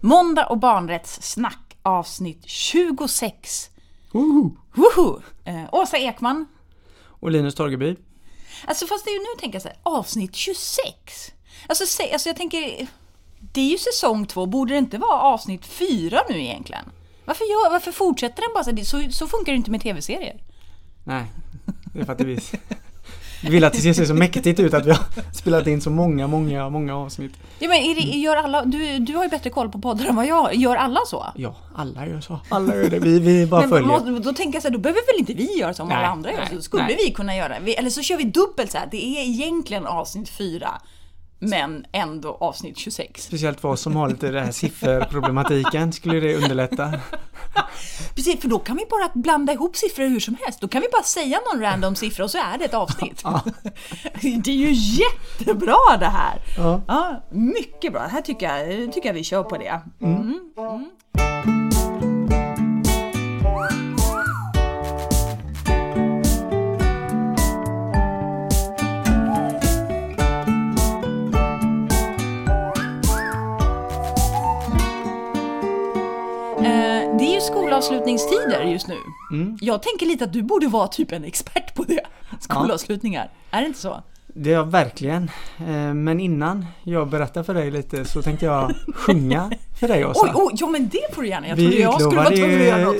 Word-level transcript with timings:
Måndag 0.00 0.46
och 0.46 0.58
barnrättssnack 0.58 1.76
avsnitt 1.82 2.42
26. 2.46 3.70
Woho! 4.12 4.56
Woho! 4.74 5.22
Eh, 5.44 5.64
Åsa 5.72 5.98
Ekman. 5.98 6.46
Och 7.02 7.30
Linus 7.30 7.54
Torgeby. 7.54 7.96
Alltså 8.66 8.86
fast 8.86 9.04
det 9.04 9.10
är 9.10 9.14
ju 9.14 9.18
nu 9.20 9.40
tänker 9.40 9.54
jag 9.56 9.62
så 9.62 9.68
här, 9.68 9.78
avsnitt 9.82 10.34
26. 10.34 10.86
Alltså, 11.66 11.86
se, 11.86 12.12
alltså 12.12 12.28
jag 12.28 12.36
tänker, 12.36 12.86
det 13.40 13.60
är 13.60 13.70
ju 13.70 13.78
säsong 13.78 14.26
två, 14.26 14.46
borde 14.46 14.74
det 14.74 14.78
inte 14.78 14.98
vara 14.98 15.20
avsnitt 15.20 15.66
fyra 15.66 16.20
nu 16.28 16.40
egentligen? 16.40 16.84
Varför, 17.24 17.44
gör, 17.44 17.70
varför 17.70 17.92
fortsätter 17.92 18.42
den 18.42 18.50
bara 18.54 18.64
så? 18.64 18.84
Så, 18.84 19.12
så 19.12 19.26
funkar 19.26 19.52
det 19.52 19.56
inte 19.56 19.70
med 19.70 19.80
tv-serier. 19.80 20.42
Nej, 21.04 21.24
det 21.92 22.00
är 22.00 22.04
för 22.04 22.12
att 22.12 22.20
vi 22.20 22.24
vi 22.24 22.36
vill 23.42 23.64
att 23.64 23.72
det 23.72 23.78
ska 23.78 23.94
se 23.94 24.06
så 24.06 24.14
mäktigt 24.14 24.60
ut 24.60 24.74
att 24.74 24.86
vi 24.86 24.90
har 24.90 24.98
spelat 25.34 25.66
in 25.66 25.80
så 25.80 25.90
många, 25.90 26.26
många, 26.26 26.68
många 26.68 26.96
avsnitt. 26.96 27.32
Ja, 27.58 27.68
men 27.68 27.76
är 27.78 27.94
det, 27.94 28.00
gör 28.00 28.36
alla, 28.36 28.64
du, 28.64 28.98
du 28.98 29.16
har 29.16 29.24
ju 29.24 29.30
bättre 29.30 29.50
koll 29.50 29.68
på 29.68 29.78
poddar 29.80 30.06
än 30.06 30.16
vad 30.16 30.26
jag 30.26 30.54
Gör 30.54 30.76
alla 30.76 31.00
så? 31.06 31.26
Ja, 31.36 31.54
alla 31.74 32.06
gör 32.06 32.20
så. 32.20 32.40
Alla 32.48 32.76
gör 32.76 32.90
det. 32.90 32.98
Vi, 32.98 33.18
vi 33.18 33.46
bara 33.46 33.60
Men 33.60 33.70
följer. 33.70 33.88
må- 33.88 34.18
då 34.18 34.32
tänker 34.32 34.56
jag 34.56 34.62
så 34.62 34.68
här, 34.68 34.72
då 34.72 34.78
behöver 34.78 35.12
väl 35.12 35.20
inte 35.20 35.34
vi 35.34 35.58
göra 35.58 35.74
som 35.74 35.88
Nej, 35.88 35.96
alla 35.96 36.06
andra 36.08 36.32
gör? 36.32 36.46
Så 36.56 36.62
skulle 36.62 36.82
nej. 36.82 36.96
vi 37.06 37.10
kunna 37.10 37.36
göra. 37.36 37.54
Vi, 37.64 37.74
eller 37.74 37.90
så 37.90 38.02
kör 38.02 38.16
vi 38.16 38.24
dubbelt 38.24 38.70
så 38.70 38.78
här. 38.78 38.88
Det 38.90 38.96
är 38.96 39.22
egentligen 39.24 39.86
avsnitt 39.86 40.28
fyra, 40.28 40.70
men 41.40 41.86
ändå 41.92 42.36
avsnitt 42.40 42.78
26. 42.78 43.22
Speciellt 43.22 43.60
för 43.60 43.68
oss 43.68 43.80
som 43.80 43.96
har 43.96 44.08
lite 44.08 44.30
den 44.30 44.44
här 44.44 44.52
sifferproblematiken 44.52 45.92
skulle 45.92 46.20
det 46.20 46.36
underlätta. 46.36 46.92
Precis, 48.14 48.40
för 48.40 48.48
då 48.48 48.58
kan 48.58 48.76
vi 48.76 48.86
bara 48.90 49.10
blanda 49.14 49.52
ihop 49.52 49.76
siffror 49.76 50.08
hur 50.08 50.20
som 50.20 50.36
helst. 50.40 50.60
Då 50.60 50.68
kan 50.68 50.82
vi 50.82 50.88
bara 50.92 51.02
säga 51.02 51.40
någon 51.52 51.62
random 51.62 51.94
siffra 51.94 52.24
och 52.24 52.30
så 52.30 52.38
är 52.38 52.58
det 52.58 52.64
ett 52.64 52.74
avsnitt. 52.74 53.22
Det 54.44 54.50
är 54.50 54.54
ju 54.54 54.72
jättebra 54.72 55.96
det 56.00 56.06
här! 56.06 56.38
Ja. 56.56 56.80
Ja, 56.88 57.22
mycket 57.30 57.92
bra. 57.92 58.02
Det 58.02 58.08
här 58.08 58.22
tycker 58.22 58.46
jag, 58.46 58.92
tycker 58.92 59.08
jag 59.08 59.14
vi 59.14 59.24
kör 59.24 59.42
på 59.42 59.56
det. 59.56 59.80
Mm. 60.00 60.40
Mm. 60.58 61.69
Skolavslutningstider 77.70 78.62
just 78.64 78.88
nu. 78.88 78.96
Jag 79.60 79.82
tänker 79.82 80.06
lite 80.06 80.24
att 80.24 80.32
du 80.32 80.42
borde 80.42 80.68
vara 80.68 80.88
typ 80.88 81.12
en 81.12 81.24
expert 81.24 81.74
på 81.74 81.84
det. 81.84 82.00
Skolavslutningar. 82.40 83.30
Är 83.50 83.60
det 83.60 83.66
inte 83.66 83.78
så? 83.80 84.02
Det 84.26 84.50
är 84.50 84.54
jag 84.54 84.64
verkligen. 84.70 85.30
Eh, 85.58 85.94
Men 85.94 86.20
innan 86.20 86.66
jag 86.82 87.08
berättar 87.08 87.42
för 87.42 87.54
dig 87.54 87.70
lite 87.70 88.04
så 88.04 88.22
tänkte 88.22 88.46
jag 88.46 88.74
sjunga 88.94 89.50
för 89.80 89.88
dig 89.88 90.04
Åsa. 90.06 90.20
Oj, 90.26 90.30
oj, 90.34 90.52
ja 90.60 90.66
men 90.66 90.88
det 90.88 91.14
får 91.14 91.22
du 91.22 91.28
gärna. 91.28 91.48
Jag 91.48 91.56
Vi 91.56 91.62
trodde 91.62 91.82
jag 91.82 92.00
skulle 92.00 92.16
vara 92.16 92.28
tvungen 92.30 92.60
att 92.60 92.66
göra 92.66 92.84
något. 92.84 92.96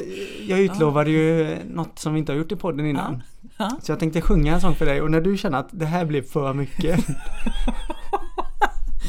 jag 0.46 0.58
utlovade 0.60 1.10
ju 1.10 1.56
något 1.70 1.98
som 1.98 2.12
vi 2.14 2.18
inte 2.20 2.32
har 2.32 2.38
gjort 2.38 2.52
i 2.52 2.56
podden 2.56 2.86
innan. 2.86 3.22
Ja. 3.56 3.70
Så 3.82 3.92
jag 3.92 3.98
tänkte 3.98 4.20
sjunga 4.20 4.54
en 4.54 4.60
sång 4.60 4.74
för 4.74 4.86
dig 4.86 5.02
och 5.02 5.10
när 5.10 5.20
du 5.20 5.36
känner 5.36 5.58
att 5.58 5.68
det 5.70 5.86
här 5.86 6.04
blev 6.04 6.22
för 6.22 6.52
mycket 6.54 7.00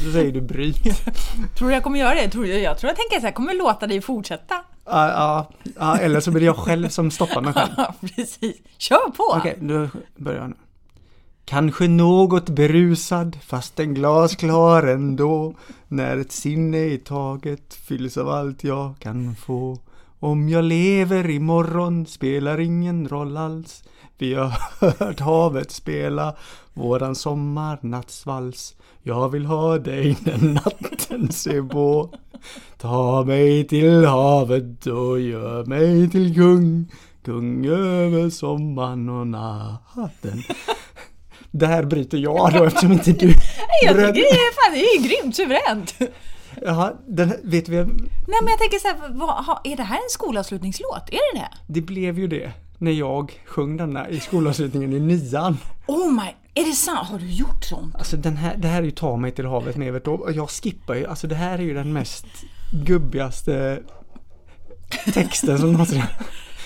Då 0.04 0.12
säger 0.12 0.32
du 0.32 0.40
bryt. 0.40 0.82
Tror 1.58 1.68
du 1.68 1.74
jag 1.74 1.82
kommer 1.82 1.98
göra 1.98 2.14
det? 2.14 2.28
Tror 2.30 2.46
jag, 2.46 2.60
jag 2.60 2.78
tror 2.78 2.88
jag 2.90 2.96
tänker 2.96 3.20
så 3.20 3.26
här, 3.26 3.32
kommer 3.32 3.54
låta 3.54 3.86
dig 3.86 4.00
fortsätta. 4.00 4.54
Ja, 4.84 5.08
ja, 5.08 5.50
ja, 5.78 5.98
eller 5.98 6.20
så 6.20 6.30
blir 6.30 6.40
det 6.40 6.46
jag 6.46 6.56
själv 6.56 6.88
som 6.88 7.10
stoppar 7.10 7.40
mig 7.40 7.52
själv. 7.52 7.72
Precis. 8.00 8.56
Kör 8.78 9.10
på! 9.10 9.34
Okej, 9.38 9.58
då 9.60 9.88
börjar 10.16 10.40
jag 10.40 10.48
nu. 10.48 10.56
Kanske 11.44 11.88
något 11.88 12.48
berusad, 12.48 13.38
fast 13.42 13.80
en 13.80 13.94
glasklar 13.94 14.82
ändå. 14.82 15.54
När 15.88 16.16
ett 16.16 16.32
sinne 16.32 16.78
i 16.78 16.98
taget 16.98 17.74
fylls 17.74 18.16
av 18.16 18.28
allt 18.28 18.64
jag 18.64 18.94
kan 18.98 19.34
få. 19.36 19.78
Om 20.18 20.48
jag 20.48 20.64
lever 20.64 21.30
imorgon 21.30 22.06
spelar 22.06 22.60
ingen 22.60 23.08
roll 23.08 23.36
alls. 23.36 23.84
Vi 24.18 24.34
har 24.34 24.52
hört 24.98 25.20
havet 25.20 25.70
spela 25.70 26.36
våran 26.74 27.14
sommarnattsvals. 27.14 28.74
Jag 29.02 29.28
vill 29.28 29.46
ha 29.46 29.78
dig 29.78 30.16
när 30.20 30.38
natten 30.38 31.32
ser 31.32 31.62
på. 31.62 32.10
Ta 32.78 33.24
mig 33.24 33.68
till 33.68 34.04
havet 34.04 34.86
och 34.86 35.20
gör 35.20 35.64
mig 35.64 36.10
till 36.10 36.34
kung. 36.34 36.92
Kung 37.24 37.66
över 37.66 38.30
sommaren 38.30 39.08
och 39.08 39.26
natten. 39.26 40.42
Där 41.50 41.84
bryter 41.84 42.18
jag 42.18 42.52
då 42.52 42.64
eftersom 42.64 42.92
inte 42.92 43.12
du 43.12 43.26
jag 43.82 43.96
tycker 43.96 44.12
det 44.12 44.20
är, 44.20 44.54
fan, 44.54 44.74
det 44.74 44.80
är 44.80 45.02
grymt 45.08 45.36
suveränt. 45.36 45.94
Jaha, 46.62 46.92
den, 47.06 47.32
vet 47.42 47.68
vi, 47.68 47.76
Nej 47.76 48.38
men 48.42 48.48
jag 48.48 48.58
tänker 48.58 48.78
så 48.78 48.88
här, 48.88 48.96
vad, 49.18 49.58
är 49.64 49.76
det 49.76 49.82
här 49.82 49.96
en 49.96 50.10
skolavslutningslåt? 50.10 51.08
Är 51.08 51.34
det 51.34 51.40
det? 51.40 51.48
det 51.66 51.80
blev 51.80 52.18
ju 52.18 52.26
det 52.26 52.52
när 52.78 52.92
jag 52.92 53.32
sjöng 53.46 53.76
denna 53.76 54.08
i 54.08 54.20
skolavslutningen 54.20 54.92
i 54.92 55.00
nian. 55.00 55.58
Oh 55.86 56.12
my, 56.12 56.34
är 56.54 56.64
det 56.64 56.72
sant? 56.72 57.08
Har 57.08 57.18
du 57.18 57.26
gjort 57.30 57.64
sånt? 57.64 57.94
Alltså 57.96 58.16
den 58.16 58.36
här, 58.36 58.56
det 58.56 58.68
här 58.68 58.78
är 58.78 58.84
ju 58.84 58.90
Ta 58.90 59.16
mig 59.16 59.30
till 59.32 59.46
havet 59.46 59.76
med 59.76 59.88
Evert 59.88 60.06
och 60.06 60.32
jag 60.32 60.50
skippar 60.50 60.94
ju, 60.94 61.06
alltså 61.06 61.26
det 61.26 61.34
här 61.34 61.58
är 61.58 61.62
ju 61.62 61.74
den 61.74 61.92
mest 61.92 62.26
gubbigaste 62.86 63.80
texten 65.14 65.58
som 65.58 65.72
någonsin 65.72 66.02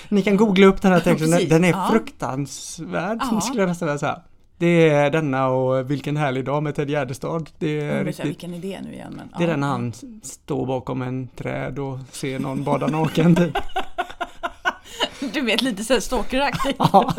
Ni 0.09 0.21
kan 0.21 0.37
googla 0.37 0.67
upp 0.67 0.81
den 0.81 0.91
här 0.91 0.99
texten, 0.99 1.29
den, 1.29 1.37
precis. 1.37 1.49
den 1.49 1.63
är 1.63 1.69
Ja. 1.69 1.87
fruktansvärd 1.91 3.19
Ja. 3.31 3.41
skulle 3.41 3.61
jag 3.61 3.69
nästan 3.69 3.87
vilja 3.87 3.99
säga. 3.99 4.21
Det 4.57 4.89
är 4.89 5.09
denna 5.11 5.47
och 5.47 5.91
Vilken 5.91 6.17
härlig 6.17 6.45
dag 6.45 6.63
med 6.63 6.75
Ted 6.75 6.89
Gärdestad. 6.89 7.49
Det 7.59 7.81
är 7.81 8.03
riktigt 8.03 8.25
vilken 8.25 8.53
idé 8.53 8.79
nu 8.83 8.93
igen 8.93 9.13
men... 9.17 9.27
Det 9.37 9.43
är 9.43 9.47
ja. 9.47 9.53
den 9.53 9.63
han 9.63 9.93
står 10.23 10.65
bakom 10.65 11.01
en 11.01 11.27
träd 11.27 11.79
och 11.79 11.99
ser 12.11 12.39
någon 12.39 12.63
bada 12.63 12.87
naken 12.87 13.35
typ. 13.35 13.57
Du 15.33 15.41
vet 15.41 15.61
lite 15.61 15.83
såhär 15.83 15.99
stalkeraktigt. 15.99 16.79
Ja, 16.91 17.13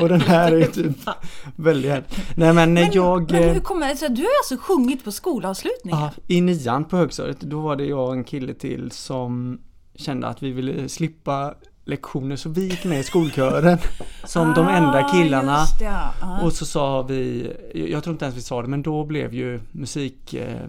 och 0.00 0.08
den 0.08 0.20
här 0.20 0.52
är 0.52 0.66
typ 0.66 0.96
väldigt 1.56 1.90
här. 1.90 2.04
Nej 2.36 2.52
men, 2.52 2.72
Men, 2.72 2.92
jag... 2.92 3.30
men 3.30 3.42
eh, 3.42 3.52
hur 3.52 3.60
kommer 3.60 3.88
det 3.88 3.96
sig? 3.96 4.08
Du 4.08 4.22
har 4.22 4.30
alltså 4.40 4.56
sjungit 4.66 5.04
på 5.04 5.12
skolavslutningen? 5.12 6.00
ja, 6.00 6.10
I 6.26 6.40
nian 6.40 6.84
på 6.84 6.96
högstadiet, 6.96 7.40
då 7.40 7.60
var 7.60 7.76
det 7.76 7.84
jag 7.84 8.06
och 8.06 8.12
en 8.12 8.24
kille 8.24 8.54
till 8.54 8.90
som 8.90 9.60
kände 9.94 10.26
att 10.26 10.42
vi 10.42 10.50
ville 10.50 10.88
slippa 10.88 11.54
lektioner 11.84 12.36
så 12.36 12.48
vi 12.48 12.68
gick 12.68 12.84
med 12.84 13.00
i 13.00 13.02
skolkören 13.02 13.78
som 14.24 14.54
de 14.54 14.68
enda 14.68 15.08
killarna. 15.12 15.56
Ah, 15.56 15.60
Just 15.60 15.78
det. 15.78 15.84
Ja. 16.20 16.40
Och 16.42 16.52
så 16.52 16.66
sa 16.66 17.02
vi, 17.02 17.52
jag 17.74 18.04
tror 18.04 18.14
inte 18.14 18.24
ens 18.24 18.36
vi 18.36 18.42
sa 18.42 18.62
det, 18.62 18.68
men 18.68 18.82
då 18.82 19.04
blev 19.04 19.34
ju 19.34 19.60
musik 19.72 20.34
eh, 20.34 20.64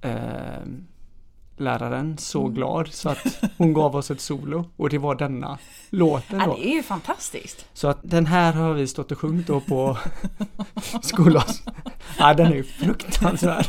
eh, 0.00 0.62
läraren 1.60 2.18
så 2.18 2.40
Mm. 2.42 2.54
glad 2.54 2.88
så 2.92 3.08
att 3.08 3.26
hon 3.58 3.72
gav 3.72 3.96
oss 3.96 4.10
ett 4.10 4.20
solo 4.20 4.70
och 4.76 4.90
det 4.90 4.98
var 4.98 5.14
denna 5.14 5.58
låten 5.90 6.40
Ja, 6.40 6.46
då. 6.46 6.54
det 6.56 6.66
är 6.68 6.72
ju 6.74 6.82
fantastiskt. 6.82 7.66
Så 7.72 7.88
att 7.88 7.98
den 8.02 8.26
här 8.26 8.52
har 8.52 8.72
vi 8.72 8.86
stått 8.86 9.12
och 9.12 9.18
sjungit 9.18 9.46
då 9.46 9.60
på 9.60 9.98
skolas. 11.02 11.62
Ja, 12.18 12.34
den 12.34 12.46
är 12.46 12.54
ju 12.56 12.64
fruktansvärd. 12.64 13.66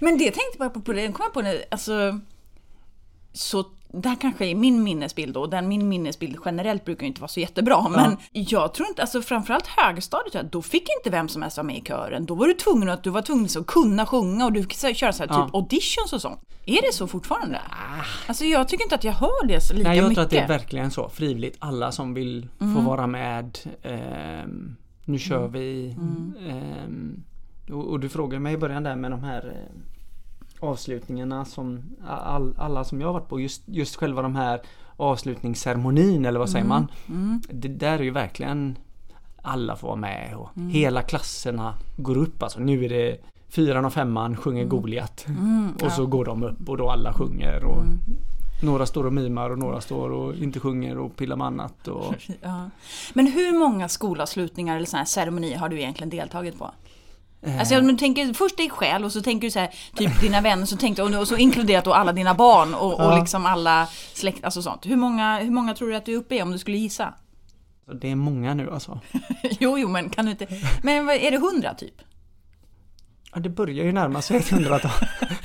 Men 0.00 0.18
det 0.18 0.24
tänkte 0.24 0.56
jag 0.58 0.84
på, 0.84 0.92
det 0.92 1.12
kom 1.12 1.24
jag 1.24 1.32
på 1.32 1.42
nu, 1.42 1.62
alltså... 1.70 2.20
Så 3.36 3.64
det 3.92 4.08
här 4.08 4.16
kanske 4.20 4.46
är 4.46 4.54
min 4.54 4.82
minnesbild 4.82 5.34
då, 5.34 5.40
och 5.40 5.50
den 5.50 5.68
min 5.68 5.88
minnesbild 5.88 6.36
generellt 6.44 6.84
brukar 6.84 7.06
inte 7.06 7.20
vara 7.20 7.28
så 7.28 7.40
jättebra, 7.40 7.88
men 7.88 8.16
jag 8.32 8.74
tror 8.74 8.88
inte, 8.88 9.02
alltså 9.02 9.22
framförallt 9.22 9.66
högstadiet, 9.66 10.52
då 10.52 10.62
fick 10.62 10.82
inte 10.98 11.10
vem 11.10 11.28
som 11.28 11.42
helst 11.42 11.56
vara 11.56 11.66
med 11.66 11.76
i 11.76 11.80
kören. 11.80 12.26
Då 12.26 12.34
var 12.34 12.46
du 12.46 12.54
tvungen 12.54 12.88
att, 12.88 13.02
du 13.02 13.10
var 13.10 13.22
tvungen 13.22 13.44
att 13.58 13.66
kunna 13.66 14.06
sjunga 14.06 14.44
och 14.44 14.52
du 14.52 14.62
fick 14.62 14.96
köra 14.96 15.12
så 15.12 15.22
här, 15.22 15.30
Ja. 15.30 15.44
typ 15.46 15.54
auditions 15.54 16.12
och 16.12 16.20
sånt. 16.22 16.40
Är 16.66 16.82
det 16.82 16.92
så 16.94 17.06
fortfarande? 17.06 17.60
Alltså 18.26 18.44
jag 18.44 18.68
tycker 18.68 18.84
inte 18.84 18.94
att 18.94 19.04
jag 19.04 19.12
hör 19.12 19.46
det 19.46 19.60
så 19.60 19.74
lika 19.74 19.88
Nej, 19.88 19.98
jag 19.98 20.02
mycket. 20.08 20.14
tror 20.16 20.24
att 20.24 20.30
det 20.30 20.38
är 20.38 20.48
verkligen 20.58 20.90
så. 20.90 21.08
Frivilligt. 21.08 21.56
Alla 21.58 21.92
som 21.92 22.14
vill 22.14 22.48
få 22.58 22.80
vara 22.80 23.06
med. 23.06 23.58
ehm, 23.82 24.76
nu 25.04 25.18
kör 25.18 25.48
vi. 25.48 25.96
ehm, 26.48 27.22
och, 27.72 27.86
och 27.90 28.00
du 28.00 28.08
frågade 28.08 28.40
mig 28.40 28.54
i 28.54 28.58
början 28.58 28.82
där 28.82 28.96
med 28.96 29.10
de 29.10 29.24
här 29.24 29.46
eh, 29.46 29.80
avslutningarna 30.60 31.44
som 31.44 31.82
all, 32.06 32.54
alla 32.58 32.84
som 32.84 33.00
jag 33.00 33.08
har 33.08 33.12
varit 33.12 33.28
på. 33.28 33.40
Just, 33.40 33.62
just 33.66 33.96
själva 33.96 34.22
de 34.22 34.36
här 34.36 34.60
avslutningsceremonin 34.96 36.24
eller 36.24 36.38
vad 36.38 36.50
säger 36.50 36.64
man? 36.64 36.88
Det 37.50 37.68
där 37.68 37.98
är 37.98 38.02
ju 38.02 38.10
verkligen 38.10 38.78
alla 39.42 39.76
får 39.76 39.88
vara 39.88 39.96
med 39.96 40.34
och 40.36 40.48
hela 40.70 41.02
klasserna 41.02 41.74
går 41.96 42.16
upp. 42.16 42.42
Alltså 42.42 42.60
nu 42.60 42.84
är 42.84 42.88
det 42.88 43.16
fyran 43.48 43.84
och 43.84 43.92
femman 43.92 44.36
sjunger 44.36 44.64
Goliat. 44.64 45.26
och 45.82 45.92
så 45.92 46.06
går 46.06 46.24
de 46.24 46.42
upp 46.42 46.68
och 46.68 46.76
då 46.76 46.90
alla 46.90 47.12
sjunger. 47.12 47.64
Och 47.64 47.84
Några 48.62 48.86
står 48.86 49.06
och 49.06 49.12
mimar 49.12 49.50
och 49.50 49.58
några 49.58 49.80
står 49.80 50.10
och 50.10 50.34
inte 50.34 50.60
sjunger 50.60 50.98
och 50.98 51.16
pillar 51.16 51.36
med 51.36 51.46
annat. 51.46 51.88
Och, 51.88 52.14
Ja. 52.42 52.70
Men 53.14 53.26
hur 53.26 53.58
många 53.58 53.88
skolavslutningar 53.88 54.76
eller 54.76 54.86
såna 54.86 54.98
här 54.98 55.06
ceremonier 55.06 55.58
har 55.58 55.68
du 55.68 55.78
egentligen 55.80 56.10
deltagit 56.10 56.58
på? 56.58 56.70
Alltså 57.58 57.74
jag 57.74 57.98
tänker 57.98 58.34
först 58.34 58.56
dig 58.56 58.70
själv 58.70 59.04
och 59.04 59.12
så 59.12 59.22
tänker 59.22 59.46
du 59.46 59.50
så 59.50 59.58
här, 59.58 59.70
typ 59.96 60.20
dina 60.20 60.40
vänner 60.40 60.66
så 60.66 60.76
tänkte, 60.76 61.02
och, 61.02 61.14
och 61.20 61.28
så 61.28 61.36
inkluderat 61.36 61.84
då 61.84 61.92
alla 61.92 62.12
dina 62.12 62.34
barn 62.34 62.74
och, 62.74 62.94
och 62.94 63.12
Ja. 63.12 63.18
liksom 63.18 63.46
alla 63.46 63.88
släkt, 64.14 64.44
alltså 64.44 64.62
sånt. 64.62 64.86
Hur 64.86 64.96
många, 64.96 65.38
hur 65.38 65.50
många 65.50 65.74
tror 65.74 65.88
du 65.88 65.96
att 65.96 66.06
du 66.06 66.12
är 66.12 66.16
uppe 66.16 66.34
i 66.34 66.42
om 66.42 66.52
du 66.52 66.58
skulle 66.58 66.76
gissa? 66.76 67.14
det 68.00 68.10
är 68.10 68.14
många 68.16 68.54
nu 68.54 68.70
alltså. 68.70 69.00
jo, 69.42 69.78
jo, 69.78 69.88
men 69.88 70.10
kan 70.10 70.24
du 70.24 70.30
inte... 70.30 70.46
Men 70.82 71.08
är 71.10 71.30
det 71.30 71.38
hundra 71.38 71.74
typ? 71.74 71.94
Ja, 73.34 73.40
det 73.40 73.48
börjar 73.48 73.84
ju 73.84 73.92
närma 73.92 74.22
sig 74.22 74.36
ett 74.36 74.48
hundratal. 74.50 74.90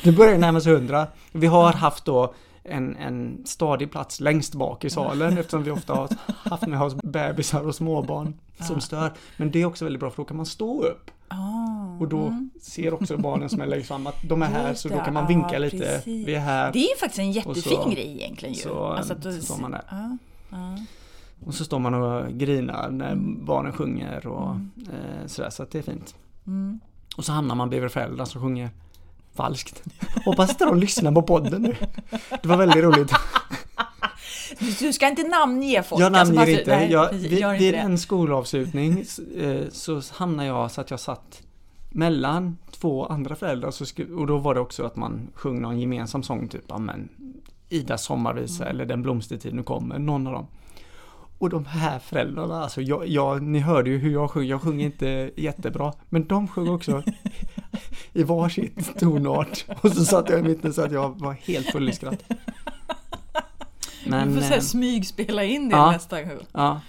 Det 0.03 0.11
börjar 0.11 0.31
ju 0.31 0.37
närma 0.37 0.61
sig 0.61 0.73
hundra. 0.73 1.07
Vi 1.31 1.47
har 1.47 1.73
haft 1.73 2.05
då 2.05 2.33
en, 2.63 2.95
en 2.95 3.45
stadig 3.45 3.91
plats 3.91 4.19
längst 4.19 4.55
bak 4.55 4.85
i 4.85 4.89
salen 4.89 5.37
eftersom 5.37 5.63
vi 5.63 5.71
ofta 5.71 5.93
har 5.93 6.09
haft 6.27 6.67
med 6.67 6.81
oss 6.81 6.95
bebisar 6.95 7.67
och 7.67 7.75
småbarn 7.75 8.33
som 8.59 8.81
stör. 8.81 9.13
Men 9.37 9.51
det 9.51 9.61
är 9.61 9.65
också 9.65 9.85
väldigt 9.85 9.99
bra 9.99 10.09
för 10.09 10.17
då 10.17 10.25
kan 10.25 10.37
man 10.37 10.45
stå 10.45 10.83
upp. 10.83 11.11
Ah, 11.29 11.97
Och 11.99 12.07
då 12.07 12.47
ser 12.61 12.93
också 12.93 13.17
barnen 13.17 13.49
som 13.49 13.61
är 13.61 13.65
längst 13.67 13.87
fram 13.87 14.07
att 14.07 14.15
de 14.29 14.41
är 14.41 14.45
här 14.45 14.73
så 14.73 14.89
då 14.89 14.97
kan 14.99 15.13
man 15.13 15.27
vinka 15.27 15.59
lite. 15.59 15.77
precis. 15.77 16.27
Vi 16.27 16.35
är 16.35 16.39
här. 16.39 16.71
Det 16.73 16.79
är 16.79 16.89
ju 16.89 16.95
faktiskt 16.99 17.19
en 17.19 17.31
jättefin 17.31 17.63
så- 17.83 17.89
grej 17.89 18.11
egentligen 18.21 18.53
ju. 18.55 18.61
så, 18.61 18.83
Alltså 18.85 19.13
att 19.13 19.23
så 19.23 19.31
står 19.31 19.57
man 19.57 19.71
där. 19.71 19.81
Ja, 19.91 20.17
ja. 20.49 20.77
Och 21.45 21.53
så 21.53 21.65
står 21.65 21.79
man 21.79 21.93
och 21.93 22.31
grinar 22.33 22.89
när 22.89 23.11
Mm. 23.11 23.45
barnen 23.45 23.73
sjunger 23.73 24.27
och 24.27 24.55
eh, 24.77 25.25
sådär 25.27 25.49
så 25.49 25.63
att 25.63 25.71
det 25.71 25.77
är 25.77 25.81
fint. 25.83 26.15
Mm. 26.47 26.79
Och 27.17 27.25
så 27.25 27.31
hamnar 27.31 27.55
man 27.55 27.69
bredvid 27.69 27.91
föräldrar 27.91 28.25
som 28.25 28.41
sjunger 28.41 28.69
falskt. 29.35 29.83
Hoppas 30.25 30.49
att 30.49 30.59
de 30.59 30.77
lyssnar 30.79 31.11
på 31.11 31.21
podden 31.21 31.61
nu. 31.61 31.75
Det 32.41 32.45
var 32.47 32.57
väldigt 32.57 32.83
roligt. 32.83 33.11
Du, 34.79 34.93
ska 34.93 35.07
inte 35.07 35.23
namnge 35.23 35.83
folk. 35.83 36.01
Jag 36.01 36.15
alltså, 36.15 36.33
namnger 36.33 36.53
bara- 36.53 36.59
inte. 36.59 36.75
nej, 36.75 36.91
jag, 36.91 37.09
vid 37.13 37.31
inte 37.33 37.57
vid 37.57 37.73
en 37.75 37.97
skolavslutning 37.97 39.05
eh, 39.37 39.61
så 39.71 40.01
hamnade 40.13 40.47
jag 40.49 40.71
så 40.71 40.81
att 40.81 40.91
jag 40.91 40.99
satt 40.99 41.41
mellan 41.89 42.57
två 42.71 43.05
andra 43.05 43.35
föräldrar 43.35 43.71
så 43.71 43.85
och 44.17 44.27
då 44.27 44.37
var 44.37 44.53
det 44.55 44.59
också 44.61 44.83
att 44.83 44.95
man 44.95 45.27
sjöng 45.33 45.61
någon 45.61 45.79
gemensam 45.79 46.23
sång 46.23 46.47
typ, 46.47 46.63
ja 46.67 46.77
men 46.77 47.09
Idas 47.69 48.03
sommarvisa 48.03 48.63
Mm. 48.63 48.75
eller 48.75 48.85
Den 48.85 49.01
blomstertid 49.01 49.53
nu 49.53 49.63
kommer, 49.63 49.99
någon 49.99 50.27
av 50.27 50.33
dem. 50.33 50.47
Och 51.37 51.49
de 51.49 51.65
här 51.65 51.99
föräldrarna, 51.99 52.63
alltså 52.63 52.81
jag, 52.81 53.07
jag, 53.07 53.41
ni 53.43 53.59
hörde 53.59 53.89
ju 53.89 53.97
hur 53.97 54.11
jag 54.11 54.31
sjunger, 54.31 54.49
jag 54.49 54.61
sjunger 54.61 54.85
inte 54.85 55.31
jättebra, 55.41 55.93
men 56.09 56.27
de 56.27 56.47
sjöng 56.47 56.69
också 56.69 57.03
i 58.13 58.23
varsitt 58.23 58.99
tonart. 58.99 59.65
Och 59.81 59.91
så 59.91 60.05
satt 60.05 60.29
jag 60.29 60.39
i 60.39 60.43
mitten 60.43 60.73
så 60.73 60.81
att 60.81 60.91
jag 60.91 61.19
var 61.19 61.33
helt 61.33 61.65
full 61.71 61.89
i 61.89 61.93
skratt. 61.93 62.23
Du 64.11 64.33
får 64.33 64.41
eh, 64.41 64.47
säga 64.47 64.61
smygspela 64.61 65.43
in 65.43 65.69
det 65.69 65.75
ja. 65.75 65.91
nästa 65.91 66.23
gång. 66.23 66.39
Ja. 66.51 66.81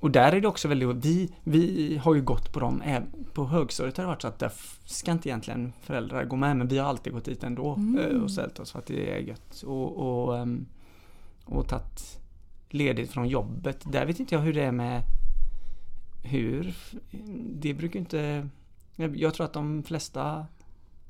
Och 0.00 0.10
där 0.10 0.32
är 0.32 0.40
det 0.40 0.48
också 0.48 0.68
väldigt, 0.68 1.04
vi, 1.04 1.30
vi 1.44 1.96
har 1.96 2.14
ju 2.14 2.22
gått 2.22 2.52
på 2.52 2.60
dem, 2.60 2.82
även 2.84 3.26
på 3.32 3.44
högstadiet 3.44 3.96
har 3.96 4.04
det 4.04 4.08
varit 4.08 4.22
så 4.22 4.28
att 4.28 4.38
där 4.38 4.52
ska 4.84 5.12
inte 5.12 5.28
egentligen 5.28 5.72
föräldrar 5.82 6.24
gå 6.24 6.36
med, 6.36 6.56
men 6.56 6.68
vi 6.68 6.78
har 6.78 6.88
alltid 6.88 7.12
gått 7.12 7.24
dit 7.24 7.44
ändå 7.44 7.78
eh, 8.00 8.22
och 8.22 8.30
ställt 8.30 8.58
oss 8.58 8.72
för 8.72 8.78
att 8.78 8.86
det 8.86 9.12
är 9.12 9.18
gött. 9.18 9.62
Och, 9.62 9.96
och, 9.96 10.38
ehm, 10.38 10.66
och 11.44 11.68
tagit 11.68 12.20
ledigt 12.70 13.10
från 13.10 13.28
jobbet. 13.28 13.92
Där 13.92 14.06
vet 14.06 14.20
inte 14.20 14.34
jag 14.34 14.42
hur 14.42 14.52
det 14.52 14.64
är 14.64 14.72
med 14.72 15.02
hur, 16.22 16.74
det 17.54 17.74
brukar 17.74 18.00
inte, 18.00 18.48
jag 18.96 19.34
tror 19.34 19.46
att 19.46 19.52
de 19.52 19.82
flesta 19.82 20.46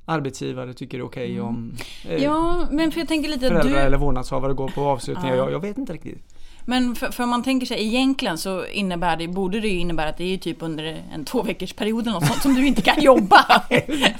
arbetsgivare 0.09 0.73
tycker 0.73 0.97
det 0.97 1.01
är 1.01 1.05
okej 1.05 1.41
om 1.41 1.73
eh, 2.09 2.23
Ja, 2.23 2.67
men 2.71 2.91
för 2.91 2.99
jag 2.99 3.07
tänker 3.07 3.29
lite 3.29 3.45
att 3.45 3.51
föräldrar 3.53 3.79
du... 3.81 3.85
eller 3.85 3.97
vårdnadshavare 3.97 4.53
går 4.53 4.67
på 4.67 4.81
avslutningar. 4.89 5.35
Ja. 5.35 5.43
Jag, 5.43 5.51
jag 5.51 5.59
vet 5.59 5.77
inte 5.77 5.93
riktigt. 5.93 6.35
Men 6.65 6.95
för, 6.95 7.11
för 7.11 7.25
man 7.25 7.43
tänker 7.43 7.67
sig 7.67 7.85
egentligen 7.87 8.37
så 8.37 8.65
innebär 8.65 9.17
det, 9.17 9.27
borde 9.27 9.59
det 9.59 9.67
ju 9.67 9.79
innebära 9.79 10.09
att 10.09 10.17
det 10.17 10.33
är 10.33 10.37
typ 10.37 10.57
under 10.59 11.03
en 11.13 11.25
två 11.25 11.41
veckors 11.43 11.73
period 11.73 12.01
eller 12.01 12.11
något 12.11 12.25
sånt 12.27 12.41
som 12.41 12.53
du 12.55 12.67
inte 12.67 12.81
kan 12.81 13.01
jobba 13.01 13.63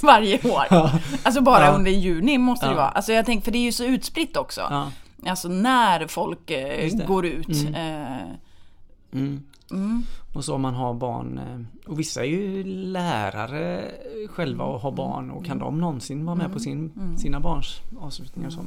varje 0.01 0.35
år. 0.51 0.63
Alltså 1.23 1.41
bara 1.41 1.65
Ja. 1.65 1.71
under 1.71 1.91
juni 1.91 2.37
måste 2.37 2.65
det 2.65 2.71
Ja. 2.71 2.75
vara. 2.77 2.87
Alltså 2.89 3.13
jag 3.13 3.25
tänker, 3.25 3.45
för 3.45 3.51
det 3.51 3.57
är 3.57 3.63
ju 3.63 3.71
så 3.71 3.83
utspritt 3.85 4.37
också. 4.37 4.61
Ja. 4.69 4.91
Alltså 5.27 5.47
när 5.47 6.07
folk 6.07 6.51
eh, 6.51 6.89
det. 6.91 7.05
går 7.07 7.25
ut. 7.25 7.47
Mm. 7.67 7.75
Eh, 7.75 8.17
Mm. 9.13 9.43
mm. 9.71 10.03
Och 10.33 10.45
så 10.45 10.55
om 10.55 10.61
man 10.61 10.73
har 10.73 10.93
barn, 10.93 11.37
eh, 11.37 11.89
och 11.91 11.99
vissa 11.99 12.21
är 12.21 12.25
ju 12.25 12.63
lärare 12.63 13.91
själva 14.29 14.63
och 14.63 14.79
har 14.79 14.91
barn 14.91 15.31
och 15.31 15.45
kan 15.45 15.59
de 15.59 15.79
någonsin 15.79 16.25
vara 16.25 16.35
med 16.35 16.53
på 16.53 16.59
sin, 16.59 16.91
sina 17.17 17.39
barns 17.39 17.81
avslutningar 17.99 18.49
så. 18.49 18.59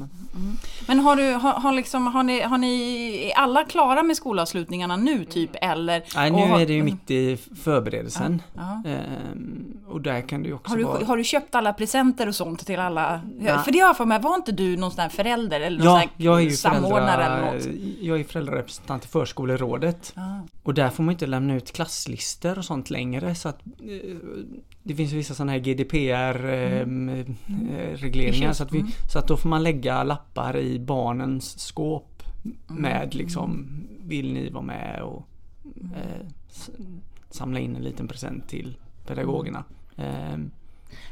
Men, 0.88 0.98
har 0.98 1.16
du, 1.16 1.32
har, 1.32 1.52
har 1.52 1.72
liksom, 1.72 2.06
har 2.06 2.22
ni, 2.22 2.40
har 2.40 2.58
ni, 2.58 3.32
är 3.34 3.38
alla 3.38 3.64
klara 3.64 4.02
med 4.02 4.16
skolavslutningarna 4.16 4.96
nu 4.96 5.24
typ 5.24 5.50
eller? 5.54 6.02
nej, 6.16 6.30
nu 6.30 6.48
har, 6.48 6.60
är 6.60 6.66
det 6.66 6.72
ju 6.72 6.82
mitt 6.82 7.10
i 7.10 7.36
förberedelsen. 7.36 8.42
Ja. 8.54 8.82
Ehm, 8.86 9.78
och 9.88 10.00
där 10.00 10.20
kan 10.20 10.42
det 10.42 10.52
också 10.52 10.70
Har 10.70 10.76
du, 10.76 10.84
vara... 10.84 11.04
har 11.04 11.16
du 11.16 11.24
köpt 11.24 11.54
alla 11.54 11.72
presenter 11.72 12.28
och 12.28 12.34
sånt 12.34 12.66
till 12.66 12.78
alla? 12.80 13.20
Nej. 13.38 13.58
För 13.58 13.72
det 13.72 13.78
har 13.78 13.86
jag 13.86 13.96
för 13.96 14.04
mig, 14.04 14.20
var 14.20 14.34
inte 14.34 14.52
du 14.52 14.76
någon 14.76 14.90
sån 14.90 15.00
här 15.00 15.08
förälder 15.08 15.60
eller 15.60 15.84
någon 15.84 16.00
Ja, 16.00 16.08
jag 16.16 16.38
är 16.38 16.44
ju 16.44 16.50
samordnare 16.50 17.24
föräldra, 17.24 17.48
eller 17.48 17.54
något? 17.54 17.98
jag 18.00 18.20
är 18.20 18.24
föräldrarepresentant 18.24 19.04
i 19.04 19.08
förskolerådet. 19.08 20.12
Ja. 20.16 20.40
Och 20.62 20.74
där 20.74 20.88
får 20.88 21.02
man 21.02 21.12
inte 21.12 21.26
lämna 21.26 21.51
ut 21.52 21.72
klasslistor 21.72 22.58
och 22.58 22.64
sånt 22.64 22.90
längre 22.90 23.34
så 23.34 23.48
att 23.48 23.58
eh, 23.66 24.16
det 24.82 24.94
finns 24.94 25.12
vissa 25.12 25.34
sådana 25.34 25.52
här 25.52 25.58
GDPR-regleringar 25.58 28.50
Issues. 28.50 28.56
så, 28.56 28.62
att 28.62 28.72
vi, 28.72 28.78
Mm. 28.78 28.90
så 29.12 29.18
att 29.18 29.28
då 29.28 29.36
får 29.36 29.48
man 29.48 29.62
lägga 29.62 30.02
lappar 30.02 30.56
i 30.56 30.78
barnens 30.78 31.58
skåp 31.58 32.22
med 32.66 33.14
liksom 33.14 33.66
vill 34.00 34.32
ni 34.32 34.50
vara 34.50 34.64
med 34.64 35.02
och 35.02 35.26
eh, 35.96 36.26
samla 37.30 37.58
in 37.60 37.76
en 37.76 37.82
liten 37.82 38.08
present 38.08 38.48
till 38.48 38.76
pedagogerna. 39.06 39.64
Ehm, 39.96 40.50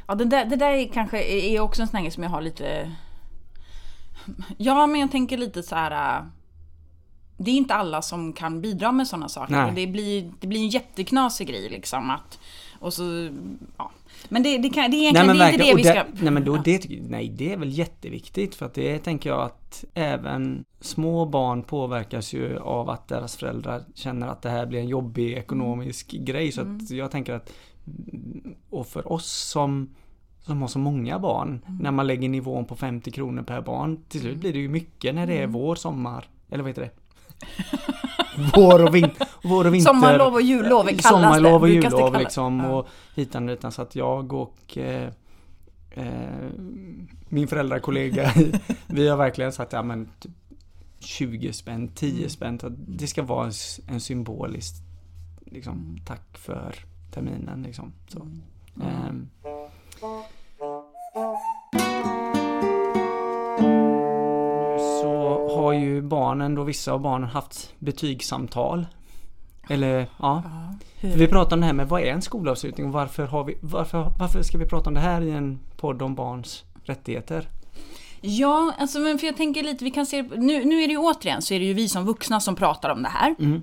Ja, 0.07 0.15
det 0.15 0.25
där, 0.25 0.45
det 0.45 0.55
där 0.55 0.71
är 0.71 0.87
kanske 0.87 1.23
är 1.23 1.59
också 1.59 1.81
en 1.81 1.87
sån 1.87 2.11
som 2.11 2.23
jag 2.23 2.29
har 2.29 2.41
lite... 2.41 2.91
Ja, 4.57 4.87
men 4.87 5.01
jag 5.01 5.11
tänker 5.11 5.37
lite 5.37 5.63
så 5.63 5.75
här. 5.75 6.25
Det 7.43 7.51
är 7.51 7.55
inte 7.55 7.73
alla 7.73 8.01
som 8.01 8.33
kan 8.33 8.61
bidra 8.61 8.91
med 8.91 9.07
sådana 9.07 9.29
saker. 9.29 9.53
Nej. 9.53 9.71
Det 9.75 9.87
blir, 9.87 10.31
det 10.39 10.47
blir 10.47 10.59
en 10.59 10.69
jätteknasig 10.69 11.47
grej 11.47 11.69
liksom. 11.69 12.09
Att, 12.09 12.39
och 12.79 12.93
så, 12.93 13.29
ja. 13.77 13.91
Men 14.29 14.43
det, 14.43 14.57
det, 14.57 14.69
kan, 14.69 14.91
det 14.91 14.97
är 14.97 14.99
egentligen 15.01 15.37
det 15.37 15.43
är 15.43 15.51
inte 15.53 15.65
det 15.65 15.75
vi 15.75 15.83
ska... 15.83 16.03
Nej 16.23 16.31
men 16.33 16.45
då, 16.45 16.55
Ja. 16.55 16.61
det, 16.65 16.89
nej 17.09 17.29
det 17.29 17.53
är 17.53 17.57
väl 17.57 17.77
jätteviktigt 17.77 18.55
för 18.55 18.65
att 18.65 18.73
det 18.73 18.99
tänker 18.99 19.29
jag 19.29 19.41
att 19.41 19.85
även 19.93 20.65
små 20.79 21.25
barn 21.25 21.63
påverkas 21.63 22.33
ju 22.33 22.59
av 22.59 22.89
att 22.89 23.07
deras 23.07 23.35
föräldrar 23.35 23.83
känner 23.95 24.27
att 24.27 24.41
det 24.41 24.49
här 24.49 24.65
blir 24.65 24.79
en 24.79 24.87
jobbig 24.87 25.33
ekonomisk 25.33 26.13
Mm. 26.13 26.25
grej 26.25 26.51
så 26.51 26.61
att 26.61 26.89
jag 26.91 27.11
tänker 27.11 27.33
att 27.33 27.53
och 28.69 28.87
för 28.87 29.11
oss 29.11 29.31
som 29.31 29.89
som 30.41 30.61
har 30.61 30.67
så 30.67 30.79
många 30.79 31.19
barn, 31.19 31.61
Mm. 31.67 31.77
när 31.83 31.91
man 31.91 32.07
lägger 32.07 32.29
nivån 32.29 32.65
på 32.65 32.75
50 32.75 33.11
kronor 33.11 33.43
per 33.43 33.61
barn, 33.61 33.99
till 34.09 34.21
slut 34.21 34.37
blir 34.37 34.53
det 34.53 34.59
ju 34.59 34.69
mycket 34.69 35.15
när 35.15 35.27
det 35.27 35.33
Mm. 35.33 35.43
är 35.49 35.53
vår, 35.53 35.75
sommar, 35.75 36.25
eller 36.49 36.63
vad 36.63 36.69
heter 36.69 36.81
det? 36.81 36.89
vår 38.55 38.83
och, 38.83 38.95
vin, 38.95 39.09
vår 39.43 39.67
och 39.67 39.73
vinter. 39.73 39.89
Sommarlov 39.93 40.33
och 40.33 40.41
jullov 40.41 40.83
kallas 40.87 41.03
Sommarlov 41.03 41.51
det. 41.51 41.55
och 41.57 41.67
det 41.67 41.73
jullov 41.73 41.99
kallas. 41.99 42.19
liksom 42.21 42.59
Ja. 42.59 42.69
och 42.75 42.87
hitan 43.15 43.43
och 43.49 43.55
ditan 43.55 43.71
så 43.71 43.81
att 43.81 43.95
jag 43.95 44.33
och 44.33 44.77
eh, 44.77 45.09
eh, 45.91 46.49
min 47.29 47.47
föräldrakollega 47.47 48.31
vi 48.87 49.07
har 49.07 49.17
verkligen 49.17 49.51
sagt 49.51 49.73
ja 49.73 49.83
men 49.83 50.09
typ 50.19 50.31
20 50.99 51.53
spänn, 51.53 51.87
10 51.95 52.17
Mm. 52.17 52.29
spänn. 52.29 52.59
Det 52.87 53.07
ska 53.07 53.23
vara 53.23 53.45
en, 53.45 53.51
en 53.87 53.99
symbolisk 54.01 54.75
liksom, 55.45 55.97
tack 56.05 56.37
för 56.37 56.75
terminen 57.11 57.63
liksom. 57.63 57.91
Så. 58.07 58.27
Mm. 58.81 59.29
Har 65.71 65.79
ju 65.79 66.01
barnen 66.01 66.55
då, 66.55 66.63
vissa 66.63 66.91
av 66.91 66.99
barnen 66.99 67.29
haft 67.29 67.73
betygssamtal. 67.79 68.85
Eller 69.69 70.07
ja, 70.19 70.43
Ja, 71.01 71.09
vi 71.15 71.27
pratar 71.27 71.55
om 71.55 71.59
det 71.59 71.65
här 71.65 71.73
med 71.73 71.89
vad 71.89 72.01
är 72.01 72.05
en 72.05 72.21
skolavslutning 72.21 72.87
och 72.87 72.93
varför, 72.93 73.27
har 73.27 73.43
vi, 73.43 73.57
varför, 73.61 74.11
varför 74.19 74.41
ska 74.41 74.57
vi 74.57 74.65
prata 74.65 74.89
om 74.89 74.93
det 74.93 74.99
här 74.99 75.21
i 75.21 75.31
en 75.31 75.59
podd 75.77 76.01
om 76.01 76.15
barns 76.15 76.63
rättigheter? 76.83 77.47
Ja, 78.21 78.73
alltså 78.79 78.99
men 78.99 79.19
för 79.19 79.27
jag 79.27 79.37
tänker 79.37 79.63
lite, 79.63 79.83
vi 79.83 79.91
kan 79.91 80.05
se, 80.05 80.21
nu, 80.21 80.65
nu 80.65 80.83
är 80.83 80.87
det 80.87 80.93
ju 80.93 80.97
återigen 80.97 81.41
så 81.41 81.53
är 81.53 81.59
det 81.59 81.65
ju 81.65 81.73
vi 81.73 81.89
som 81.89 82.05
vuxna 82.05 82.39
som 82.39 82.55
pratar 82.55 82.89
om 82.89 83.03
det 83.03 83.09
här. 83.09 83.35
Mm. 83.39 83.61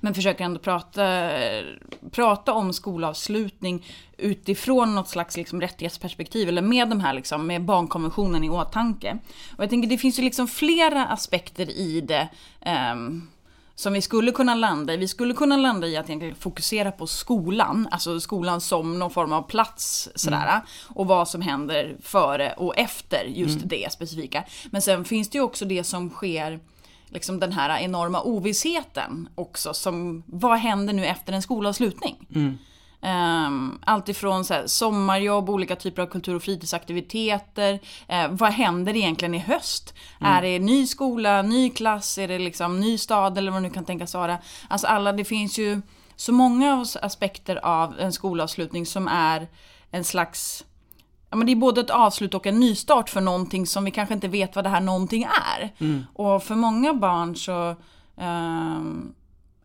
Men 0.00 0.14
försöker 0.14 0.44
ändå 0.44 0.60
prata, 0.60 1.28
prata 2.10 2.52
om 2.52 2.72
skolavslutning 2.72 3.86
utifrån 4.18 4.94
något 4.94 5.08
slags 5.08 5.36
liksom 5.36 5.60
rättighetsperspektiv, 5.60 6.48
eller 6.48 6.62
med 6.62 6.88
de 6.88 7.00
här 7.00 7.12
liksom, 7.12 7.46
med 7.46 7.64
barnkonventionen 7.64 8.44
i 8.44 8.50
åtanke. 8.50 9.18
Och 9.56 9.62
jag 9.62 9.70
tänker 9.70 9.88
det 9.88 9.98
finns 9.98 10.18
ju 10.18 10.22
liksom 10.22 10.48
flera 10.48 11.06
aspekter 11.06 11.70
i 11.70 12.00
det 12.00 12.28
ehm, 12.60 13.28
som 13.80 13.92
vi 13.92 14.02
skulle 14.02 14.32
kunna 14.32 14.54
landa 14.54 14.94
i. 14.94 14.96
Vi 14.96 15.08
skulle 15.08 15.34
kunna 15.34 15.56
landa 15.56 15.86
i 15.86 15.96
att 15.96 16.06
egentligen 16.06 16.34
fokusera 16.34 16.92
på 16.92 17.06
skolan, 17.06 17.88
alltså 17.90 18.20
skolan 18.20 18.60
som 18.60 18.98
någon 18.98 19.10
form 19.10 19.32
av 19.32 19.42
plats 19.42 20.08
sådär. 20.14 20.60
Och 20.86 21.06
vad 21.06 21.28
som 21.28 21.40
händer 21.40 21.96
före 22.02 22.52
och 22.52 22.78
efter 22.78 23.24
just 23.24 23.58
det 23.64 23.92
specifika. 23.92 24.44
Men 24.70 24.82
sen 24.82 25.04
finns 25.04 25.28
det 25.30 25.38
ju 25.38 25.44
också 25.44 25.64
det 25.64 25.84
som 25.84 26.10
sker 26.10 26.60
liksom 27.10 27.40
den 27.40 27.52
här 27.52 27.78
enorma 27.80 28.22
ovissheten 28.22 29.28
också. 29.34 29.74
Som, 29.74 30.22
vad 30.26 30.58
händer 30.58 30.92
nu 30.92 31.06
efter 31.06 31.32
en 31.32 31.42
skolavslutning? 31.42 32.26
Um, 33.02 33.78
allt 33.86 34.08
ifrån 34.08 34.44
så 34.44 34.54
här, 34.54 34.66
sommarjobb, 34.66 35.50
olika 35.50 35.76
typer 35.76 36.02
av 36.02 36.06
kultur 36.06 36.34
och 36.34 36.42
fritidsaktiviteter. 36.42 37.80
Eh, 38.08 38.28
vad 38.30 38.52
händer 38.52 38.96
egentligen 38.96 39.34
i 39.34 39.38
höst? 39.38 39.94
Är 40.20 40.42
det 40.42 40.58
ny 40.58 40.86
skola, 40.86 41.42
ny 41.42 41.70
klass, 41.70 42.18
är 42.18 42.28
det 42.28 42.38
liksom 42.38 42.80
ny 42.80 42.98
stad 42.98 43.38
eller 43.38 43.52
vad 43.52 43.62
nu 43.62 43.70
kan 43.70 43.84
tänkas 43.84 44.14
vara? 44.14 44.38
Alltså 44.68 44.86
alla, 44.86 45.12
det 45.12 45.24
finns 45.24 45.58
ju 45.58 45.82
så 46.16 46.32
många 46.32 46.74
as- 46.74 46.96
aspekter 47.02 47.56
av 47.66 48.00
en 48.00 48.12
skolavslutning 48.12 48.86
som 48.86 49.08
är 49.08 49.48
en 49.90 50.04
slags 50.04 50.64
ja, 51.30 51.36
men 51.36 51.46
det 51.46 51.52
är 51.52 51.56
både 51.56 51.80
ett 51.80 51.90
avslut 51.90 52.34
och 52.34 52.46
en 52.46 52.60
nystart 52.60 53.10
för 53.10 53.20
någonting 53.20 53.66
som 53.66 53.84
vi 53.84 53.90
kanske 53.90 54.14
inte 54.14 54.28
vet 54.28 54.54
vad 54.56 54.64
det 54.64 54.68
här 54.68 54.80
någonting 54.80 55.26
är. 55.58 55.72
Och 56.12 56.42
för 56.42 56.54
många 56.54 56.94
barn 56.94 57.36
så 57.36 57.76
ehm, 58.16 59.12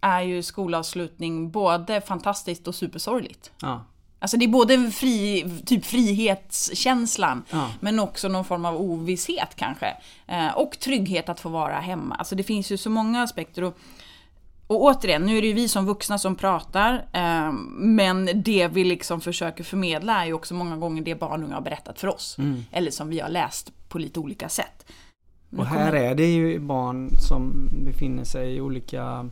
är 0.01 0.21
ju 0.21 0.43
skolavslutning 0.43 1.51
både 1.51 2.01
fantastiskt 2.01 2.67
och 2.67 2.75
supersorgligt. 2.75 3.51
Ja. 3.61 3.85
Alltså 4.19 4.37
det 4.37 4.45
är 4.45 4.49
både 4.49 4.91
fri, 4.91 5.51
typ 5.65 5.85
frihetskänslan, 5.85 7.43
Ja. 7.49 7.67
men 7.79 7.99
också 7.99 8.27
någon 8.27 8.45
form 8.45 8.65
av 8.65 8.75
ovisshet 8.81 9.55
kanske. 9.55 9.97
Eh, 10.27 10.57
och 10.57 10.79
trygghet 10.79 11.29
att 11.29 11.39
få 11.39 11.49
vara 11.49 11.79
hemma. 11.79 12.15
Alltså 12.15 12.35
det 12.35 12.43
finns 12.43 12.71
ju 12.71 12.77
så 12.77 12.89
många 12.89 13.23
aspekter. 13.23 13.63
Och, 13.63 13.77
och 14.67 14.81
återigen, 14.83 15.21
nu 15.25 15.37
är 15.37 15.41
det 15.41 15.47
ju 15.47 15.53
vi 15.53 15.67
som 15.67 15.85
vuxna 15.85 16.17
som 16.17 16.35
pratar, 16.35 17.05
eh, 17.13 17.51
men 17.77 18.29
det 18.43 18.67
vi 18.67 18.83
liksom 18.83 19.21
försöker 19.21 19.63
förmedla 19.63 20.21
är 20.21 20.25
ju 20.25 20.33
också 20.33 20.53
många 20.53 20.77
gånger 20.77 21.01
det 21.01 21.15
barn 21.19 21.41
och 21.41 21.47
unga 21.47 21.55
har 21.55 21.61
berättat 21.61 21.99
för 21.99 22.07
oss. 22.07 22.37
Eller 22.71 22.91
som 22.91 23.09
vi 23.09 23.19
har 23.19 23.29
läst 23.29 23.71
på 23.89 23.97
lite 23.99 24.19
olika 24.19 24.49
sätt. 24.49 24.85
Nu 25.49 25.59
Och 25.59 25.67
kommer- 25.67 25.79
här 25.81 25.93
är 25.95 26.15
det 26.15 26.33
ju 26.33 26.59
barn 26.59 27.09
som 27.19 27.69
befinner 27.85 28.23
sig 28.23 28.55
i 28.55 28.61
olika 28.61 29.29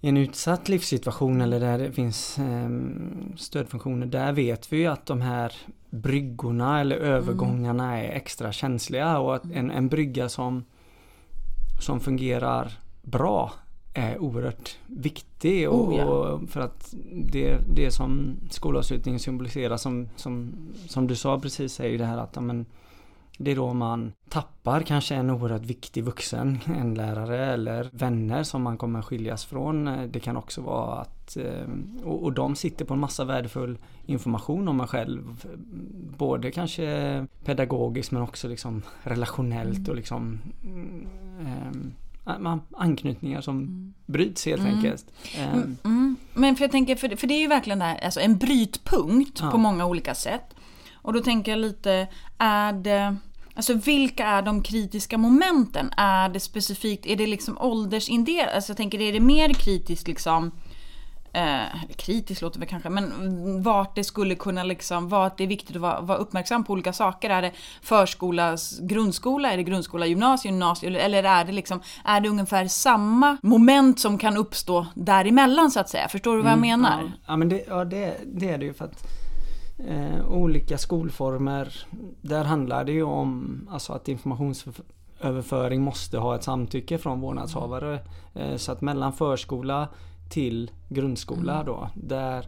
i 0.00 0.08
en 0.08 0.16
utsatt 0.16 0.68
livssituation 0.68 1.40
eller 1.40 1.60
där 1.60 1.78
det 1.78 1.92
finns 1.92 2.38
ehm, 2.38 3.32
stödfunktioner. 3.36 4.06
Där 4.06 4.32
vet 4.32 4.72
vi 4.72 4.76
ju 4.76 4.86
att 4.86 5.06
de 5.06 5.20
här 5.20 5.52
bryggorna 5.90 6.80
eller 6.80 6.96
övergångarna 6.96 8.00
är 8.00 8.08
extra 8.12 8.52
känsliga 8.52 9.18
och 9.18 9.34
att 9.36 9.44
en, 9.44 9.70
en 9.70 9.88
brygga 9.88 10.28
som, 10.28 10.64
som 11.80 12.00
fungerar 12.00 12.72
bra 13.02 13.52
är 13.94 14.18
oerhört 14.18 14.78
viktig 14.86 15.68
och, 15.70 15.88
Oh, 15.88 15.96
ja. 15.96 16.04
och 16.04 16.48
för 16.48 16.60
att 16.60 16.94
det, 17.12 17.58
det 17.74 17.90
som 17.90 18.36
skolavslutningen 18.50 19.20
symboliserar 19.20 19.76
som, 19.76 20.08
som, 20.16 20.52
som 20.88 21.06
du 21.06 21.16
sa 21.16 21.40
precis 21.40 21.80
är 21.80 21.88
ju 21.88 21.98
det 21.98 22.04
här 22.04 22.18
att 22.18 22.32
ja, 22.34 22.40
men, 22.40 22.66
det 23.38 23.50
är 23.50 23.56
då 23.56 23.72
man 23.72 24.12
tappar 24.28 24.80
kanske 24.80 25.14
en 25.14 25.30
oerhört 25.30 25.64
viktig 25.64 26.04
vuxen, 26.04 26.58
en 26.66 26.94
lärare 26.94 27.52
eller 27.52 27.90
vänner 27.92 28.42
som 28.42 28.62
man 28.62 28.78
kommer 28.78 29.02
skiljas 29.02 29.44
från. 29.44 30.08
Det 30.12 30.20
kan 30.20 30.36
också 30.36 30.60
vara 30.60 31.00
att, 31.00 31.36
eh, 31.36 31.68
och, 32.04 32.22
och 32.22 32.32
de 32.32 32.56
sitter 32.56 32.84
på 32.84 32.94
en 32.94 33.00
massa 33.00 33.24
värdefull 33.24 33.78
information 34.06 34.68
om 34.68 34.80
en 34.80 34.86
själv. 34.86 35.46
Både 36.18 36.50
kanske 36.50 37.26
pedagogiskt 37.44 38.12
men 38.12 38.22
också 38.22 38.48
liksom 38.48 38.82
relationellt 39.02 39.88
och 39.88 39.96
liksom 39.96 40.38
mm, 40.64 41.08
ehm, 41.40 41.92
anknytningar 42.76 43.40
som 43.40 43.68
bryts 44.06 44.46
helt 44.46 44.62
enkelt. 44.62 45.04
Ehm, 45.38 45.76
Mm. 45.84 46.16
Men 46.34 46.56
för 46.56 46.64
jag 46.64 46.70
tänker, 46.70 46.96
för, 46.96 47.16
för 47.16 47.26
det 47.26 47.34
är 47.34 47.40
ju 47.40 47.46
verkligen 47.46 47.78
det 47.78 47.84
här, 47.84 48.04
alltså 48.04 48.20
en 48.20 48.38
brytpunkt 48.38 49.38
Ja. 49.42 49.50
på 49.50 49.58
många 49.58 49.86
olika 49.86 50.14
sätt. 50.14 50.54
Och 50.94 51.12
då 51.12 51.20
tänker 51.20 51.52
jag 51.52 51.58
lite, 51.58 52.08
är 52.38 52.72
det, 52.72 53.16
alltså 53.54 53.74
vilka 53.74 54.26
är 54.26 54.42
de 54.42 54.62
kritiska 54.62 55.18
momenten? 55.18 55.90
Är 55.96 56.28
det 56.28 56.40
specifikt, 56.40 57.06
är 57.06 57.16
det 57.16 57.26
liksom 57.26 57.58
åldersindelat? 57.58 58.54
Alltså 58.54 58.70
jag 58.70 58.76
tänker, 58.76 59.00
är 59.00 59.12
det 59.12 59.20
mer 59.20 59.52
kritiskt 59.54 60.08
liksom, 60.08 60.50
eh, 61.32 61.94
kritiskt 61.96 62.42
låter 62.42 62.58
väl 62.58 62.68
kanske, 62.68 62.88
men 62.88 63.12
vart 63.62 63.94
det 63.94 64.04
skulle 64.04 64.34
kunna 64.34 64.62
liksom, 64.62 65.08
vart 65.08 65.38
det 65.38 65.44
är 65.44 65.48
viktigt 65.48 65.76
att 65.76 65.82
vara, 65.82 66.00
vara 66.00 66.18
uppmärksam 66.18 66.64
på 66.64 66.72
olika 66.72 66.92
saker. 66.92 67.30
Är 67.30 67.42
det 67.42 67.52
förskolas 67.82 68.78
grundskola, 68.78 69.52
är 69.52 69.56
det 69.56 69.62
grundskola, 69.62 70.06
gymnasium, 70.06 70.54
gymnasium 70.54 70.94
eller 70.94 71.24
är 71.24 71.44
det 71.44 71.52
liksom, 71.52 71.80
är 72.04 72.20
det 72.20 72.28
ungefär 72.28 72.66
samma 72.66 73.36
moment 73.42 74.00
som 74.00 74.18
kan 74.18 74.36
uppstå 74.36 74.86
däremellan 74.94 75.70
så 75.70 75.80
att 75.80 75.88
säga? 75.88 76.08
Förstår 76.08 76.36
du 76.36 76.42
vad 76.42 76.52
jag 76.52 76.58
menar? 76.58 77.02
Ja, 77.02 77.10
ja 77.26 77.36
men 77.36 77.48
det, 77.48 77.64
ja, 77.68 77.84
det, 77.84 78.16
det 78.26 78.48
är 78.48 78.58
det 78.58 78.64
ju 78.64 78.72
för 78.72 78.84
att 78.84 79.06
eh, 79.88 80.26
olika 80.28 80.78
skolformer 80.78 81.86
där 82.20 82.44
handlar 82.44 82.84
det 82.84 82.92
ju 82.92 83.02
om 83.02 83.60
alltså 83.72 83.92
att 83.92 84.08
informationsöverföring 84.08 85.82
måste 85.82 86.18
ha 86.18 86.36
ett 86.36 86.44
samtycke 86.44 86.98
från 86.98 87.20
vårdnadshavare. 87.20 87.98
Eh, 88.34 88.56
så 88.56 88.72
att 88.72 88.80
mellan 88.80 89.12
förskola 89.12 89.88
till 90.32 90.70
grundskola 90.88 91.62
då. 91.64 91.90
Där 91.94 92.46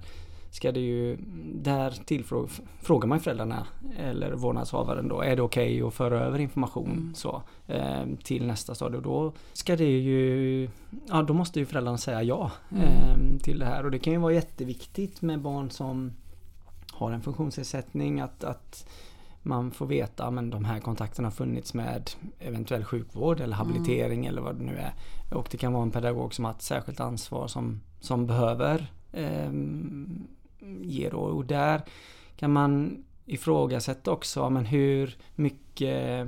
ska 0.50 0.72
det 0.72 0.80
ju, 0.80 1.16
där 1.54 1.90
tillfrågar 1.90 3.06
man 3.06 3.20
föräldrarna 3.20 3.66
eller 3.98 4.32
vårdnadshavaren 4.32 5.08
då, 5.08 5.20
är 5.20 5.36
det 5.36 5.42
okej 5.42 5.82
att 5.82 5.94
föra 5.94 6.20
över 6.20 6.38
information 6.38 7.12
så, 7.16 7.42
eh, 7.66 8.04
till 8.22 8.46
nästa 8.46 8.74
stadie? 8.74 8.96
Och 8.96 9.02
då 9.02 9.32
ska 9.52 9.76
det 9.76 9.98
ju, 9.98 10.68
ja 11.08 11.22
då 11.22 11.34
måste 11.34 11.58
ju 11.58 11.66
föräldrarna 11.66 11.98
säga 11.98 12.22
ja 12.22 12.50
eh, 12.70 13.38
till 13.42 13.58
det 13.58 13.66
här. 13.66 13.84
Och 13.84 13.90
det 13.90 13.98
kan 13.98 14.12
ju 14.12 14.18
vara 14.18 14.32
jätteviktigt 14.32 15.22
med 15.22 15.40
barn 15.40 15.70
som 15.70 16.12
har 16.92 17.12
en 17.12 17.22
funktionsnedsättning 17.22 18.20
att, 18.20 18.44
att 18.44 18.88
man 19.44 19.70
får 19.70 19.86
veta 19.86 20.30
men 20.30 20.50
de 20.50 20.64
här 20.64 20.80
kontakterna 20.80 21.26
har 21.26 21.32
funnits 21.32 21.74
med 21.74 22.10
eventuell 22.38 22.84
sjukvård 22.84 23.40
eller 23.40 23.56
habilitering 23.56 24.26
eller 24.26 24.42
vad 24.42 24.56
det 24.56 24.64
nu 24.64 24.76
är. 24.76 24.92
Och 25.36 25.48
det 25.50 25.56
kan 25.56 25.72
vara 25.72 25.82
en 25.82 25.90
pedagog 25.90 26.34
som 26.34 26.44
har 26.44 26.52
ett 26.52 26.62
särskilt 26.62 27.00
ansvar 27.00 27.48
som, 27.48 27.80
som 28.00 28.26
behöver 28.26 28.92
ehm, 29.12 30.26
ge 30.82 31.08
då. 31.10 31.18
Och 31.18 31.44
där 31.44 31.82
kan 32.36 32.52
man 32.52 33.04
ifrågasätta 33.26 34.10
också 34.10 34.50
men 34.50 34.64
hur 34.64 35.16
mycket 35.34 36.26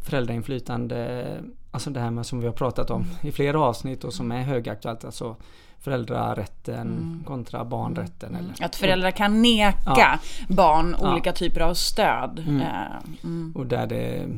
föräldrainflytande, 0.00 1.42
alltså 1.70 1.90
det 1.90 2.00
här 2.00 2.10
med 2.10 2.26
som 2.26 2.40
vi 2.40 2.46
har 2.46 2.54
pratat 2.54 2.90
om 2.90 3.04
i 3.22 3.32
flera 3.32 3.60
avsnitt 3.60 4.04
och 4.04 4.14
som 4.14 4.32
är 4.32 4.42
högaktuellt, 4.42 5.04
alltså 5.04 5.36
föräldrarätten 5.82 7.22
kontra 7.26 7.64
barnrätten. 7.64 8.34
Eller, 8.34 8.64
Att 8.64 8.76
föräldrar 8.76 9.10
kan 9.10 9.42
neka 9.42 9.78
Ja. 9.86 10.18
barn 10.48 10.96
Ja. 11.00 11.12
olika 11.12 11.32
typer 11.32 11.60
av 11.60 11.74
stöd. 11.74 12.38
Eh, 12.38 13.24
mm. 13.24 13.52
Och 13.56 13.66
där 13.66 13.86
det 13.86 14.28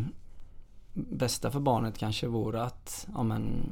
bästa 0.93 1.51
för 1.51 1.61
barnet 1.61 1.99
kanske 1.99 2.27
vore 2.27 2.63
att, 2.63 3.07
ja 3.15 3.23
men, 3.23 3.71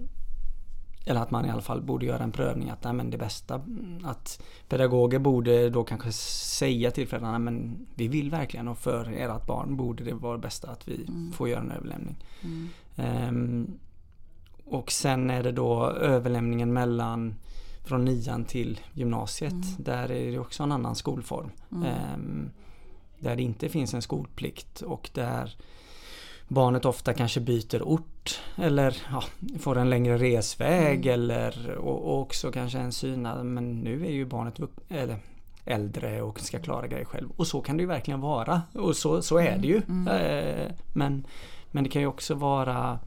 eller 1.07 1.21
att 1.21 1.31
man 1.31 1.47
i 1.47 1.51
alla 1.51 1.63
fall 1.63 1.83
borde 1.83 2.07
göra 2.07 2.23
en 2.23 2.33
prövning 2.33 2.71
att 2.71 2.85
nej, 2.85 2.93
men 2.93 3.11
det 3.11 3.19
bästa 3.19 3.61
att 4.05 4.43
pedagoger 4.69 5.19
borde 5.19 5.71
då 5.71 5.85
kanske 5.85 6.13
säga 6.13 6.91
till 6.91 7.09
föräldrarna 7.09 7.39
men 7.39 7.87
vi 7.95 8.09
vill 8.09 8.31
verkligen 8.31 8.69
och 8.69 8.79
för 8.79 9.13
ert 9.13 9.47
barn 9.47 9.77
borde 9.77 10.05
det 10.05 10.15
vara 10.15 10.37
det 10.37 10.43
bästa 10.43 10.71
att 10.71 10.89
vi 10.89 11.07
får 11.35 11.49
göra 11.49 11.61
en 11.61 11.71
överlämning. 11.71 12.17
Ehm, 12.97 13.67
och 14.65 14.93
sen 14.93 15.31
är 15.31 15.43
det 15.43 15.53
då 15.53 15.87
överlämningen 15.91 16.73
mellan 16.73 17.35
från 17.85 18.05
nian 18.05 18.45
till 18.45 18.81
gymnasiet. 18.93 19.55
Där 19.79 20.11
är 20.11 20.33
det 20.33 20.39
också 20.39 20.63
en 20.63 20.73
annan 20.73 20.95
skolform. 20.95 21.51
Ehm, 21.71 22.51
där 23.19 23.37
det 23.37 23.43
inte 23.43 23.69
finns 23.69 23.95
en 23.95 24.03
skolplikt 24.03 24.81
och 24.81 25.11
där 25.15 25.57
barnet 26.49 26.85
ofta 26.85 27.15
kanske 27.15 27.41
byter 27.41 27.83
ort 27.83 28.41
eller 28.57 29.03
ja, 29.11 29.25
får 29.59 29.79
en 29.79 29.91
längre 29.91 30.19
resväg 30.19 31.07
eller 31.07 31.77
och, 31.77 32.05
och 32.05 32.21
också 32.21 32.53
kanske 32.53 32.79
en 32.79 32.93
synad 32.93 33.47
men 33.47 33.81
nu 33.81 34.07
är 34.07 34.11
ju 34.11 34.25
barnet 34.25 34.59
vux- 34.59 34.83
eller 34.89 35.17
äldre 35.65 36.23
och 36.23 36.41
ska 36.41 36.59
klara 36.59 36.87
grejer 36.87 37.05
själv. 37.05 37.31
Och 37.37 37.47
så 37.47 37.61
kan 37.61 37.77
det 37.77 37.81
ju 37.81 37.87
verkligen 37.87 38.21
vara. 38.21 38.63
Och 38.75 38.97
så, 38.97 39.23
så 39.23 39.39
är 39.39 39.59
det 39.59 39.67
ju. 39.69 39.83
Eh, 40.13 40.73
men, 40.93 41.27
men 41.71 41.85
det 41.85 41.91
kan 41.91 42.03
ju 42.03 42.09
också 42.09 42.35
vara 42.35 42.99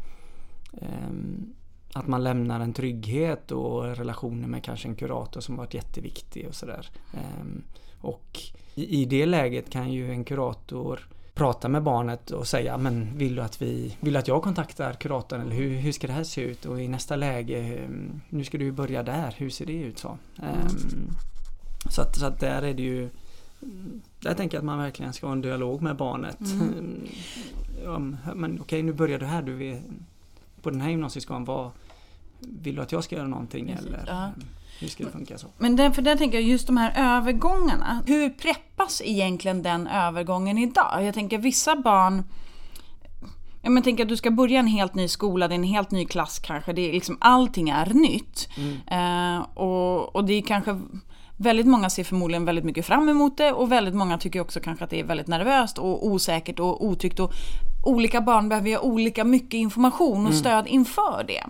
ehm, 0.74 1.54
att 1.96 2.08
man 2.08 2.24
lämnar 2.24 2.60
en 2.60 2.74
trygghet 2.74 3.52
och 3.52 3.84
relationer 3.84 4.48
med 4.48 4.64
kanske 4.64 4.88
en 4.88 4.96
kurator 4.96 5.42
som 5.42 5.56
varit 5.56 5.74
jätteviktig 5.74 6.48
och 6.48 6.56
sådär. 6.56 6.90
Ehm, 7.14 7.64
och 8.02 8.40
i, 8.76 9.06
det 9.06 9.26
läget 9.26 9.70
kan 9.70 9.92
ju 9.92 10.12
en 10.12 10.24
kurator 10.24 11.08
prata 11.34 11.70
med 11.70 11.84
barnet 11.84 12.32
och 12.32 12.48
säga 12.48 12.78
men 12.78 13.18
vill 13.18 13.36
du 13.36 13.42
att 13.42 13.62
vi 13.62 13.98
vill 14.00 14.16
att 14.16 14.28
jag 14.28 14.44
kontaktar 14.44 14.94
kuratorn 14.94 15.42
eller 15.42 15.56
hur, 15.56 15.70
hur 15.70 15.92
ska 15.92 16.08
det 16.08 16.14
här 16.14 16.24
se 16.24 16.42
ut 16.42 16.66
och 16.66 16.82
i 16.82 16.88
nästa 16.88 17.16
läge 17.16 17.60
ehm, 17.60 18.22
nu 18.30 18.44
ska 18.44 18.58
du 18.58 18.72
börja 18.72 19.04
där, 19.04 19.36
hur 19.38 19.50
ser 19.50 19.66
det 19.66 19.74
ut 19.74 20.00
så? 20.00 20.18
Ehm, 20.44 21.10
så, 21.90 22.02
att, 22.02 22.16
så 22.16 22.26
att 22.26 22.40
där 22.40 22.62
är 22.62 22.74
det 22.74 22.84
ju 22.84 23.10
där 24.20 24.34
tänker 24.34 24.58
jag 24.58 24.62
att 24.62 24.66
man 24.66 24.80
verkligen 24.80 25.14
ska 25.14 25.28
ha 25.28 25.34
en 25.34 25.42
dialog 25.42 25.82
med 25.82 25.96
barnet. 25.96 26.40
Om, 27.88 28.18
men 28.36 28.62
okej 28.62 28.84
nu 28.84 28.94
börjar 28.94 29.20
du 29.20 29.26
här, 29.26 29.42
du 29.42 29.66
är 29.66 29.82
på 30.62 30.70
den 30.70 30.82
här 30.82 30.90
gymnasieskolan, 30.90 31.46
vad, 31.46 31.72
vill 32.48 32.76
du 32.76 32.82
att 32.82 32.92
jag 32.92 33.04
ska 33.04 33.16
göra 33.16 33.28
någonting 33.28 33.68
Precis, 33.68 33.86
eller 33.86 34.04
ja. 34.08 34.30
hur 34.80 34.88
ska 34.88 35.04
det 35.04 35.12
funka 35.12 35.38
så? 35.38 35.48
Men 35.58 35.76
där, 35.76 35.92
för 35.92 36.02
där 36.02 36.16
tänker 36.16 36.38
jag 36.38 36.48
just 36.48 36.68
de 36.68 36.78
här 36.78 37.18
övergångarna. 37.18 38.04
Hur 38.08 38.30
preppas 38.30 39.02
egentligen 39.06 39.64
den 39.64 39.88
övergången 39.88 40.58
idag? 40.58 41.04
Jag 41.04 41.14
tänker 41.14 41.38
vissa 41.38 41.76
barn 41.76 42.24
Ja, 43.62 43.72
men 43.72 43.84
tänk 43.84 44.00
att 44.00 44.10
du 44.10 44.18
ska 44.18 44.32
börja 44.32 44.60
en 44.60 44.68
helt 44.68 44.96
ny 44.96 45.08
skola, 45.08 45.48
det 45.48 45.54
är 45.54 45.56
en 45.56 45.64
helt 45.64 45.92
ny 45.92 46.06
klass 46.06 46.40
kanske. 46.40 46.74
Det 46.74 46.90
är 46.90 46.94
liksom, 46.94 47.18
allting 47.20 47.70
är 47.70 47.86
nytt. 47.94 48.50
Eh, 48.88 49.40
och, 49.58 50.16
och 50.16 50.26
det 50.26 50.34
är 50.34 50.42
kanske 50.42 50.80
Väldigt 51.38 51.68
många 51.68 51.90
ser 51.90 52.04
förmodligen 52.04 52.46
väldigt 52.46 52.66
mycket 52.66 52.86
fram 52.86 53.10
emot 53.10 53.38
det 53.38 53.52
och 53.52 53.72
väldigt 53.72 53.96
många 53.96 54.18
tycker 54.18 54.40
också 54.40 54.60
kanske 54.60 54.84
att 54.84 54.90
det 54.90 55.00
är 55.00 55.04
väldigt 55.04 55.28
nervöst 55.28 55.78
och 55.78 56.08
osäkert 56.08 56.60
och 56.60 56.86
otryggt. 56.86 57.20
Och 57.20 57.34
olika 57.84 58.22
barn 58.22 58.50
behöver 58.50 58.70
ju 58.70 58.78
olika 58.78 59.24
mycket 59.24 59.54
information 59.54 60.28
och 60.28 60.34
stöd 60.34 60.68
inför 60.68 61.26
det. 61.28 61.44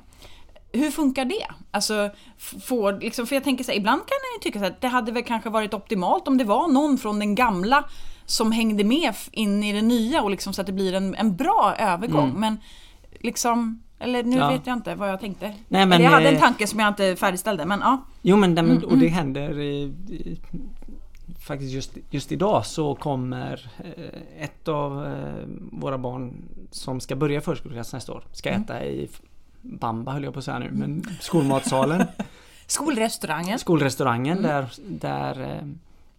Hur 0.75 0.91
funkar 0.91 1.25
det? 1.25 1.45
Alltså, 1.71 2.09
får, 2.37 2.99
liksom, 3.01 3.27
för 3.27 3.35
jag 3.35 3.43
tänker 3.43 3.63
så 3.63 3.71
här, 3.71 3.77
ibland 3.79 4.01
kan 4.01 4.17
jag 4.35 4.41
tycka 4.41 4.67
att 4.67 4.81
det 4.81 4.87
hade 4.87 5.11
väl 5.11 5.23
kanske 5.23 5.49
varit 5.49 5.73
optimalt 5.73 6.27
om 6.27 6.37
det 6.37 6.43
var 6.43 6.67
någon 6.67 6.97
från 6.97 7.19
den 7.19 7.35
gamla 7.35 7.83
som 8.25 8.51
hängde 8.51 8.83
med 8.83 9.13
in 9.31 9.63
i 9.63 9.73
det 9.73 9.81
nya 9.81 10.21
och 10.21 10.29
liksom 10.31 10.53
så 10.53 10.61
att 10.61 10.67
det 10.67 10.73
blir 10.73 10.93
en, 10.93 11.15
en 11.15 11.35
bra 11.35 11.75
övergång. 11.79 12.33
Men 12.37 12.57
liksom, 13.19 13.81
eller 13.99 14.23
nu 14.23 14.37
Ja. 14.37 14.49
vet 14.49 14.67
jag 14.67 14.73
inte 14.77 14.95
vad 14.95 15.09
jag 15.09 15.19
tänkte. 15.19 15.53
Nej, 15.67 15.85
men, 15.85 16.01
jag 16.03 16.11
hade 16.11 16.27
en 16.29 16.35
eh, 16.35 16.39
tanke 16.41 16.67
som 16.67 16.79
jag 16.79 16.87
inte 16.87 17.15
färdigställde, 17.15 17.65
men 17.65 17.79
ja. 17.79 18.05
Jo 18.21 18.37
men, 18.37 18.55
den, 18.55 18.71
Mm, 18.71 18.83
och 18.83 18.97
det 18.97 19.07
händer 19.07 19.59
i, 19.59 19.81
i, 20.09 20.39
faktiskt 21.47 21.71
just, 21.73 21.91
just 22.09 22.31
idag 22.31 22.65
så 22.65 22.95
kommer 22.95 23.71
eh, 23.83 24.43
ett 24.43 24.67
av 24.67 25.05
eh, 25.05 25.43
våra 25.71 25.97
barn 25.97 26.33
som 26.71 26.99
ska 26.99 27.15
börja 27.15 27.41
förskoleklass 27.41 27.93
nästa 27.93 28.13
år 28.13 28.23
ska 28.31 28.49
Mm. 28.49 28.61
äta 28.61 28.85
i 28.85 29.09
Bamba 29.65 30.11
höll 30.11 30.23
jag 30.23 30.33
på 30.33 30.39
att 30.39 30.45
säga 30.45 30.59
nu, 30.59 30.69
men 30.71 31.03
skolmatsalen, 31.19 32.03
Skolrestaurangen. 32.67 33.59
skolrestaurangen 33.59 34.37
Mm. 34.37 34.51
där, 34.51 34.69
där 34.99 35.41
eh, 35.41 35.67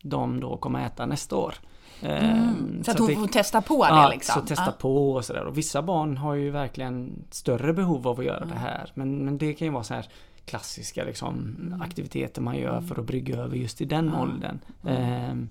de 0.03 0.41
då 0.41 0.57
kommer 0.57 0.87
äta 0.87 1.07
nästa 1.07 1.37
år. 1.37 1.55
Eh, 2.03 2.31
Mm. 2.31 2.85
Så 2.85 2.91
att 2.91 2.99
hon 2.99 3.15
får 3.15 3.27
testa 3.27 3.63
på 3.63 3.87
Ja, 3.91 4.03
det 4.09 4.15
liksom. 4.15 4.41
så 4.43 4.47
testa 4.47 4.65
Ja. 4.67 4.73
på 4.79 5.13
och 5.13 5.25
sådär. 5.25 5.45
Och 5.45 5.59
vissa 5.59 5.83
barn 5.83 6.17
har 6.17 6.35
ju 6.35 6.51
verkligen 6.51 7.25
större 7.31 7.73
behov 7.73 8.09
av 8.09 8.19
att 8.21 8.25
göra 8.27 8.37
Mm. 8.37 8.49
det 8.49 8.55
här. 8.59 8.91
Men, 8.95 9.25
men 9.25 9.39
det 9.39 9.53
kan 9.55 9.67
ju 9.67 9.73
vara 9.73 9.85
så 9.85 9.95
här 9.95 10.07
klassiska 10.45 11.05
liksom, 11.05 11.57
Mm. 11.61 11.83
aktiviteter 11.83 12.43
man 12.43 12.57
gör 12.57 12.81
för 12.81 13.01
att 13.01 13.07
brygga 13.07 13.37
över 13.37 13.57
just 13.57 13.81
i 13.81 13.85
den 13.85 14.15
åldern. 14.15 14.59
Mm. 14.87 15.03
Ehm, 15.03 15.49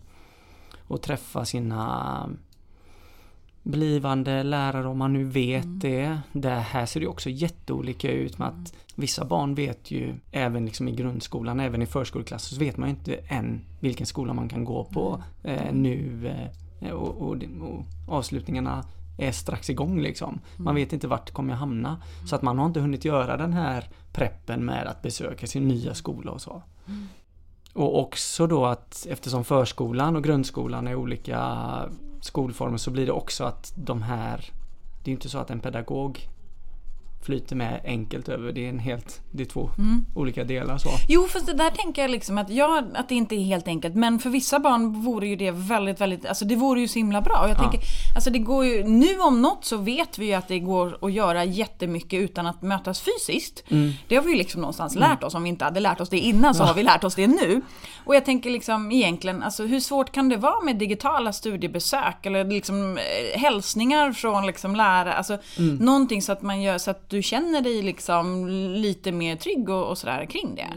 och 0.88 1.02
träffa 1.02 1.46
sina 1.46 2.30
blivande 3.65 4.43
lärare 4.43 4.88
om 4.88 4.98
man 4.98 5.13
nu 5.13 5.24
vet 5.24 5.65
Mm. 5.65 5.79
det. 5.79 6.19
Det 6.34 6.50
här 6.50 6.86
ser 6.86 7.00
det 7.00 7.07
också 7.07 7.29
jätteolika 7.29 8.12
ut 8.12 8.38
med 8.38 8.48
att 8.48 8.74
vissa 8.95 9.25
barn 9.25 9.55
vet 9.55 9.91
ju 9.91 10.13
även 10.31 10.65
liksom 10.65 10.88
i 10.88 10.91
grundskolan, 10.91 11.60
även 11.60 11.81
i 11.81 11.86
förskoleklass 11.86 12.43
så 12.43 12.60
vet 12.60 12.77
man 12.77 12.89
ju 12.89 12.95
inte 12.95 13.15
än 13.15 13.62
vilken 13.79 14.05
skola 14.05 14.34
man 14.34 14.50
kan 14.50 14.65
gå 14.65 14.84
på 14.84 15.24
eh, 15.43 15.74
nu 15.74 16.27
eh, 16.81 16.89
och, 16.91 17.22
och, 17.22 17.36
och 17.62 17.86
avslutningarna 18.07 18.86
är 19.17 19.31
strax 19.31 19.69
igång 19.69 20.01
liksom. 20.01 20.39
Man 20.57 20.75
vet 20.75 20.93
inte 20.93 21.07
vart 21.07 21.31
kommer 21.31 21.53
jag 21.53 21.57
hamna. 21.57 22.01
Så 22.25 22.36
att 22.36 22.41
man 22.41 22.60
har 22.60 22.65
inte 22.65 22.79
hunnit 22.79 23.05
göra 23.05 23.38
den 23.38 23.53
här 23.53 23.89
preppen 24.13 24.65
med 24.65 24.88
att 24.88 25.01
besöka 25.01 25.48
sin 25.48 25.67
nya 25.67 25.93
skola 25.93 26.31
och 26.31 26.41
så. 26.41 26.62
Och 27.75 28.00
också 28.00 28.48
då 28.48 28.65
att 28.65 29.08
eftersom 29.10 29.44
förskolan 29.44 30.15
och 30.15 30.24
grundskolan 30.24 30.88
är 30.88 30.96
olika 30.96 31.65
skolformer 32.22 32.77
så 32.77 32.91
blir 32.91 33.05
det 33.05 33.12
också 33.12 33.44
att 33.44 33.74
de 33.75 34.01
här 34.01 34.51
Det 35.03 35.12
är 35.12 35.13
inte 35.13 35.29
så 35.29 35.38
att 35.38 35.50
en 35.50 35.60
pedagog 35.60 36.27
flyter 37.25 37.55
med 37.55 37.82
enkelt 37.86 38.29
över. 38.29 38.51
Det 38.51 38.65
är 38.65 38.70
en 38.70 38.79
helt, 38.79 39.22
det 39.32 39.44
är 39.44 39.48
två 39.48 39.70
olika 40.15 40.44
delar 40.44 40.77
så. 40.77 40.89
Jo, 41.10 41.27
fast 41.27 41.46
det 41.46 41.53
där 41.53 41.70
tänker 41.70 42.01
jag 42.01 42.12
liksom 42.12 42.38
att, 42.38 42.50
ja, 42.50 42.84
att 42.96 43.10
det 43.10 43.15
inte 43.15 43.36
är 43.36 43.39
helt 43.44 43.67
enkelt. 43.67 43.96
Men 43.96 44.20
för 44.20 44.29
vissa 44.29 44.60
barn 44.60 45.01
vore 45.03 45.27
ju 45.27 45.36
det 45.36 45.51
väldigt, 45.51 46.01
väldigt, 46.01 46.25
alltså 46.25 46.46
det 46.46 46.55
vore 46.55 46.79
ju 46.82 46.88
så 46.88 47.00
himla 47.00 47.22
bra. 47.22 47.39
Och 47.44 47.50
jag 47.50 47.55
Ja. 47.55 47.62
tänker, 47.62 47.79
alltså 48.15 48.29
det 48.29 48.39
går 48.39 48.65
ju, 48.65 48.84
nu 48.84 49.20
om 49.20 49.41
något 49.41 49.65
så 49.65 49.77
vet 49.77 50.17
vi 50.17 50.25
ju 50.25 50.34
att 50.34 50.48
det 50.48 50.60
går 50.60 50.98
att 51.05 51.13
göra 51.13 51.44
jättemycket 51.44 52.20
utan 52.20 52.46
att 52.48 52.62
mötas 52.62 53.01
fysiskt. 53.01 53.63
Det 54.08 54.15
har 54.15 54.24
vi 54.24 54.32
ju 54.32 54.38
liksom 54.38 54.62
någonstans 54.62 54.96
lärt 54.96 55.24
oss. 55.24 55.36
Om 55.36 55.44
vi 55.44 55.50
inte 55.50 55.65
hade 55.65 55.79
lärt 55.79 56.01
oss 56.01 56.10
det 56.10 56.20
innan 56.20 56.55
så 56.55 56.63
har 56.63 56.74
vi 56.74 56.84
lärt 56.84 57.03
oss 57.03 57.15
det 57.15 57.27
nu. 57.27 57.62
Och 58.05 58.15
jag 58.15 58.25
tänker 58.25 58.50
liksom 58.50 58.91
egentligen, 58.91 59.44
alltså 59.44 59.65
hur 59.65 59.79
svårt 59.79 60.12
kan 60.12 60.29
det 60.29 60.38
vara 60.38 60.62
med 60.62 60.75
digitala 60.77 61.34
studiebesök? 61.34 62.25
Eller 62.25 62.46
liksom 62.46 62.98
eh, 62.98 63.39
hälsningar 63.39 64.12
från 64.12 64.46
liksom 64.46 64.75
lärare? 64.75 65.13
Alltså 65.13 65.38
någonting 65.79 66.22
så 66.22 66.32
att 66.32 66.41
man 66.41 66.62
gör 66.62 66.77
så 66.77 66.91
att 66.91 67.13
du 67.15 67.22
känner 67.22 67.62
dig 67.62 67.81
liksom 67.81 68.48
lite 68.75 69.12
mer 69.12 69.36
trygg 69.36 69.69
och, 69.69 69.89
och 69.89 69.98
sådär 69.98 70.25
kring 70.25 70.55
det. 70.55 70.67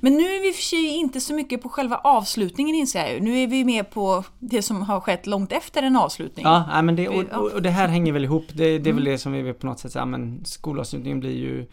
Men 0.00 0.12
nu 0.12 0.22
är 0.22 0.42
vi 0.42 0.52
för 0.52 0.62
sig 0.62 0.86
inte 0.86 1.20
så 1.20 1.34
mycket 1.34 1.62
på 1.62 1.68
själva 1.68 1.96
avslutningen 1.96 2.76
inser 2.76 3.00
jag 3.00 3.14
ju. 3.14 3.20
Nu 3.20 3.42
är 3.42 3.46
vi 3.46 3.64
mer 3.64 3.82
på 3.82 4.24
det 4.38 4.62
som 4.62 4.82
har 4.82 5.00
skett 5.00 5.26
långt 5.26 5.52
efter 5.52 5.82
en 5.82 5.96
avslutning. 5.96 6.44
Ja, 6.46 6.82
men 6.82 6.96
det, 6.96 7.08
och, 7.08 7.52
och, 7.52 7.62
det 7.62 7.70
här 7.70 7.88
hänger 7.88 8.12
väl 8.12 8.24
ihop. 8.24 8.44
Det, 8.52 8.78
det 8.78 8.90
är 8.90 8.94
väl 8.94 9.04
det 9.04 9.18
som 9.18 9.32
vi 9.32 9.42
vill 9.42 9.54
på 9.54 9.66
något 9.66 9.78
sätt 9.78 9.92
säga, 9.92 10.06
men 10.06 10.44
skolavslutningen 10.44 11.20
blir 11.20 11.36
ju 11.36 11.66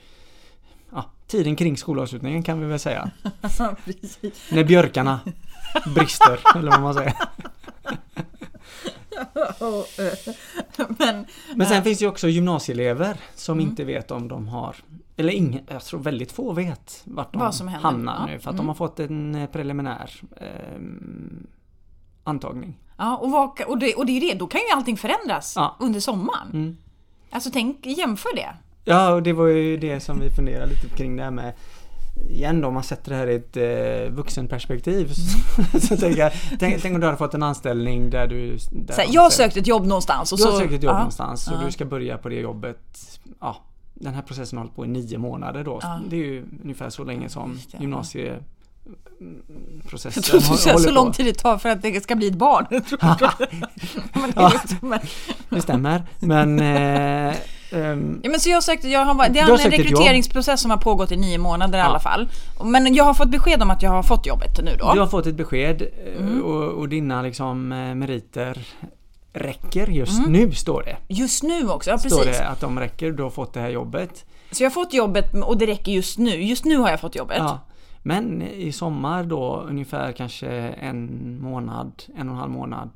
Ja, 0.92 1.06
tiden 1.28 1.56
kring 1.56 1.78
skolavslutningen 1.78 2.44
kan 2.44 2.60
vi 2.60 2.66
väl 2.66 2.80
säga. 2.80 3.12
När 4.52 4.64
björkarna 4.64 5.20
brister, 5.96 6.40
eller 6.56 6.72
vad 6.72 6.82
man 6.82 6.94
säger. 6.94 7.14
Men, 11.00 11.26
Men 11.56 11.68
sen 11.68 11.84
finns 11.84 12.00
det 12.00 12.04
ju 12.06 12.10
också 12.10 12.28
gymnasieelever 12.28 13.18
som 13.36 13.60
inte 13.60 13.84
vet 13.84 14.12
om 14.12 14.28
de 14.28 14.48
har 14.48 14.76
eller 15.18 15.34
ingen, 15.34 15.62
jag 15.68 15.84
tror 15.84 16.00
väldigt 16.00 16.32
få 16.32 16.54
vet 16.54 17.02
vart 17.06 17.34
de 17.34 17.68
hamnar 17.68 18.20
Ja. 18.20 18.26
nu 18.34 18.40
för 18.40 18.50
att 18.50 18.58
de 18.58 18.68
har 18.68 18.76
fått 18.76 19.00
en 19.00 19.36
eh, 19.36 19.50
preliminär 19.50 20.12
eh, 20.38 20.80
antagning. 22.24 22.78
ja, 22.98 23.18
och, 23.18 23.32
vad, 23.32 23.62
och, 23.62 23.78
det, 23.78 23.94
och 23.96 24.06
det 24.06 24.12
är 24.18 24.22
det, 24.22 24.34
då 24.40 24.48
kan 24.48 24.62
ju 24.62 24.68
allting 24.76 24.98
förändras 24.98 25.54
Ja. 25.56 25.76
under 25.80 26.00
sommaren. 26.00 26.50
Mm. 26.54 26.78
Alltså 27.30 27.50
tänk, 27.54 27.86
jämför 27.86 28.36
det. 28.36 28.50
Ja, 28.86 29.14
och 29.14 29.24
det 29.24 29.34
var 29.34 29.48
ju 29.48 29.78
det 29.78 30.00
som 30.00 30.20
vi 30.20 30.30
funderade 30.30 30.68
lite 30.70 30.90
kring 30.98 31.16
det 31.16 31.24
här 31.24 31.32
med 31.32 31.54
Igen 32.30 32.62
då, 32.62 32.68
om 32.68 32.74
man 32.74 32.84
sätter 32.84 33.12
det 33.12 33.18
här 33.18 33.28
i 33.28 33.36
ett 33.36 33.58
eh, 33.58 33.64
vuxenperspektiv 34.16 35.14
så, 35.14 35.80
så 35.80 35.98
tänker 35.98 36.20
jag, 36.22 36.32
tänk, 36.60 36.82
tänk 36.82 36.94
om 36.96 37.02
du 37.02 37.06
hade 37.08 37.18
fått 37.18 37.34
en 37.34 37.44
anställning 37.44 38.10
där 38.10 38.28
du... 38.28 38.58
Där 38.72 38.94
Så 38.94 39.02
här, 39.02 39.08
jag 39.12 39.22
har 39.22 39.30
sökt 39.30 39.58
ett 39.58 39.68
jobb 39.68 39.86
någonstans 39.86 40.32
och 40.32 40.38
Du 40.38 40.44
så... 40.44 40.52
har 40.52 40.60
sökt 40.60 40.74
ett 40.74 40.84
jobb 40.84 40.94
ja. 40.94 40.98
någonstans 40.98 41.48
och 41.48 41.54
Ja. 41.54 41.66
du 41.66 41.72
ska 41.72 41.86
börja 41.86 42.18
på 42.18 42.30
det 42.30 42.36
jobbet. 42.40 43.20
Ja, 43.40 43.58
den 43.94 44.14
här 44.14 44.22
processen 44.22 44.58
har 44.58 44.64
hållit 44.64 44.76
på 44.76 44.86
i 44.86 44.88
nio 44.88 45.18
månader 45.18 45.64
då. 45.64 45.80
Ja. 45.82 46.00
Det 46.10 46.16
är 46.16 46.26
ju 46.26 46.46
ungefär 46.64 46.90
så 46.90 47.04
länge 47.04 47.30
som 47.30 47.54
Just 47.54 47.72
det, 47.72 47.78
ja. 47.78 47.82
gymnasieprocessen 47.82 50.12
Jag 50.16 50.24
tror 50.24 50.40
du 50.40 50.46
säger 50.58 50.78
så 50.78 50.92
lång 50.92 51.12
tid 51.12 51.26
det 51.26 51.34
tar 51.34 51.58
för 51.58 51.70
att 51.70 51.82
det 51.82 52.04
ska 52.04 52.16
bli 52.16 52.28
ett 52.28 52.38
barn. 52.38 52.66
Men, 54.14 54.32
det 54.32 54.42
är 54.42 54.50
liksom, 54.50 54.98
Det 55.50 55.62
stämmer. 55.62 56.04
Men... 56.20 56.60
Eh, 57.30 57.36
ehm, 57.72 58.20
ja, 58.24 58.30
men 58.30 58.40
så 58.40 58.50
jag 58.50 58.64
sökte, 58.64 58.88
jag 58.90 59.06
har, 59.06 59.30
det 59.30 59.40
är 59.40 59.66
en 59.66 59.72
rekryteringsprocess 59.72 60.62
som 60.62 60.72
har 60.72 60.78
pågått 60.78 61.12
i 61.12 61.16
nio 61.18 61.38
månader 61.38 61.78
i 61.78 61.82
Ja. 61.82 61.86
alla 61.88 62.00
fall. 62.00 62.30
Men 62.64 62.94
jag 62.96 63.04
har 63.04 63.14
fått 63.14 63.30
besked 63.32 63.62
om 63.62 63.70
att 63.72 63.84
jag 63.84 63.90
har 63.92 64.04
fått 64.04 64.26
jobbet 64.26 64.60
nu 64.64 64.76
då. 64.80 64.94
Du 64.94 65.00
har 65.00 65.08
fått 65.08 65.26
ett 65.26 65.36
besked 65.36 65.82
eh, 65.82 66.22
Mm. 66.22 66.44
och, 66.44 66.64
och 66.64 66.90
dina 66.90 67.22
liksom 67.22 67.72
eh, 67.72 67.96
meriter 67.96 68.68
räcker 69.34 69.88
just 69.88 70.20
Mm. 70.20 70.32
nu 70.32 70.52
står 70.52 70.84
det. 70.84 70.98
Just 71.14 71.44
nu 71.44 71.70
också, 71.70 71.90
ja 71.90 71.98
Står 71.98 72.10
precis. 72.10 72.38
det 72.38 72.48
att 72.48 72.62
de 72.62 72.80
räcker, 72.80 73.12
du 73.12 73.24
har 73.24 73.30
fått 73.30 73.54
det 73.54 73.60
här 73.60 73.70
jobbet. 73.70 74.26
Så 74.52 74.64
jag 74.64 74.70
har 74.70 74.74
fått 74.74 74.94
jobbet 74.94 75.34
och 75.44 75.58
det 75.58 75.66
räcker 75.66 75.92
just 75.92 76.18
nu. 76.18 76.44
Just 76.44 76.66
nu 76.66 76.78
har 76.78 76.90
jag 76.90 77.00
fått 77.02 77.16
jobbet. 77.16 77.38
Ja. 77.38 77.60
Men 78.04 78.42
i 78.42 78.72
sommar 78.72 79.24
då 79.24 79.66
ungefär 79.70 80.12
kanske 80.12 80.48
en 80.82 81.38
månad, 81.42 82.04
en 82.18 82.30
och 82.30 82.34
en 82.34 82.40
halv 82.40 82.52
månad, 82.52 82.90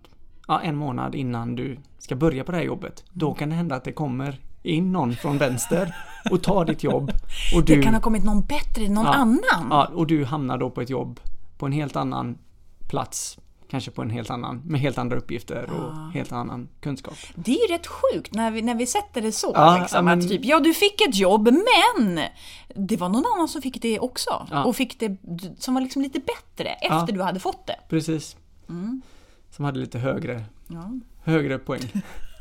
ja 0.47 0.62
en 0.62 0.75
månad 0.75 1.15
innan 1.15 1.55
du 1.55 1.77
ska 1.99 2.15
börja 2.15 2.43
på 2.43 2.51
det 2.51 2.57
här 2.57 2.65
jobbet. 2.65 3.03
Då 3.12 3.33
kan 3.33 3.49
det 3.49 3.55
hända 3.55 3.75
att 3.75 3.83
det 3.83 3.91
kommer 3.91 4.39
in 4.63 4.91
någon 4.91 5.15
från 5.15 5.38
vänster 5.38 5.95
och 6.32 6.43
tar 6.43 6.65
ditt 6.65 6.84
jobb. 6.84 7.12
Och 7.56 7.63
du, 7.65 7.76
Det 7.76 7.82
kan 7.84 7.93
ha 7.93 8.02
kommit 8.02 8.23
någon 8.23 8.41
bättre, 8.41 8.89
någon 8.89 9.06
Ja. 9.06 9.13
annan. 9.13 9.67
ja, 9.69 9.86
och 9.93 10.08
du 10.08 10.26
hamnar 10.26 10.58
då 10.58 10.69
på 10.69 10.82
ett 10.82 10.89
jobb 10.89 11.19
på 11.58 11.65
en 11.65 11.71
helt 11.71 11.95
annan 11.95 12.38
plats. 12.89 13.38
Kanske 13.69 13.91
på 13.91 14.02
en 14.02 14.10
helt 14.10 14.30
annan, 14.30 14.62
med 14.65 14.82
helt 14.82 14.97
andra 14.97 15.17
uppgifter 15.17 15.69
och 15.71 16.12
helt 16.13 16.32
annan 16.32 16.67
kunskap. 16.82 17.13
Det 17.36 17.52
är 17.52 17.67
ju 17.69 17.73
rätt 17.76 17.88
sjukt 17.88 18.34
när 18.34 18.52
vi, 18.52 18.62
när 18.62 18.76
vi 18.76 18.86
sätter 18.86 19.21
det 19.21 19.32
så. 19.32 19.52
Ja, 19.56 19.78
liksom, 19.82 20.06
men- 20.06 20.19
att 20.19 20.30
typ, 20.30 20.45
ja, 20.45 20.60
du 20.60 20.73
fick 20.73 21.02
ett 21.02 21.15
jobb, 21.15 21.43
men 21.52 22.19
det 22.76 22.97
var 22.97 23.10
någon 23.10 23.23
annan 23.36 23.47
som 23.47 23.62
fick 23.62 23.82
det 23.82 23.99
också. 23.99 24.47
Ja. 24.52 24.63
Och 24.63 24.76
fick 24.76 24.99
det 24.99 25.17
som 25.60 25.73
var 25.73 25.82
liksom 25.82 26.02
lite 26.02 26.19
bättre 26.19 26.69
efter 26.69 27.13
du 27.13 27.21
hade 27.21 27.39
fått 27.39 27.67
det. 27.67 27.76
Precis. 27.89 28.36
Mm. 28.69 29.02
Som 29.52 29.65
hade 29.65 29.80
lite 29.80 29.99
högre, 29.99 30.43
Ja. 30.67 30.91
högre 31.23 31.58
poäng. 31.58 31.82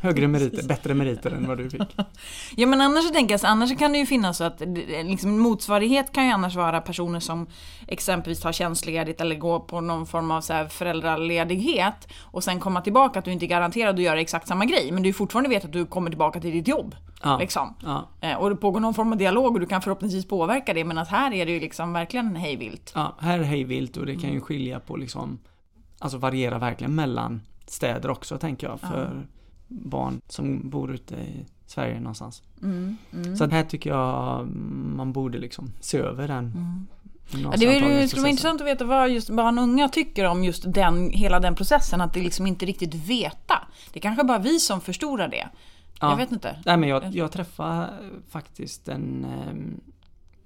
Högre 0.03 0.29
meriter, 0.29 0.69
bättre 0.69 0.95
meriter 0.95 1.31
än 1.31 1.47
vad 1.49 1.59
du 1.59 1.71
fick. 1.71 1.83
Ja 2.57 2.67
men 2.67 2.81
annars 2.81 3.05
så 3.05 3.13
tänker 3.15 3.33
jag 3.33 3.41
så 3.41 3.47
annars 3.47 3.79
kan 3.79 3.93
det 3.93 3.99
ju 3.99 4.07
finnas 4.07 4.37
så 4.37 4.45
att 4.45 4.59
det- 4.59 5.03
liksom, 5.03 5.39
motsvarighet 5.39 6.13
kan 6.13 6.27
ju 6.27 6.33
annars 6.33 6.55
vara 6.57 6.81
personer 6.81 7.21
som 7.21 7.47
exempelvis 7.89 8.41
tar 8.41 8.53
tjänstledigt 8.53 9.21
eller 9.21 9.35
går 9.37 9.61
på 9.61 9.81
någon 9.81 10.07
form 10.07 10.31
av 10.31 10.41
så 10.41 10.53
här 10.53 10.67
föräldraledighet 10.69 12.09
och 12.21 12.45
sen 12.45 12.61
komma 12.61 12.81
tillbaka 12.81 13.19
att 13.19 13.25
du 13.25 13.33
inte 13.33 13.45
är 13.45 13.49
garanterad 13.49 13.95
att 13.95 14.03
göra 14.03 14.21
exakt 14.21 14.49
samma 14.49 14.65
grej 14.65 14.93
men 14.93 15.03
du 15.03 15.13
fortfarande 15.13 15.51
vet 15.51 15.65
att 15.65 15.73
du 15.73 15.87
kommer 15.87 16.11
tillbaka 16.11 16.41
till 16.41 16.51
ditt 16.53 16.69
jobb. 16.69 16.97
Ja. 17.23 17.39
Liksom. 17.39 17.75
Ja. 17.83 18.09
Eh, 18.21 18.37
Och 18.37 18.51
det 18.51 18.57
pågår 18.57 18.81
någon 18.81 18.95
form 18.95 19.13
av 19.13 19.19
dialog 19.19 19.55
och 19.55 19.61
du 19.61 19.67
kan 19.67 19.83
förhoppningsvis 19.83 20.27
påverka 20.29 20.75
det 20.75 20.85
men 20.85 20.99
att 20.99 21.09
här 21.09 21.33
är 21.33 21.47
det 21.47 21.53
ju 21.53 21.61
liksom 21.61 21.93
verkligen 21.93 22.37
hejvilt. 22.37 22.93
Ja, 22.95 23.17
här 23.21 23.39
är 23.39 23.43
hejvilt 23.43 23.97
och 23.97 24.07
det 24.07 24.17
kan 24.17 24.33
ju 24.33 24.41
skilja 24.41 24.81
på 24.81 24.97
liksom 24.97 25.39
Alltså 25.99 26.19
variera 26.19 26.59
verkligen 26.59 26.95
mellan 26.95 27.41
städer 27.67 28.11
också 28.11 28.39
tänker 28.39 28.67
jag 28.67 28.81
för 28.81 29.27
barn 29.73 30.21
som 30.29 30.71
bor 30.71 30.95
ute 30.95 31.15
i 31.15 31.47
Sverige 31.67 32.01
någonstans. 32.01 32.43
Mm, 32.63 32.97
Så 33.37 33.47
här 33.49 33.65
tycker 33.65 33.91
jag 33.91 34.47
man 34.97 35.13
borde 35.13 35.39
liksom 35.39 35.73
se 35.81 35.99
över 35.99 36.29
den 36.29 36.45
Mm. 36.45 36.87
Ja, 37.45 37.55
det 37.59 37.77
är 37.77 37.81
det 38.01 38.09
skulle 38.09 38.23
vara 38.23 38.31
intressant 38.31 38.61
att 38.61 38.67
veta 38.67 38.85
vad 38.85 39.11
just 39.11 39.31
barn 39.31 39.59
och 39.59 39.65
unga 39.65 39.89
tycker 39.89 40.25
om 40.25 40.45
just 40.45 40.73
den, 40.75 41.11
hela 41.11 41.41
den 41.41 41.55
processen. 41.55 42.01
Att 42.01 42.15
det 42.15 42.21
liksom 42.23 42.47
inte 42.47 42.67
riktigt 42.67 42.95
veta. 42.95 43.55
Det 43.93 43.99
är 43.99 44.03
kanske 44.03 44.25
bara 44.25 44.39
vi 44.39 44.59
som 44.59 44.81
förstorar 44.81 45.29
det. 45.29 45.49
Ja. 46.01 46.11
Jag 46.11 46.17
vet 46.17 46.33
inte. 46.33 46.57
Nej 46.67 46.77
men 46.77 46.89
jag, 46.89 47.15
jag 47.15 47.33
träffade 47.33 47.91
faktiskt 48.29 48.89
en, 48.89 49.25
ehm, 49.25 49.81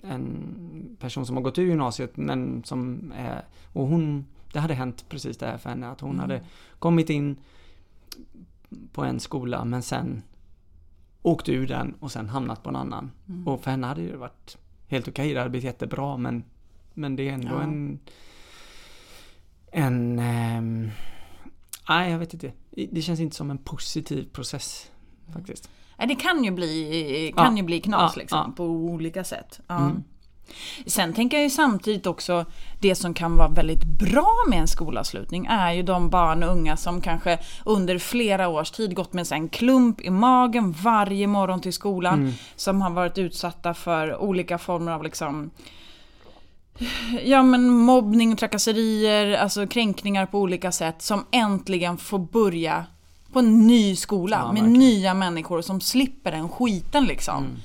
en 0.02 0.96
person 1.00 1.26
som 1.26 1.36
har 1.36 1.42
gått 1.42 1.58
ur 1.58 1.66
gymnasiet 1.66 2.16
men 2.16 2.64
som 2.64 3.12
är, 3.16 3.44
och 3.72 3.86
hon, 3.86 4.26
det 4.52 4.60
hade 4.60 4.74
hänt 4.74 5.04
precis 5.08 5.36
det 5.36 5.46
här 5.46 5.58
för 5.58 5.70
henne 5.70 5.88
att 5.88 6.00
hon 6.00 6.10
Mm. 6.10 6.20
hade 6.20 6.40
kommit 6.78 7.10
in 7.10 7.36
på 8.92 9.04
en 9.04 9.20
skola 9.20 9.64
men 9.64 9.82
sen 9.82 10.22
åkt 11.22 11.48
ur 11.48 11.66
den 11.66 11.94
och 12.00 12.12
sen 12.12 12.28
hamnat 12.28 12.62
på 12.62 12.68
en 12.68 12.76
annan. 12.76 13.10
Mm. 13.28 13.48
Och 13.48 13.60
för 13.60 13.70
henne 13.70 13.86
hade 13.86 14.06
det 14.06 14.16
varit 14.16 14.56
helt 14.88 15.08
okej, 15.08 15.32
det 15.32 15.38
hade 15.38 15.50
blivit 15.50 15.64
jättebra 15.64 16.16
men, 16.16 16.44
men 16.94 17.16
det 17.16 17.28
är 17.28 17.32
ändå 17.32 17.48
Ja. 17.54 17.62
en 17.62 17.98
en 19.72 20.18
ehm, 20.18 20.90
Nej, 21.88 22.10
jag 22.10 22.18
vet 22.18 22.34
inte. 22.34 22.52
Det 22.90 23.02
känns 23.02 23.20
inte 23.20 23.36
som 23.36 23.50
en 23.50 23.58
positiv 23.58 24.28
process 24.32 24.90
faktiskt. 25.32 25.70
Nej, 25.98 26.08
det 26.08 26.14
kan 26.16 26.44
ju 26.44 26.50
bli, 26.50 27.32
kan 27.36 27.52
Ja. 27.52 27.56
ju 27.58 27.62
bli 27.62 27.80
knas 27.80 28.16
liksom, 28.16 28.38
ja. 28.38 28.52
på 28.56 28.64
olika 28.64 29.24
sätt. 29.24 29.60
Mm. 29.68 30.04
Sen 30.86 31.12
tänker 31.12 31.36
jag 31.36 31.44
ju 31.44 31.50
samtidigt 31.50 32.06
också, 32.06 32.44
det 32.80 32.94
som 32.94 33.14
kan 33.14 33.36
vara 33.36 33.48
väldigt 33.48 33.84
bra 33.84 34.34
med 34.48 34.58
en 34.58 34.68
skolavslutning 34.68 35.46
är 35.50 35.72
ju 35.72 35.82
de 35.82 36.10
barn 36.10 36.42
och 36.42 36.50
unga 36.52 36.76
som 36.76 37.00
kanske 37.00 37.38
under 37.64 37.98
flera 37.98 38.48
års 38.48 38.70
tid 38.70 38.94
gått 38.94 39.12
med 39.12 39.32
en 39.32 39.48
klump 39.48 40.00
i 40.00 40.10
magen 40.10 40.72
varje 40.72 41.26
morgon 41.26 41.60
till 41.60 41.72
skolan. 41.72 42.20
Mm. 42.20 42.32
Som 42.56 42.82
har 42.82 42.90
varit 42.90 43.18
utsatta 43.18 43.74
för 43.74 44.16
olika 44.16 44.58
former 44.58 44.92
av 44.92 45.02
liksom 45.02 45.50
Ja 47.24 47.42
men 47.42 47.68
mobbning 47.68 48.32
och 48.32 48.38
trakasserier, 48.38 49.36
alltså 49.36 49.66
kränkningar 49.66 50.26
på 50.26 50.38
olika 50.38 50.72
sätt 50.72 51.02
som 51.02 51.24
äntligen 51.30 51.98
får 51.98 52.18
börja 52.18 52.86
på 53.32 53.38
en 53.38 53.66
ny 53.66 53.96
skola 53.96 54.36
Ja, 54.36 54.52
med 54.52 54.62
verkligen. 54.62 54.78
nya 54.78 55.14
människor 55.14 55.62
som 55.62 55.80
slipper 55.80 56.32
den 56.32 56.48
skiten 56.48 57.04
liksom. 57.04 57.44
Mm. 57.44 57.56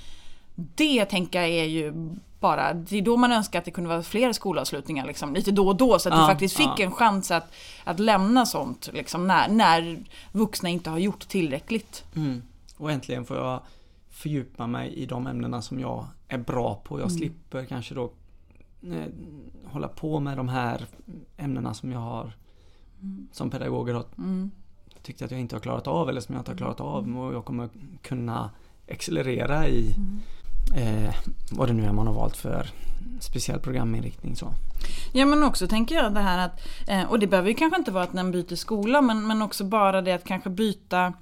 Det 0.76 1.06
tänker 1.06 1.42
jag 1.42 1.50
är 1.50 1.64
ju 1.66 1.94
bara, 2.42 2.74
det 2.74 2.98
är 2.98 3.02
då 3.02 3.18
man 3.18 3.32
önskar 3.32 3.60
att 3.60 3.66
det 3.66 3.72
kunde 3.72 3.90
vara 3.90 4.04
fler 4.04 4.34
skolavslutningar 4.34 5.06
liksom, 5.06 5.34
lite 5.34 5.52
då 5.52 5.68
och 5.68 5.76
då 5.76 6.00
så 6.00 6.10
att 6.10 6.16
Ja, 6.16 6.22
du 6.22 6.28
faktiskt 6.28 6.58
fick 6.58 6.68
ja. 6.68 6.84
en 6.86 6.92
chans 6.92 7.32
att, 7.32 7.54
att 7.84 8.00
lämna 8.00 8.46
sånt 8.46 8.90
liksom, 8.94 9.28
när, 9.28 9.50
när 9.50 10.04
vuxna 10.32 10.70
inte 10.70 10.90
har 10.90 10.98
gjort 10.98 11.28
tillräckligt. 11.28 12.04
Mm. 12.16 12.42
Och 12.78 12.92
äntligen 12.92 13.26
får 13.26 13.38
jag 13.38 13.62
fördjupa 14.10 14.68
mig 14.68 14.94
i 14.94 15.06
de 15.06 15.28
ämnena 15.28 15.62
som 15.62 15.80
jag 15.80 16.06
är 16.28 16.38
bra 16.38 16.76
på. 16.84 17.00
Jag 17.00 17.08
Mm. 17.08 17.18
slipper 17.18 17.66
kanske 17.66 17.96
då 17.96 18.12
eh, 18.84 19.06
hålla 19.66 19.88
på 19.88 20.20
med 20.20 20.38
de 20.38 20.50
här 20.50 20.86
ämnena 21.38 21.74
som 21.74 21.92
jag 21.92 22.00
har 22.00 22.34
som 23.32 23.50
pedagoger 23.50 23.94
har 23.94 24.06
Mm. 24.18 24.52
tyckt 25.04 25.22
att 25.22 25.32
jag 25.32 25.40
inte 25.40 25.56
har 25.56 25.62
klarat 25.62 25.88
av 25.88 26.10
eller 26.10 26.22
som 26.22 26.36
jag 26.36 26.42
inte 26.42 26.52
har 26.52 26.58
klarat 26.58 26.80
av 26.82 27.18
och 27.18 27.34
jag 27.34 27.46
kommer 27.46 27.70
kunna 28.02 28.50
accelerera 28.92 29.68
i 29.68 29.96
eh, 30.76 31.16
vad 31.52 31.68
det 31.70 31.74
nu 31.74 31.86
är 31.86 31.92
man 31.92 32.08
har 32.08 32.14
valt 32.14 32.38
för 32.38 32.70
speciell 33.20 33.60
programinriktning 33.60 34.36
så. 34.36 34.54
Ja 35.14 35.26
men 35.26 35.44
också 35.44 35.68
tänker 35.68 35.96
jag 35.96 36.14
det 36.14 36.20
här 36.22 36.46
att, 36.46 36.62
eh, 36.88 37.04
och 37.04 37.20
det 37.20 37.28
behöver 37.28 37.50
ju 37.50 37.56
kanske 37.56 37.80
inte 37.80 37.92
vara 37.92 38.04
att 38.04 38.14
man 38.14 38.32
byter 38.32 38.56
skola 38.56 39.02
men, 39.02 39.28
men 39.28 39.42
också 39.42 39.64
bara 39.64 40.02
det 40.02 40.14
att 40.14 40.24
kanske 40.24 40.50
byta 40.50 41.14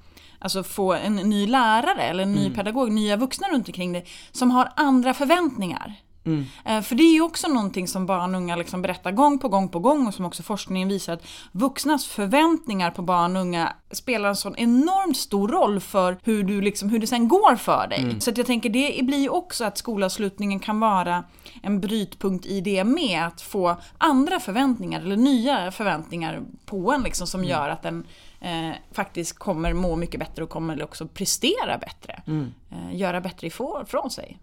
Alltså 0.42 0.64
få 0.64 0.94
en 0.94 1.16
ny 1.16 1.48
lärare 1.48 2.02
eller 2.02 2.24
en 2.24 2.32
ny 2.34 2.42
Mm. 2.46 2.54
pedagog, 2.54 2.92
nya 2.92 3.18
vuxna 3.18 3.48
runt 3.48 3.68
omkring 3.68 3.94
dig 3.94 4.06
som 4.32 4.52
har 4.52 4.72
andra 4.76 5.14
förväntningar. 5.14 5.96
Mm. 6.26 6.46
Eh, 6.66 6.82
För 6.82 6.96
det 6.96 7.04
är 7.04 7.14
ju 7.14 7.22
också 7.22 7.48
någonting 7.48 7.88
som 7.88 8.06
barn 8.06 8.36
och 8.36 8.42
unga 8.42 8.56
liksom 8.56 8.82
berättar 8.82 9.12
gång 9.12 9.40
på 9.40 9.48
gång 9.50 9.70
på 9.70 9.80
gång 9.80 10.08
och 10.08 10.14
som 10.14 10.26
också 10.26 10.44
forskningen 10.44 10.88
visar 10.88 11.14
att 11.14 11.28
vuxnas 11.52 12.06
förväntningar 12.06 12.92
på 12.92 13.02
barn 13.02 13.36
och 13.36 13.42
unga 13.42 13.74
spelar 13.92 14.30
en 14.30 14.36
sån 14.36 14.56
enormt 14.58 15.18
stor 15.18 15.48
roll 15.48 15.80
för 15.80 16.18
hur, 16.24 16.44
du 16.44 16.62
liksom, 16.62 16.90
hur 16.90 17.00
det 17.00 17.08
sen 17.08 17.28
går 17.28 17.56
för 17.56 17.88
dig. 17.88 18.00
Så 18.22 18.30
att 18.30 18.38
jag 18.38 18.46
tänker 18.48 18.70
det 18.70 19.06
blir 19.06 19.18
ju 19.18 19.30
också 19.30 19.66
att 19.66 19.78
skolavslutningen 19.78 20.60
kan 20.60 20.80
vara 20.80 21.24
en 21.64 21.80
brytpunkt 21.82 22.46
i 22.46 22.62
det 22.62 22.84
med 22.84 23.26
att 23.26 23.42
få 23.42 23.76
andra 23.98 24.40
förväntningar 24.40 25.02
eller 25.02 25.18
nya 25.18 25.72
förväntningar 25.72 26.42
på 26.66 26.92
en 26.92 27.02
liksom 27.02 27.28
som 27.28 27.44
gör 27.44 27.70
att 27.70 27.84
den 27.84 28.06
eh, 28.40 28.72
faktiskt 28.92 29.40
kommer 29.40 29.74
må 29.74 29.96
mycket 29.96 30.20
bättre 30.20 30.44
och 30.44 30.50
kommer 30.50 30.84
också 30.84 31.08
prestera 31.08 31.78
bättre. 31.78 32.22
Mm. 32.28 32.54
Eh, 32.72 32.96
göra 32.96 33.22
bättre 33.22 33.48
ifrån 33.48 33.86
från 33.86 34.12
sig. 34.12 34.38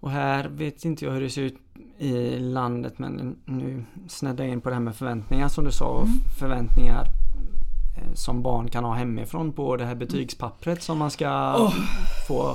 Och 0.00 0.10
här 0.10 0.48
vet 0.48 0.84
inte 0.84 1.04
jag 1.04 1.12
hur 1.12 1.20
det 1.20 1.30
ser 1.30 1.42
ut 1.42 1.56
i 1.98 2.38
landet 2.38 2.98
men 2.98 3.36
nu 3.44 3.84
sneddar 4.08 4.44
jag 4.44 4.52
in 4.52 4.60
på 4.60 4.68
det 4.68 4.74
här 4.74 4.82
med 4.82 4.96
förväntningar 4.96 5.48
som 5.48 5.64
du 5.64 5.72
sa. 5.72 5.84
och 5.88 6.06
Förväntningar 6.38 7.04
eh, 7.96 8.14
som 8.14 8.42
barn 8.42 8.68
kan 8.68 8.84
ha 8.84 8.94
hemifrån 8.94 9.52
på 9.52 9.76
det 9.76 9.84
här 9.84 9.94
betygspappret 9.94 10.82
som 10.82 10.98
man 10.98 11.10
ska 11.10 11.56
få. 12.28 12.54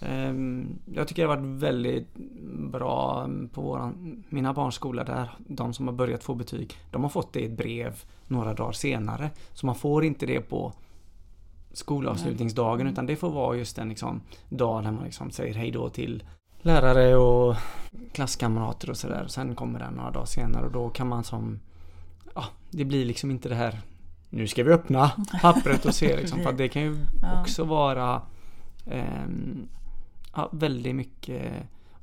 Ehm, 0.00 0.78
Jag 0.94 1.08
tycker 1.08 1.22
det 1.22 1.28
har 1.28 1.36
varit 1.36 1.62
väldigt 1.62 2.14
bra 2.72 3.28
på 3.52 3.60
våran, 3.62 4.24
mina 4.28 4.52
barns 4.54 4.74
skola 4.74 5.04
där 5.04 5.30
de 5.38 5.72
som 5.74 5.86
har 5.88 5.94
börjat 5.94 6.24
få 6.24 6.34
betyg 6.34 6.72
de 6.90 7.02
har 7.02 7.10
fått 7.10 7.32
det 7.32 7.40
i 7.40 7.44
ett 7.44 7.56
brev 7.56 8.02
några 8.28 8.54
dagar 8.54 8.72
senare. 8.72 9.30
Så 9.52 9.66
man 9.66 9.74
får 9.74 10.04
inte 10.04 10.26
det 10.26 10.40
på 10.40 10.72
skolavslutningsdagen 11.72 12.86
utan 12.86 13.06
det 13.06 13.16
får 13.16 13.30
vara 13.30 13.56
just 13.56 13.78
en 13.78 13.88
liksom, 13.88 14.20
dag 14.48 14.84
där 14.84 14.92
man 14.92 15.04
liksom 15.04 15.30
säger 15.30 15.54
hej 15.54 15.70
då 15.70 15.88
till 15.88 16.22
lärare 16.64 17.16
och 17.16 17.56
klasskamrater 18.12 18.90
och 18.90 18.96
sådär. 18.96 19.26
Sen 19.28 19.54
kommer 19.54 19.78
den 19.78 19.94
några 19.94 20.10
dagar 20.10 20.26
senare 20.26 20.66
och 20.66 20.72
då 20.72 20.88
kan 20.88 21.08
man 21.08 21.24
som 21.24 21.60
Ja, 22.34 22.44
det 22.70 22.84
blir 22.84 23.04
liksom 23.04 23.30
inte 23.30 23.48
det 23.48 23.54
här 23.54 23.80
Nu 24.30 24.46
ska 24.46 24.62
vi 24.64 24.72
öppna 24.72 25.12
pappret 25.42 25.84
och 25.84 25.94
se 25.94 26.16
liksom 26.16 26.42
för 26.42 26.52
det 26.52 26.68
kan 26.68 26.82
ju 26.82 26.96
också 27.40 27.64
vara 27.64 28.22
ja, 30.34 30.48
väldigt 30.52 30.94
mycket 30.94 31.52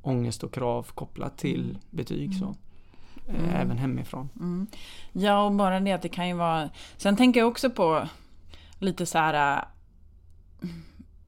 ångest 0.02 0.44
och 0.44 0.54
krav 0.54 0.88
kopplat 0.94 1.38
till 1.38 1.78
betyg 1.90 2.36
så. 2.36 2.56
Eh, 3.28 3.62
Även 3.62 3.78
hemifrån. 3.78 4.30
Mm. 4.36 4.68
Ja, 5.12 5.44
och 5.44 5.52
bara 5.52 5.80
det 5.80 5.92
att 5.92 6.02
det 6.02 6.10
kan 6.10 6.28
ju 6.28 6.34
vara... 6.34 6.70
Sen 6.98 7.16
tänker 7.16 7.40
jag 7.40 7.50
också 7.50 7.70
på 7.70 8.08
lite 8.80 9.06
så 9.06 9.18
här... 9.18 9.66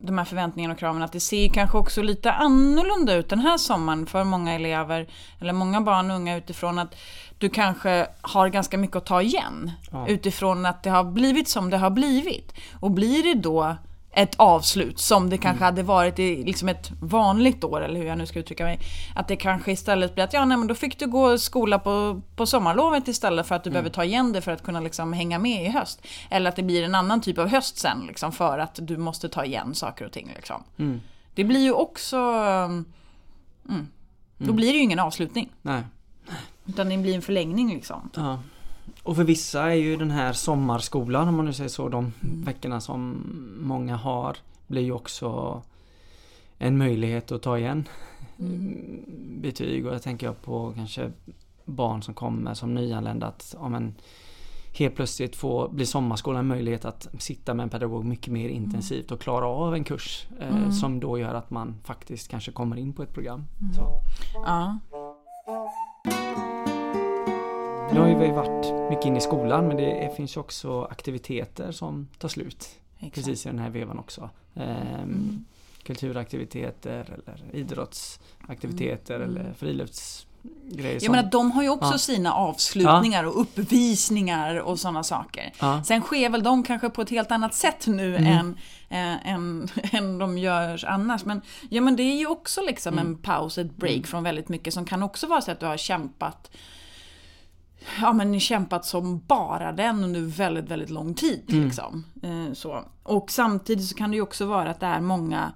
De 0.06 0.18
här 0.18 0.26
förväntningarna 0.26 0.74
och 0.74 0.80
kraven, 0.80 1.02
att 1.02 1.12
det 1.12 1.20
ser 1.20 1.48
kanske 1.48 1.78
också 1.78 2.02
lite 2.02 2.32
annorlunda 2.32 3.16
ut 3.16 3.30
den 3.30 3.40
här 3.40 3.58
sommaren 3.58 4.06
för 4.06 4.24
många 4.24 4.54
elever, 4.54 5.08
eller 5.40 5.54
många 5.54 5.82
barn 5.82 6.12
och 6.12 6.16
unga 6.18 6.38
utifrån 6.38 6.80
att 6.80 6.96
du 7.38 7.50
kanske 7.50 8.08
har 8.22 8.48
ganska 8.48 8.78
mycket 8.78 8.96
att 8.96 9.06
ta 9.06 9.22
igen. 9.22 9.72
Ja. 9.92 10.08
Utifrån 10.08 10.66
att 10.66 10.84
det 10.84 10.90
har 10.90 11.04
blivit 11.04 11.48
som 11.48 11.70
det 11.70 11.78
har 11.78 11.90
blivit. 11.90 12.54
Och 12.80 12.92
blir 12.92 13.24
det 13.24 13.42
då 13.42 13.76
ett 14.16 14.36
avslut 14.36 15.00
som 15.00 15.30
det 15.30 15.38
kanske 15.38 15.64
hade 15.64 15.84
varit 15.84 16.20
i 16.20 16.44
liksom 16.44 16.70
ett 16.70 16.92
vanligt 17.00 17.64
år, 17.64 17.84
eller 17.84 18.00
hur 18.00 18.08
jag 18.08 18.18
nu 18.18 18.26
ska 18.26 18.40
uttrycka 18.40 18.64
mig. 18.64 18.80
Att 19.16 19.28
det 19.28 19.36
kanske 19.36 19.72
istället 19.72 20.16
blir 20.16 20.24
att 20.24 20.34
ja, 20.34 20.46
nej, 20.46 20.58
men 20.58 20.68
då 20.68 20.76
fick 20.76 21.00
du 21.00 21.08
gå 21.08 21.38
skola 21.38 21.80
på, 21.80 22.22
på 22.36 22.46
sommarlovet 22.46 23.08
istället 23.08 23.48
för 23.48 23.56
att 23.56 23.64
du 23.64 23.70
behöver 23.70 23.90
ta 23.90 24.04
igen 24.04 24.34
det 24.34 24.42
för 24.42 24.52
att 24.52 24.64
kunna 24.64 24.80
liksom 24.80 25.14
hänga 25.14 25.40
med 25.40 25.66
i 25.66 25.70
höst. 25.70 26.08
Eller 26.30 26.50
att 26.50 26.56
det 26.56 26.64
blir 26.64 26.84
en 26.84 26.96
annan 26.96 27.22
typ 27.22 27.38
av 27.38 27.48
höst 27.48 27.78
sen 27.78 28.06
liksom, 28.08 28.32
för 28.32 28.60
att 28.60 28.80
du 28.82 28.98
måste 28.98 29.30
ta 29.30 29.46
igen 29.46 29.76
saker 29.76 30.06
och 30.06 30.12
ting. 30.12 30.32
Liksom. 30.36 30.64
Mm. 30.78 31.02
Det 31.36 31.44
blir 31.44 31.60
ju 31.60 31.72
också... 31.72 32.18
Mm, 32.18 33.88
då 34.38 34.54
blir 34.54 34.68
det 34.68 34.78
ju 34.78 34.84
ingen 34.84 35.00
avslutning. 35.00 35.50
Nej. 35.62 35.82
Utan 36.66 36.90
det 36.90 36.98
blir 36.98 37.16
en 37.16 37.22
förlängning 37.22 37.74
liksom. 37.74 38.10
Ja. 38.16 38.40
Och 39.04 39.16
för 39.16 39.24
vissa 39.24 39.62
är 39.72 39.76
ju 39.76 39.96
den 39.96 40.12
här 40.12 40.34
sommarskolan 40.34 41.28
om 41.28 41.36
man 41.36 41.46
nu 41.46 41.54
säger 41.54 41.70
så, 41.70 41.90
de 41.90 42.14
Mm. 42.24 42.42
veckorna 42.44 42.82
som 42.82 43.24
många 43.62 43.96
har 43.96 44.38
blir 44.68 44.82
ju 44.82 44.92
också 44.92 45.62
en 46.58 46.78
möjlighet 46.78 47.32
att 47.32 47.42
ta 47.42 47.58
igen 47.58 47.88
Mm. 48.40 48.78
betyg 49.42 49.86
och 49.86 49.94
jag 49.94 50.02
tänker 50.02 50.32
på 50.34 50.74
kanske 50.76 51.12
barn 51.66 52.02
som 52.04 52.14
kommer 52.14 52.54
som 52.54 52.74
nyanlända 52.74 53.28
att 53.28 53.56
om 53.60 53.74
en 53.76 53.96
helt 54.78 54.96
plötsligt 54.96 55.36
få 55.36 55.68
bli 55.70 55.86
sommarskolan 55.86 56.40
en 56.40 56.48
möjlighet 56.48 56.86
att 56.86 57.08
sitta 57.20 57.54
med 57.54 57.64
en 57.64 57.70
pedagog 57.70 58.06
mycket 58.06 58.34
mer 58.34 58.50
intensivt 58.50 59.12
och 59.12 59.22
klara 59.22 59.46
av 59.48 59.74
en 59.76 59.84
kurs 59.84 60.28
eh, 60.40 60.56
Mm. 60.58 60.72
som 60.72 61.00
då 61.00 61.18
gör 61.20 61.34
att 61.34 61.50
man 61.50 61.76
faktiskt 61.84 62.28
kanske 62.28 62.52
kommer 62.52 62.76
in 62.78 62.94
på 62.94 63.04
ett 63.04 63.14
program. 63.14 63.44
Mm. 63.62 63.74
Ja. 64.46 64.80
Nu 67.94 68.00
har 68.00 68.08
vi 68.16 68.32
varit 68.32 68.90
mycket 68.90 69.06
inne 69.06 69.18
i 69.18 69.22
skolan 69.22 69.68
men 69.68 69.78
det 69.78 70.16
finns 70.18 70.38
också 70.38 70.84
aktiviteter 70.92 71.72
som 71.72 72.08
tar 72.20 72.28
slut 72.30 72.70
Exakt. 73.00 73.16
precis 73.16 73.46
i 73.46 73.50
den 73.50 73.60
här 73.60 73.70
vevan 73.70 74.00
också. 74.00 74.30
Mm. 74.56 75.46
Kulturaktiviteter 75.84 77.00
eller 77.14 77.56
idrottsaktiviteter 77.56 79.16
Mm. 79.16 79.30
eller 79.30 79.54
friluftsgrejer. 79.54 81.00
Jag 81.04 81.12
menar, 81.12 81.30
de 81.32 81.52
har 81.52 81.64
ju 81.64 81.70
också 81.70 81.92
Ja. 81.94 81.98
sina 81.98 82.34
avslutningar 82.34 83.24
och 83.24 83.42
uppvisningar 83.42 84.56
och 84.60 84.80
sådana 84.80 85.04
saker. 85.04 85.54
ja. 85.60 85.84
Sen 85.84 86.02
sker 86.02 86.30
väl 86.30 86.44
de 86.44 86.64
kanske 86.64 86.90
på 86.90 87.02
ett 87.02 87.10
helt 87.10 87.32
annat 87.32 87.54
sätt 87.54 87.88
nu 87.88 88.16
Mm. 88.16 88.28
än, 88.38 88.58
äh, 88.90 89.28
än, 89.34 89.68
än 89.92 90.18
de 90.18 90.38
gör 90.38 90.86
annars. 90.86 91.26
Men, 91.26 91.42
ja, 91.70 91.82
men 91.82 91.96
det 91.96 92.04
är 92.04 92.18
ju 92.18 92.28
också 92.28 92.62
liksom 92.62 92.94
Mm. 92.94 93.08
en 93.08 93.18
paus, 93.18 93.58
ett 93.58 93.76
break 93.76 94.06
från 94.08 94.24
väldigt 94.24 94.50
mycket 94.50 94.74
som 94.74 94.86
kan 94.86 95.04
också 95.04 95.28
vara 95.28 95.42
så 95.42 95.52
att 95.52 95.60
du 95.60 95.66
har 95.66 95.78
kämpat 95.78 96.52
Ja 98.02 98.14
men 98.14 98.40
kämpat 98.40 98.86
som 98.86 99.20
bara 99.28 99.72
den 99.72 100.04
under 100.04 100.22
väldigt, 100.22 100.72
väldigt 100.72 100.90
lång 100.90 101.14
tid. 101.14 101.44
Mm. 101.50 101.66
Liksom. 101.66 102.06
Eh, 102.24 102.54
så. 102.54 102.84
Och 103.04 103.32
samtidigt 103.32 103.86
så 103.86 103.96
kan 103.96 104.12
det 104.12 104.16
ju 104.16 104.22
också 104.22 104.46
vara 104.46 104.70
att 104.70 104.80
det 104.80 104.86
är 104.86 105.02
många 105.02 105.52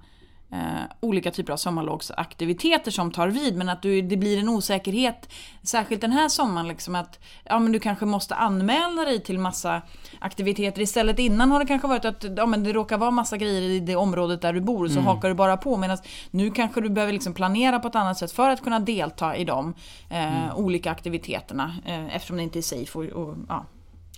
eh, 0.52 0.82
olika 1.00 1.30
typer 1.30 1.52
av 1.52 1.56
sommarlovsaktiviteter 1.56 2.90
som 2.90 3.10
tar 3.10 3.28
vid, 3.28 3.56
men 3.56 3.68
att 3.68 3.82
du, 3.82 4.02
det 4.02 4.16
blir 4.16 4.38
en 4.38 4.48
osäkerhet, 4.48 5.28
särskilt 5.62 6.00
den 6.00 6.12
här 6.12 6.28
sommaren, 6.28 6.68
liksom 6.68 6.94
att 6.94 7.18
ja, 7.44 7.58
men 7.58 7.72
du 7.72 7.80
kanske 7.80 8.04
måste 8.06 8.34
anmäla 8.34 9.04
dig 9.04 9.20
till 9.22 9.38
massa 9.38 9.82
aktiviteter. 10.18 10.82
Istället 10.82 11.18
innan 11.18 11.50
har 11.50 11.58
det 11.60 11.66
kanske 11.66 11.88
varit 11.88 12.04
att 12.04 12.24
ja, 12.36 12.46
men 12.46 12.64
det 12.64 12.72
råkar 12.72 12.98
vara 12.98 13.10
massa 13.10 13.36
grejer 13.36 13.62
i 13.62 13.80
det 13.80 13.96
området 13.96 14.42
där 14.42 14.52
du 14.52 14.60
bor, 14.60 14.88
så 14.88 15.00
hakar 15.00 15.28
du 15.28 15.34
bara 15.34 15.56
på. 15.56 15.76
Medan 15.76 15.98
nu 16.30 16.50
kanske 16.50 16.80
du 16.80 16.88
behöver 16.88 17.12
liksom 17.12 17.34
planera 17.34 17.78
på 17.78 17.88
ett 17.88 17.94
annat 17.96 18.18
sätt 18.18 18.32
för 18.32 18.50
att 18.50 18.62
kunna 18.62 18.80
delta 18.80 19.36
i 19.36 19.44
de 19.44 19.74
eh, 20.10 20.56
olika 20.58 20.90
aktiviteterna, 20.90 21.74
eh, 21.86 22.14
eftersom 22.16 22.36
det 22.36 22.42
inte 22.42 22.58
är 22.58 22.62
safe 22.62 22.98
och, 22.98 23.04
och 23.04 23.36
ja, 23.48 23.64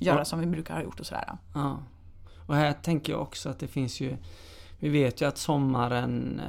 göra 0.00 0.18
Ja. 0.18 0.24
som 0.24 0.40
vi 0.40 0.46
brukar 0.46 0.74
ha 0.74 0.82
gjort 0.82 1.00
och 1.00 1.06
sådär. 1.06 1.24
Ja. 1.54 1.78
Och 2.46 2.54
här 2.56 2.72
tänker 2.72 3.12
jag 3.12 3.22
också 3.22 3.48
att 3.48 3.58
det 3.58 3.68
finns 3.68 4.00
ju 4.00 4.16
vi 4.80 4.88
vet 4.88 5.20
ju 5.20 5.28
att 5.28 5.38
sommaren 5.38 6.40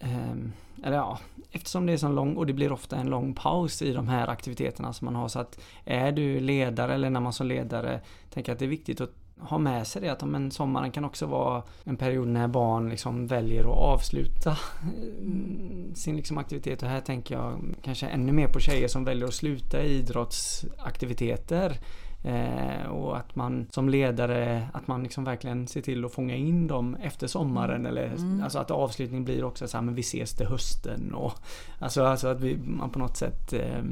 eh, 0.00 0.10
ehm, 0.10 0.52
Eller 0.84 0.96
ja 0.96 1.18
Eftersom 1.50 1.86
det 1.86 1.92
är 1.92 1.96
så 1.96 2.08
lång 2.08 2.36
och 2.36 2.46
det 2.46 2.52
blir 2.52 2.72
ofta 2.72 2.96
en 2.96 3.10
lång 3.10 3.34
paus 3.34 3.82
i 3.82 3.92
de 3.92 4.08
här 4.08 4.28
aktiviteterna 4.28 4.92
som 4.92 5.04
man 5.04 5.14
har 5.14 5.28
så 5.28 5.38
att 5.38 5.60
Är 5.84 6.12
du 6.12 6.40
ledare 6.40 6.94
eller 6.94 7.10
när 7.10 7.20
man 7.20 7.32
som 7.32 7.46
ledare 7.46 8.00
Tänker 8.30 8.52
att 8.52 8.58
det 8.58 8.64
är 8.64 8.68
viktigt 8.68 9.00
att 9.00 9.10
ha 9.42 9.58
med 9.58 9.86
sig 9.86 10.02
det 10.02 10.08
att 10.08 10.24
men 10.24 10.50
sommaren 10.50 10.90
kan 10.90 11.04
också 11.04 11.26
vara 11.26 11.62
en 11.84 11.96
period 11.96 12.28
när 12.28 12.48
barn 12.48 12.88
liksom 12.88 13.26
väljer 13.26 13.60
att 13.60 13.78
avsluta 13.78 14.58
mm, 14.82 15.94
sin 15.94 16.16
liksom 16.16 16.38
aktivitet. 16.38 16.82
Och 16.82 16.88
här 16.88 17.00
tänker 17.00 17.34
jag 17.34 17.74
kanske 17.82 18.06
ännu 18.06 18.32
mer 18.32 18.48
på 18.48 18.60
tjejer 18.60 18.88
som 18.88 19.04
väljer 19.04 19.28
att 19.28 19.34
sluta 19.34 19.82
idrottsaktiviteter. 19.82 21.78
Eh, 22.24 22.86
och 22.86 23.16
att 23.16 23.36
man 23.36 23.66
som 23.70 23.88
ledare, 23.88 24.68
att 24.72 24.86
man 24.86 25.02
liksom 25.02 25.24
verkligen 25.24 25.68
ser 25.68 25.80
till 25.80 26.04
att 26.04 26.12
fånga 26.12 26.36
in 26.36 26.66
dem 26.66 26.96
efter 27.02 27.26
sommaren. 27.26 27.86
Eller, 27.86 28.12
Alltså 28.42 28.58
att 28.58 28.70
avslutningen 28.70 29.24
blir 29.24 29.44
också 29.44 29.68
så 29.68 29.76
här, 29.76 29.82
men 29.82 29.94
vi 29.94 30.00
ses 30.00 30.34
till 30.34 30.46
hösten. 30.46 31.14
Och, 31.14 31.32
alltså, 31.78 32.04
alltså 32.04 32.28
att 32.28 32.40
vi, 32.40 32.56
man 32.56 32.90
på 32.90 32.98
något 32.98 33.16
sätt 33.16 33.52
eh, 33.52 33.82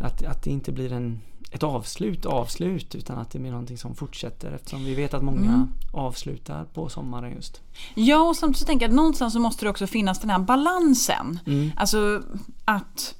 att, 0.00 0.24
att 0.24 0.42
det 0.42 0.50
inte 0.50 0.72
blir 0.72 0.92
en, 0.92 1.20
ett 1.50 1.62
avslut, 1.62 2.26
avslut 2.26 2.94
utan 2.94 3.18
att 3.18 3.30
det 3.30 3.38
blir 3.38 3.50
någonting 3.50 3.78
som 3.78 3.94
fortsätter 3.94 4.52
eftersom 4.52 4.84
vi 4.84 4.94
vet 4.94 5.14
att 5.14 5.22
många 5.22 5.68
avslutar 5.92 6.64
på 6.64 6.88
sommaren 6.88 7.32
just. 7.32 7.62
Ja, 7.94 8.28
och 8.28 8.36
samtidigt 8.36 8.58
så 8.58 8.64
tänker 8.64 8.84
jag 8.84 8.90
att 8.90 8.96
någonstans 8.96 9.32
så 9.32 9.40
måste 9.40 9.64
det 9.64 9.70
också 9.70 9.86
finnas 9.86 10.20
den 10.20 10.30
här 10.30 10.38
balansen. 10.38 11.38
Mm. 11.46 11.70
Alltså 11.76 12.22
att... 12.64 13.14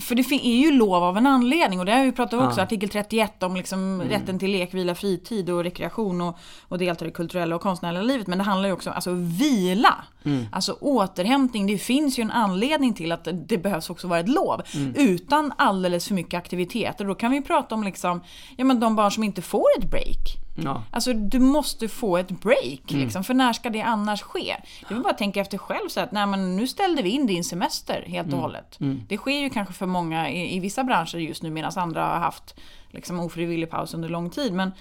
För 0.00 0.14
det 0.14 0.22
är 0.32 0.56
ju 0.56 0.70
lov 0.70 0.94
av 1.04 1.16
en 1.16 1.26
anledning 1.26 1.80
och 1.80 1.86
det 1.86 1.92
har 1.92 2.04
vi 2.04 2.12
pratat 2.12 2.40
om 2.40 2.46
också, 2.46 2.60
Ja. 2.60 2.64
artikel 2.64 2.88
31 2.88 3.42
om 3.42 3.56
liksom 3.56 3.78
Mm. 4.00 4.08
rätten 4.08 4.38
till 4.38 4.50
lek, 4.50 4.74
vila, 4.74 4.94
fritid 4.94 5.50
och 5.50 5.64
rekreation 5.64 6.20
och, 6.20 6.38
och 6.68 6.78
delta 6.78 7.04
i 7.04 7.08
det 7.08 7.14
kulturella 7.14 7.56
och 7.56 7.62
konstnärliga 7.62 8.02
livet. 8.02 8.26
Men 8.26 8.38
det 8.38 8.44
handlar 8.44 8.68
ju 8.68 8.72
också 8.72 8.90
om 8.90 8.94
alltså, 8.94 9.10
vila. 9.14 9.94
Mm. 10.24 10.46
Alltså 10.52 10.72
återhämtning, 10.80 11.66
det 11.66 11.78
finns 11.78 12.18
ju 12.18 12.22
en 12.22 12.30
anledning 12.30 12.94
till 12.94 13.12
att 13.12 13.28
det 13.48 13.58
behövs 13.58 13.90
också 13.90 14.08
vara 14.08 14.20
ett 14.20 14.28
lov. 14.28 14.62
Mm. 14.74 14.94
Utan 14.96 15.52
alldeles 15.58 16.08
för 16.08 16.14
mycket 16.14 16.38
aktiviteter. 16.38 17.04
Då 17.04 17.14
kan 17.14 17.30
vi 17.30 17.42
prata 17.42 17.74
om 17.74 17.84
liksom, 17.84 18.20
ja, 18.56 18.64
men 18.64 18.80
de 18.80 18.96
barn 18.96 19.10
som 19.10 19.24
inte 19.24 19.42
får 19.42 19.66
ett 19.78 19.90
break. 19.90 20.38
Ja. 20.54 20.82
Alltså 20.90 21.12
du 21.12 21.38
måste 21.38 21.88
få 21.88 22.16
ett 22.16 22.30
break, 22.30 22.80
liksom, 22.86 23.24
för 23.24 23.34
när 23.34 23.52
ska 23.52 23.70
det 23.70 23.82
annars 23.82 24.22
ske? 24.22 24.56
Du 24.88 24.94
vill 24.94 25.02
bara 25.02 25.12
tänka 25.12 25.40
efter 25.40 25.58
själv, 25.58 25.88
så 25.88 26.00
att 26.00 26.12
nej, 26.12 26.26
men 26.26 26.56
nu 26.56 26.66
ställde 26.66 27.02
vi 27.02 27.10
in 27.10 27.26
din 27.26 27.44
semester 27.44 28.04
helt 28.06 28.32
och 28.32 28.38
hållet. 28.38 28.78
Det 29.08 29.16
sker 29.16 29.40
ju 29.40 29.50
kanske 29.50 29.74
för 29.74 29.86
många 29.86 30.30
i, 30.30 30.56
i 30.56 30.60
vissa 30.60 30.84
branscher 30.84 31.16
just 31.16 31.42
nu 31.42 31.50
medan 31.50 31.72
andra 31.76 32.04
har 32.04 32.18
haft 32.18 32.54
liksom, 32.90 33.20
ofrivillig 33.20 33.70
paus 33.70 33.94
under 33.94 34.08
lång 34.08 34.30
tid. 34.30 34.52
Men, 34.52 34.72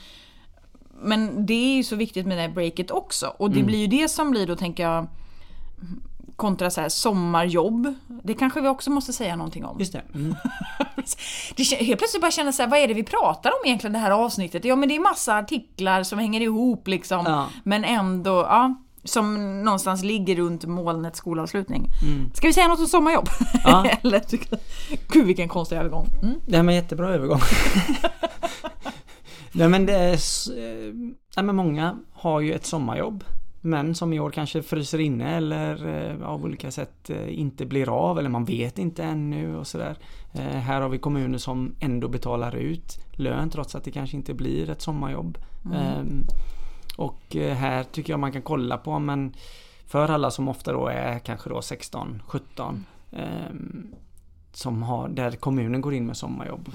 men 1.02 1.46
det 1.46 1.54
är 1.54 1.76
ju 1.76 1.84
så 1.84 1.96
viktigt 1.96 2.26
med 2.28 2.38
det 2.38 2.42
här 2.42 2.50
breaket 2.50 2.92
också. 2.92 3.34
Och 3.38 3.52
det 3.52 3.64
blir 3.64 3.80
ju 3.80 3.88
det 3.88 4.08
som 4.08 4.32
blir 4.32 4.48
då, 4.48 4.56
tänker 4.56 4.84
jag, 4.84 5.08
kontra 6.42 6.70
så 6.70 6.82
här, 6.82 6.90
sommarjobb. 6.90 7.94
Det 8.24 8.34
kanske 8.34 8.62
vi 8.62 8.68
också 8.68 8.90
måste 8.90 9.14
säga 9.14 9.36
någonting 9.36 9.66
om. 9.66 9.80
Just 9.80 9.94
det. 9.94 10.02
Mm. 10.14 10.36
Det, 11.56 11.64
helt 11.64 12.00
plötsligt 12.00 12.22
bara 12.22 12.32
känna 12.32 12.52
så 12.52 12.62
här, 12.62 12.70
vad 12.70 12.80
är 12.80 12.88
det 12.88 12.94
vi 12.94 13.04
pratar 13.04 13.50
om 13.50 13.66
egentligen 13.66 13.94
det 13.94 14.00
här 14.00 14.12
avsnittet? 14.12 14.66
Ja 14.66 14.76
men 14.76 14.90
det 14.90 14.96
är 14.96 15.00
massa 15.00 15.38
artiklar 15.38 16.04
som 16.04 16.20
hänger 16.20 16.42
ihop 16.42 16.88
liksom. 16.88 17.24
Ja. 17.26 17.48
Men 17.64 17.84
ändå, 17.84 18.32
ja. 18.32 18.76
Som 19.04 19.60
någonstans 19.64 20.04
ligger 20.04 20.36
runt 20.36 20.66
molnets 20.66 21.18
skolavslutning. 21.18 21.88
Mm. 22.04 22.32
Ska 22.34 22.48
vi 22.48 22.54
säga 22.54 22.68
något 22.68 22.80
om 22.80 22.88
sommarjobb? 22.88 23.30
Ja. 23.64 23.86
Eller, 24.04 24.22
Gud 25.12 25.26
vilken 25.26 25.50
konstig 25.50 25.76
övergång. 25.76 26.08
Mm. 26.24 26.36
Nej 26.46 26.64
men 26.64 26.76
jättebra 26.76 27.10
övergång. 27.10 27.40
Nej 29.52 29.68
men 29.68 29.86
det 29.86 29.94
är... 29.94 30.14
eh, 30.14 30.94
Nej 31.36 31.46
men 31.46 31.56
många 31.56 31.98
har 32.14 32.40
ju 32.40 32.54
ett 32.54 32.66
sommarjobb. 32.66 33.24
Men 33.62 33.96
som 33.96 34.14
i 34.14 34.20
år 34.20 34.32
kanske 34.32 34.62
fryser 34.62 35.00
inne 35.00 35.36
eller 35.36 35.88
eh, 35.88 36.28
av 36.28 36.44
olika 36.44 36.72
sätt 36.72 37.10
eh, 37.10 37.40
inte 37.40 37.66
blir 37.66 37.90
av 37.90 38.20
eller 38.20 38.30
man 38.30 38.46
vet 38.46 38.80
inte 38.80 39.04
ännu 39.04 39.58
och 39.58 39.68
sådär. 39.68 39.98
Eh, 40.34 40.42
här 40.42 40.82
har 40.82 40.90
vi 40.90 40.98
kommuner 40.98 41.38
som 41.38 41.76
ändå 41.80 42.08
betalar 42.08 42.56
ut 42.56 43.00
lön 43.12 43.50
trots 43.50 43.76
att 43.76 43.84
det 43.84 43.92
kanske 43.92 44.18
inte 44.18 44.34
blir 44.34 44.70
ett 44.70 44.82
sommarjobb. 44.82 45.38
Ehm, 45.74 46.24
och 46.98 47.22
här 47.36 47.84
tycker 47.84 48.14
jag 48.14 48.20
man 48.20 48.32
kan 48.32 48.42
kolla 48.42 48.78
på 48.78 49.00
men 49.00 49.34
för 49.88 50.10
alla 50.10 50.32
som 50.32 50.48
ofta 50.48 50.74
då 50.74 50.88
är 50.88 51.20
kanske 51.20 51.50
då 51.50 51.62
16, 51.62 52.22
17 52.28 52.86
ehm, 53.12 53.88
som 54.54 54.84
har, 54.84 55.10
där 55.10 55.32
kommunen 55.32 55.82
går 55.82 55.94
in 55.94 56.06
med 56.06 56.18
sommarjobb. 56.18 56.70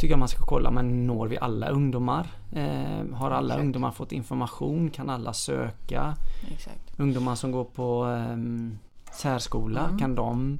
Tycker 0.00 0.12
jag 0.12 0.18
man 0.18 0.28
ska 0.28 0.42
kolla, 0.44 0.70
men 0.70 1.06
når 1.06 1.28
vi 1.28 1.38
alla 1.38 1.68
ungdomar? 1.68 2.26
Eh, 2.52 3.14
har 3.16 3.30
alla 3.30 3.46
Exakt. 3.54 3.60
ungdomar 3.64 3.90
fått 3.90 4.12
information? 4.12 4.90
Kan 4.90 5.10
alla 5.10 5.32
söka? 5.32 6.16
Exakt. 6.52 6.98
Ungdomar 7.00 7.34
som 7.34 7.52
går 7.52 7.64
på 7.64 8.04
ehm, 8.04 8.78
särskola, 9.12 9.90
kan 9.98 10.14
de 10.14 10.58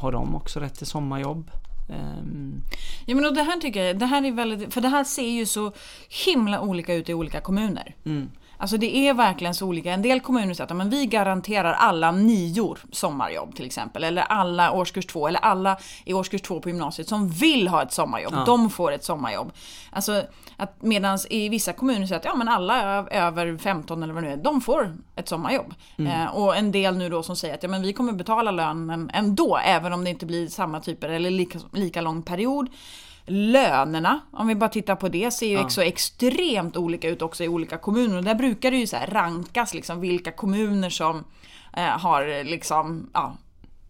har 0.00 0.12
de 0.12 0.34
också 0.34 0.60
rätt 0.60 0.74
till 0.74 0.86
sommarjobb? 0.86 1.50
Ehm, 1.90 2.62
Ja 3.06 3.14
men 3.14 3.24
och 3.24 3.34
det 3.34 3.42
här 3.42 3.60
tycker 3.60 3.82
jag, 3.84 3.98
det 3.98 4.06
här 4.06 4.24
är 4.24 4.32
väldigt, 4.32 4.74
för 4.74 4.80
det 4.80 4.88
här 4.88 5.04
ser 5.04 5.28
ju 5.30 5.46
så 5.46 5.72
himla 6.26 6.60
olika 6.60 6.94
ut 6.94 7.08
i 7.08 7.14
olika 7.14 7.40
kommuner. 7.40 7.94
mm, 8.04 8.30
Alltså 8.60 8.76
det 8.76 8.96
är 8.96 9.14
verkligen 9.14 9.54
så 9.54 9.66
olika. 9.66 9.92
En 9.92 10.02
del 10.02 10.20
kommuner 10.20 10.54
säger 10.54 10.70
att 10.70 10.76
men 10.76 10.90
vi 10.90 11.06
garanterar 11.06 11.72
alla 11.72 12.10
nior 12.10 12.78
sommarjobb 12.92 13.56
till 13.56 13.66
exempel. 13.66 14.04
Eller 14.04 14.22
alla 14.22 14.72
årskurs 14.72 15.06
två, 15.06 15.28
eller 15.28 15.40
alla 15.40 15.78
i 16.04 16.14
årskurs 16.14 16.42
två 16.42 16.60
på 16.60 16.68
gymnasiet 16.68 17.08
som 17.08 17.28
vill 17.28 17.68
ha 17.68 17.82
ett 17.82 17.92
sommarjobb. 17.92 18.34
Ja. 18.36 18.44
De 18.44 18.70
får 18.70 18.92
ett 18.92 19.04
sommarjobb. 19.04 19.52
Alltså 19.90 20.22
att 20.56 20.82
medans 20.82 21.26
i 21.30 21.48
vissa 21.48 21.72
kommuner 21.72 22.06
säger 22.06 22.18
att 22.18 22.24
ja 22.24 22.34
men 22.34 22.48
alla 22.48 23.06
över 23.10 23.56
15 23.56 24.02
eller 24.02 24.14
vad 24.14 24.22
det 24.22 24.28
nu 24.28 24.32
är, 24.34 24.36
de 24.36 24.60
får 24.60 24.96
ett 25.16 25.28
sommarjobb. 25.28 25.74
Eh, 25.98 26.36
och 26.36 26.56
en 26.56 26.72
del 26.72 26.96
nu 26.96 27.08
då 27.08 27.22
som 27.22 27.36
säger 27.36 27.54
att 27.54 27.62
ja 27.62 27.68
men 27.68 27.82
vi 27.82 27.92
kommer 27.92 28.12
betala 28.12 28.50
lönen 28.50 29.10
ändå, 29.14 29.58
även 29.64 29.92
om 29.92 30.04
det 30.04 30.10
inte 30.10 30.26
blir 30.26 30.48
samma 30.48 30.80
typer 30.80 31.08
eller 31.08 31.30
lika, 31.30 31.58
lika 31.72 32.00
lång 32.00 32.22
period. 32.22 32.68
Lönerna, 33.30 34.20
om 34.32 34.46
vi 34.46 34.54
bara 34.54 34.70
tittar 34.70 34.94
på 34.96 35.08
det, 35.08 35.30
ser 35.30 35.46
ju 35.46 35.52
Ja. 35.52 35.68
så 35.68 35.80
extremt 35.80 36.76
olika 36.76 37.08
ut 37.08 37.22
också 37.22 37.44
i 37.44 37.48
olika 37.48 37.76
kommuner. 37.78 38.16
Och 38.18 38.24
där 38.24 38.34
brukar 38.34 38.70
det 38.70 38.76
ju 38.76 38.86
så 38.86 38.96
rankas 39.08 39.74
liksom 39.74 40.00
vilka 40.00 40.32
kommuner 40.32 40.90
som 40.90 41.24
eh, 41.76 41.84
har 41.84 42.44
liksom, 42.44 43.10
ja, 43.14 43.36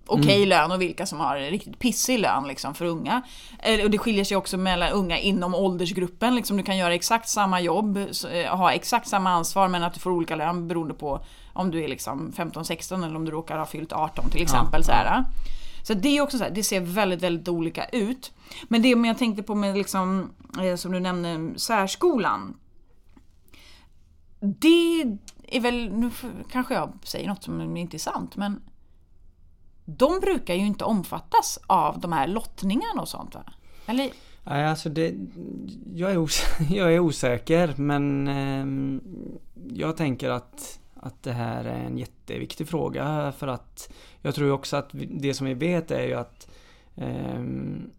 okej 0.06 0.46
lön 0.46 0.72
och 0.72 0.80
vilka 0.82 1.06
som 1.06 1.20
har 1.20 1.36
riktigt 1.38 1.78
pissig 1.78 2.18
lön 2.18 2.48
liksom 2.48 2.74
för 2.74 2.84
unga. 2.84 3.22
Eh, 3.58 3.84
Och 3.84 3.90
det 3.90 3.98
skiljer 3.98 4.24
sig 4.24 4.36
också 4.36 4.56
mellan 4.56 4.92
unga 4.92 5.18
inom 5.18 5.54
åldersgruppen. 5.54 6.34
Liksom 6.34 6.56
du 6.56 6.62
kan 6.62 6.76
göra 6.76 6.94
exakt 6.94 7.28
samma 7.28 7.60
jobb, 7.60 7.96
eh, 8.32 8.56
ha 8.56 8.72
exakt 8.72 9.08
samma 9.08 9.30
ansvar 9.30 9.68
men 9.68 9.82
att 9.82 9.94
du 9.94 10.00
får 10.00 10.10
olika 10.10 10.36
lön 10.36 10.68
beroende 10.68 10.94
på 10.94 11.20
om 11.52 11.70
du 11.70 11.84
är 11.84 11.88
liksom 11.88 12.32
15-16 12.36 13.04
eller 13.04 13.16
om 13.16 13.24
du 13.24 13.30
råkar 13.30 13.58
ha 13.58 13.66
fyllt 13.66 13.92
18 13.92 14.30
till 14.30 14.42
exempel. 14.42 14.84
så 14.84 14.92
här. 14.92 15.24
Så 15.82 15.94
det 15.94 16.08
är 16.08 16.22
också 16.22 16.38
så 16.38 16.44
här, 16.44 16.50
det 16.50 16.62
ser 16.62 16.80
väldigt, 16.80 17.22
väldigt 17.22 17.48
olika 17.48 17.84
ut. 17.84 18.32
Men 18.68 18.82
det 18.82 18.88
jag 18.88 19.18
tänkte 19.18 19.42
på 19.42 19.54
med 19.54 19.76
liksom, 19.76 20.30
eh, 20.62 20.76
som 20.76 20.92
du 20.92 21.00
nämnde, 21.00 21.58
särskolan. 21.58 22.56
Det 24.40 25.02
är 25.46 25.60
väl, 25.60 25.92
nu 25.92 26.10
kanske 26.50 26.74
jag 26.74 26.92
säger 27.02 27.28
något 27.28 27.44
som 27.44 27.76
inte 27.76 27.96
är 27.96 27.98
sant, 27.98 28.36
men 28.36 28.62
de 29.84 30.20
brukar 30.20 30.54
ju 30.54 30.66
inte 30.66 30.84
omfattas 30.84 31.58
av 31.66 32.00
de 32.00 32.12
här 32.12 32.26
lottningarna 32.26 33.00
och 33.00 33.08
sånt 33.08 33.34
va? 33.34 33.44
Eller? 33.86 34.10
Nej, 34.44 34.66
alltså 34.66 34.88
det, 34.88 35.14
jag, 35.94 36.12
är 36.12 36.16
osäker, 36.16 36.66
jag 36.76 36.94
är 36.94 36.98
osäker 36.98 37.74
men 37.76 38.28
eh, 38.28 39.00
jag 39.72 39.96
tänker 39.96 40.30
att, 40.30 40.79
att 41.02 41.22
det 41.22 41.32
här 41.32 41.64
är 41.64 41.78
en 41.78 41.98
jätteviktig 41.98 42.68
fråga 42.68 43.32
för 43.38 43.46
att 43.46 43.92
jag 44.22 44.34
tror 44.34 44.50
också 44.50 44.76
att 44.76 44.90
det 44.92 45.34
som 45.34 45.46
vi 45.46 45.54
vet 45.54 45.90
är 45.90 46.06
ju 46.06 46.14
att 46.14 46.48
ehm, 46.96 47.90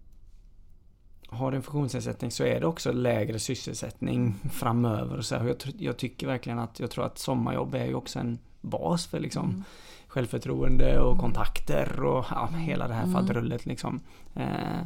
har 1.28 1.52
du 1.52 1.58
en 1.58 1.64
funktionsnedsättning 1.64 2.32
så 2.32 2.44
är 2.44 2.60
det 2.60 2.68
också 2.68 2.92
lägre 2.92 3.40
sysselsättning 3.40 4.36
framöver. 4.52 5.18
Och 5.18 5.26
så 5.26 5.36
här. 5.36 5.46
Jag, 5.46 5.58
jag 5.78 5.98
tycker 5.98 6.28
verkligen 6.28 6.60
att 6.60 6.80
jag 6.80 6.92
tror 6.92 7.06
att 7.06 7.18
sommarjobb 7.18 7.76
är 7.76 7.86
ju 7.86 7.94
också 7.94 8.20
en 8.20 8.40
bas 8.62 9.08
för 9.08 9.20
liksom 9.20 9.64
självförtroende 10.08 11.00
och 11.00 11.18
kontakter 11.18 12.04
och 12.04 12.26
ja, 12.30 12.48
hela 12.48 12.88
det 12.88 12.94
här 12.94 13.08
fadderullet 13.14 13.66
liksom. 13.66 14.00
Eh, 14.36 14.82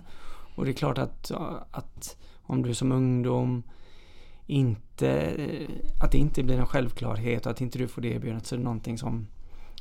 och 0.55 0.65
det 0.65 0.71
är 0.71 0.73
klart 0.73 0.97
att, 0.97 1.31
att 1.71 2.17
om 2.41 2.63
du 2.63 2.73
som 2.73 2.91
ungdom 2.91 3.63
inte, 4.47 5.09
eh, 5.21 5.69
att 6.01 6.11
det 6.11 6.17
inte 6.17 6.43
blir 6.43 6.59
en 6.59 6.65
självklarhet 6.65 7.45
och 7.45 7.51
att 7.51 7.61
inte 7.61 7.77
du 7.77 7.87
får 7.87 8.01
det 8.01 8.07
erbjudandet 8.07 8.45
så 8.45 8.55
är 8.55 8.57
det 8.57 8.63
någonting 8.63 8.97
som 8.97 9.27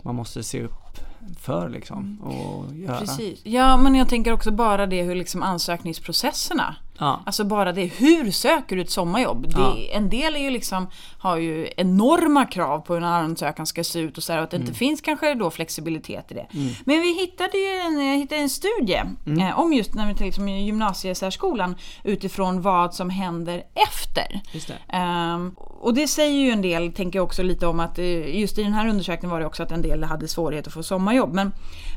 man 0.03 0.15
måste 0.15 0.43
se 0.43 0.63
upp 0.63 0.99
för 1.41 1.69
liksom 1.69 2.19
och 2.23 2.75
göra. 2.77 2.99
Precis. 2.99 3.41
Ja, 3.45 3.77
men 3.77 3.95
jag 3.95 4.09
tänker 4.09 4.33
också 4.33 4.51
bara 4.51 4.87
det 4.87 5.03
hur 5.03 5.15
liksom 5.15 5.43
ansökningsprocesserna 5.43 6.77
Ja. 6.99 7.21
Alltså 7.27 7.45
bara 7.45 7.73
det, 7.73 7.85
hur 7.85 8.31
söker 8.31 8.77
du 8.77 8.83
ett 8.83 8.91
sommarjobb? 8.91 9.47
Ja. 9.49 9.59
Det, 9.77 9.95
en 9.95 10.11
del 10.11 10.37
är 10.37 10.41
ju 10.41 10.51
liksom, 10.51 10.87
har 11.19 11.37
ju 11.37 11.69
enorma 11.77 12.45
krav 12.47 12.79
på 12.81 12.95
hur 12.95 13.03
en 13.03 13.09
ansökan 13.09 13.67
ska 13.67 13.85
se 13.85 13.99
ut 13.99 14.17
och 14.17 14.23
så 14.23 14.33
här, 14.33 14.39
och 14.39 14.45
att 14.45 14.51
det 14.51 14.57
Mm. 14.57 14.67
inte 14.69 14.79
finns 14.79 15.01
kanske 15.01 15.35
då 15.35 15.51
flexibilitet 15.51 16.31
i 16.31 16.35
det. 16.35 16.47
Men 16.85 17.01
vi 17.01 17.15
hittade 17.21 17.59
ju 17.59 17.67
en, 17.79 18.19
hittade 18.19 18.41
en 18.41 18.49
studie 18.49 19.01
Mm. 19.27 19.39
eh, 19.49 19.59
om 19.61 19.73
just 19.73 19.95
när 19.95 20.07
vi 20.15 20.25
liksom, 20.25 20.49
gymnasiesärskolan 20.49 21.77
utifrån 22.05 22.63
vad 22.63 22.95
som 22.95 23.11
händer 23.11 23.63
efter. 23.91 24.41
Det. 24.67 24.79
Ehm, 24.97 25.55
och 25.81 25.95
det 25.95 26.09
säger 26.09 26.41
ju 26.45 26.51
en 26.51 26.63
del, 26.63 26.93
tänker 26.93 27.19
jag 27.19 27.25
också 27.25 27.43
lite 27.43 27.67
om 27.67 27.81
att 27.81 27.99
eh, 27.99 28.37
just 28.39 28.59
i 28.59 28.63
den 28.63 28.73
här 28.73 28.89
undersökningen 28.89 29.31
var 29.33 29.41
det 29.41 29.47
också 29.47 29.63
att 29.63 29.73
en 29.73 29.83
del 29.83 30.05
hade 30.05 30.29
svårighet 30.29 30.67
att 30.67 30.73
få 30.73 30.83
sommarjobb. 30.83 31.14
Men, 31.33 31.53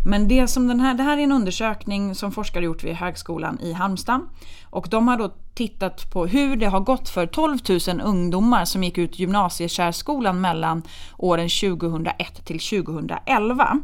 men 0.06 0.28
det 0.28 0.48
som 0.48 0.68
den 0.68 0.80
här, 0.80 0.94
det 0.94 1.04
här 1.04 1.18
är 1.18 1.22
en 1.22 1.32
undersökning 1.32 2.16
som 2.16 2.32
forskare 2.32 2.66
gjort 2.66 2.84
vid 2.84 2.96
högskolan 2.96 3.60
i 3.60 3.74
Halmstad. 3.74 4.22
Och 4.70 4.88
de 4.90 5.08
har 5.08 5.18
då 5.18 5.34
tittat 5.54 6.12
på 6.12 6.26
hur 6.26 6.56
det 6.56 6.66
har 6.66 6.80
gått 6.80 7.10
för 7.10 7.26
12 7.26 7.58
000 7.88 8.02
ungdomar 8.04 8.66
som 8.66 8.84
gick 8.84 8.98
ut 8.98 9.20
gymnasiesärskolan 9.20 10.42
mellan 10.42 10.84
åren 11.18 11.50
2001 11.50 12.46
till 12.46 12.60
2011. 12.60 13.80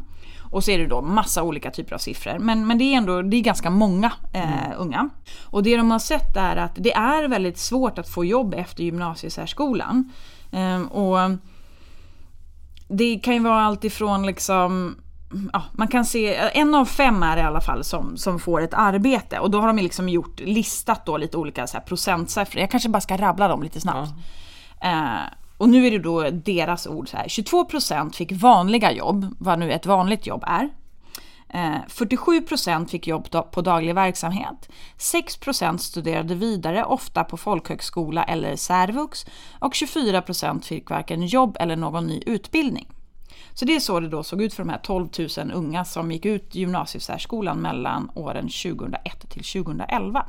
Och 0.54 0.64
så 0.64 0.70
är 0.70 0.78
det 0.78 0.86
då 0.86 1.02
massa 1.02 1.42
olika 1.42 1.70
typer 1.70 1.94
av 1.94 1.98
siffror. 1.98 2.38
Men, 2.38 2.66
men 2.66 2.78
det 2.78 2.84
är 2.84 2.96
ändå 2.96 3.22
det 3.22 3.36
är 3.36 3.40
ganska 3.40 3.70
många 3.70 4.12
eh, 4.32 4.72
unga. 4.78 5.08
Och 5.44 5.62
det 5.62 5.76
de 5.76 5.90
har 5.90 5.98
sett 5.98 6.36
är 6.36 6.56
att 6.56 6.72
det 6.74 6.92
är 6.92 7.28
väldigt 7.28 7.58
svårt 7.58 7.98
att 7.98 8.08
få 8.08 8.24
jobb 8.24 8.54
efter 8.54 8.84
gymnasiesärskolan. 8.84 10.12
Ehm, 10.52 10.86
och 10.86 11.18
det 12.88 13.18
kan 13.18 13.34
ju 13.34 13.40
vara 13.40 13.62
allt 13.62 13.84
ifrån 13.84 14.26
liksom 14.26 14.96
Ja, 15.52 15.62
man 15.72 15.88
kan 15.88 16.04
se, 16.04 16.34
en 16.34 16.74
av 16.74 16.84
fem 16.84 17.22
är 17.22 17.36
det 17.36 17.42
i 17.42 17.44
alla 17.44 17.60
fall 17.60 17.84
som, 17.84 18.16
som 18.16 18.38
får 18.38 18.60
ett 18.60 18.74
arbete 18.74 19.38
och 19.38 19.50
då 19.50 19.60
har 19.60 19.66
de 19.66 19.76
liksom 19.78 20.08
gjort, 20.08 20.40
listat 20.40 21.06
då 21.06 21.16
lite 21.16 21.36
olika 21.36 21.66
så 21.66 21.76
här 21.76 21.84
procentsiffror. 21.84 22.60
Jag 22.60 22.70
kanske 22.70 22.88
bara 22.88 23.00
ska 23.00 23.16
rabbla 23.16 23.48
dem 23.48 23.62
lite 23.62 23.80
snabbt. 23.80 24.12
Eh, 24.80 25.22
och 25.58 25.68
nu 25.68 25.86
är 25.86 25.90
det 25.90 25.98
då 25.98 26.30
deras 26.30 26.86
ord 26.86 27.08
så 27.08 27.16
här. 27.16 27.24
22% 27.24 28.12
fick 28.12 28.32
vanliga 28.32 28.92
jobb, 28.92 29.34
vad 29.38 29.58
nu 29.58 29.72
ett 29.72 29.86
vanligt 29.86 30.26
jobb 30.26 30.44
är. 30.46 30.70
Eh, 31.48 31.80
47% 31.88 32.86
fick 32.86 33.06
jobb 33.06 33.28
på 33.52 33.60
daglig 33.60 33.94
verksamhet. 33.94 34.68
6% 34.98 35.78
studerade 35.78 36.34
vidare, 36.34 36.84
ofta 36.84 37.24
på 37.24 37.36
folkhögskola 37.36 38.24
eller 38.24 38.56
särvux. 38.56 39.26
Och 39.58 39.72
24% 39.72 40.62
fick 40.62 40.90
varken 40.90 41.26
jobb 41.26 41.56
eller 41.60 41.76
någon 41.76 42.06
ny 42.06 42.22
utbildning. 42.26 42.93
Så 43.54 43.64
det 43.64 43.76
är 43.76 43.80
så 43.80 44.00
det 44.00 44.08
då 44.08 44.22
såg 44.22 44.42
ut 44.42 44.54
för 44.54 44.62
de 44.64 44.68
här 44.70 44.78
12 44.82 45.08
000 45.38 45.52
unga 45.54 45.84
som 45.84 46.12
gick 46.12 46.24
ut 46.24 46.54
gymnasiesärskolan 46.54 47.58
mellan 47.58 48.10
åren 48.14 48.48
2001 48.48 49.30
till 49.30 49.44
2011. 49.64 50.26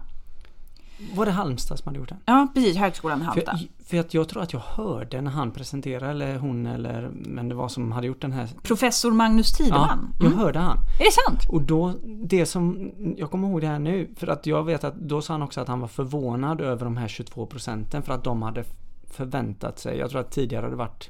Var 1.16 1.26
det 1.26 1.32
Halmstad 1.32 1.80
som 1.80 1.88
hade 1.88 2.00
gjort 2.00 2.10
den? 2.10 2.18
Ja, 2.26 2.48
precis. 2.54 2.78
Högskolan 2.78 3.18
i 3.22 3.22
För, 3.22 3.28
Halmstad. 3.32 3.60
för 3.86 3.98
att 4.00 4.14
jag 4.14 4.30
tror 4.30 4.42
att 4.44 4.54
jag 4.54 4.60
hörde 4.60 5.22
när 5.22 5.32
han 5.32 5.52
presenterade, 5.52 6.12
eller 6.12 6.38
hon 6.38 6.66
eller, 6.66 7.10
men 7.14 7.50
det 7.50 7.56
var 7.56 7.68
som 7.68 7.92
hade 7.92 8.08
gjort 8.08 8.22
den 8.22 8.32
här. 8.32 8.50
Professor 8.64 9.12
Magnus 9.12 9.60
Ja, 9.60 9.66
Tideman. 9.66 10.14
jag 10.20 10.26
Mm. 10.28 10.40
hörde 10.40 10.60
han. 10.60 10.78
Är 11.00 11.06
det 11.06 11.12
sant? 11.12 11.40
Och 11.50 11.62
då, 11.62 11.94
det 12.06 12.46
som, 12.46 12.92
jag 13.18 13.32
kommer 13.32 13.48
ihåg 13.48 13.62
det 13.62 13.68
här 13.68 13.80
nu, 13.80 14.10
för 14.18 14.28
att 14.28 14.46
jag 14.46 14.64
vet 14.64 14.84
att 14.84 14.96
då 14.96 15.22
sa 15.22 15.34
han 15.34 15.42
också 15.42 15.62
att 15.62 15.68
han 15.68 15.80
var 15.80 15.88
förvånad 15.88 16.62
över 16.62 16.86
de 16.86 16.98
här 16.98 17.08
22 17.08 17.46
procenten 17.46 18.02
för 18.02 18.14
att 18.14 18.24
de 18.24 18.42
hade 18.42 18.64
förväntat 19.12 19.80
sig, 19.80 19.98
jag 19.98 20.10
tror 20.10 20.22
att 20.22 20.32
tidigare 20.32 20.62
hade 20.62 20.74
det 20.74 20.78
varit 20.78 21.10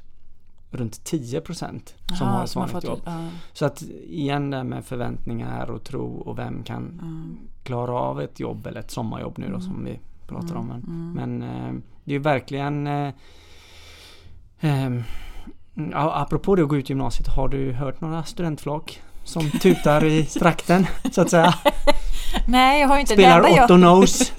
runt 0.76 1.04
10 1.04 1.40
procent 1.40 1.94
som 2.18 2.26
Aha, 2.26 2.36
har 2.36 2.44
ett 2.44 2.50
som 2.50 2.60
vanligt 2.66 2.84
jobb. 2.84 3.00
ja. 3.04 3.28
Så 3.52 3.66
att 3.66 3.82
igen 4.06 4.50
det 4.50 4.64
med 4.64 4.84
förväntningar 4.84 5.70
och 5.70 5.84
tro 5.84 6.16
och 6.16 6.38
vem 6.38 6.62
kan 6.62 6.82
Mm. 7.02 7.38
klara 7.62 7.92
av 7.92 8.20
ett 8.20 8.40
jobb 8.40 8.66
eller 8.66 8.80
ett 8.80 8.90
sommarjobb 8.90 9.38
nu 9.38 9.50
då 9.52 9.60
som 9.60 9.84
vi 9.84 10.00
pratar 10.26 10.54
Mm. 10.56 10.58
om. 10.58 10.66
Men, 10.66 11.12
men 11.38 11.42
eh, 11.42 11.72
det 12.04 12.10
är 12.10 12.14
ju 12.14 12.18
verkligen 12.18 12.86
eh, 12.86 13.12
eh, 14.60 14.90
Apropå 15.94 16.54
det 16.54 16.62
att 16.62 16.68
gå 16.68 16.76
ut 16.76 16.88
gymnasiet, 16.90 17.28
har 17.28 17.48
du 17.48 17.72
hört 17.72 18.00
några 18.00 18.24
studentflak 18.24 19.02
som 19.26 19.50
tutar 19.50 20.04
i 20.04 20.24
trakten 20.24 20.86
så 21.12 21.20
att 21.20 21.30
säga? 21.30 21.54
Nej, 22.48 22.80
jag 22.80 22.88
har 22.88 22.98
inte 22.98 23.12
Spelar 23.14 23.42
det 23.42 23.48
Otto 23.48 23.56
jag, 23.58 23.68
Knows 23.68 24.32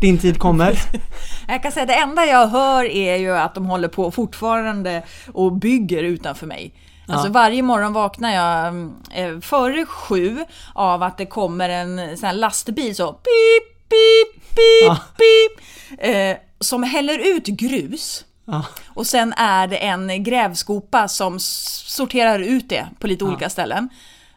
Din 0.00 0.18
tid 0.18 0.38
kommer. 0.38 0.78
jag 1.48 1.62
kan 1.62 1.72
säga 1.72 1.86
det 1.86 1.94
enda 1.94 2.24
jag 2.26 2.46
hör 2.46 2.84
är 2.84 3.16
ju 3.16 3.36
att 3.36 3.54
de 3.54 3.66
håller 3.66 3.88
på 3.88 4.10
fortfarande 4.10 5.02
och 5.32 5.52
bygger 5.52 6.02
utanför 6.02 6.46
mig. 6.46 6.74
Alltså 7.08 7.26
Ja. 7.28 7.32
varje 7.32 7.62
morgon 7.62 7.92
vaknar 7.92 8.34
jag 8.34 8.74
eh, 9.14 9.40
före 9.40 9.86
sju 9.86 10.44
av 10.74 11.02
att 11.02 11.18
det 11.18 11.26
kommer 11.26 11.68
en 11.68 12.16
sån 12.18 12.36
lastbil 12.36 12.96
så 12.96 13.12
pip, 13.12 13.88
pip, 13.88 14.42
pip, 14.48 14.86
Ja. 14.86 14.98
pip. 15.16 15.60
Eh, 15.98 16.36
som 16.60 16.82
häller 16.82 17.36
ut 17.36 17.46
grus. 17.46 18.24
Ja, 18.44 18.64
Och 18.88 19.06
sen 19.06 19.32
är 19.32 19.66
det 19.66 19.76
en 19.76 20.24
grävskopa 20.24 21.08
som 21.08 21.36
sorterar 21.40 22.38
ut 22.38 22.68
det 22.68 22.86
på 22.98 23.06
lite 23.06 23.24
olika 23.24 23.50
ställen. 23.50 23.88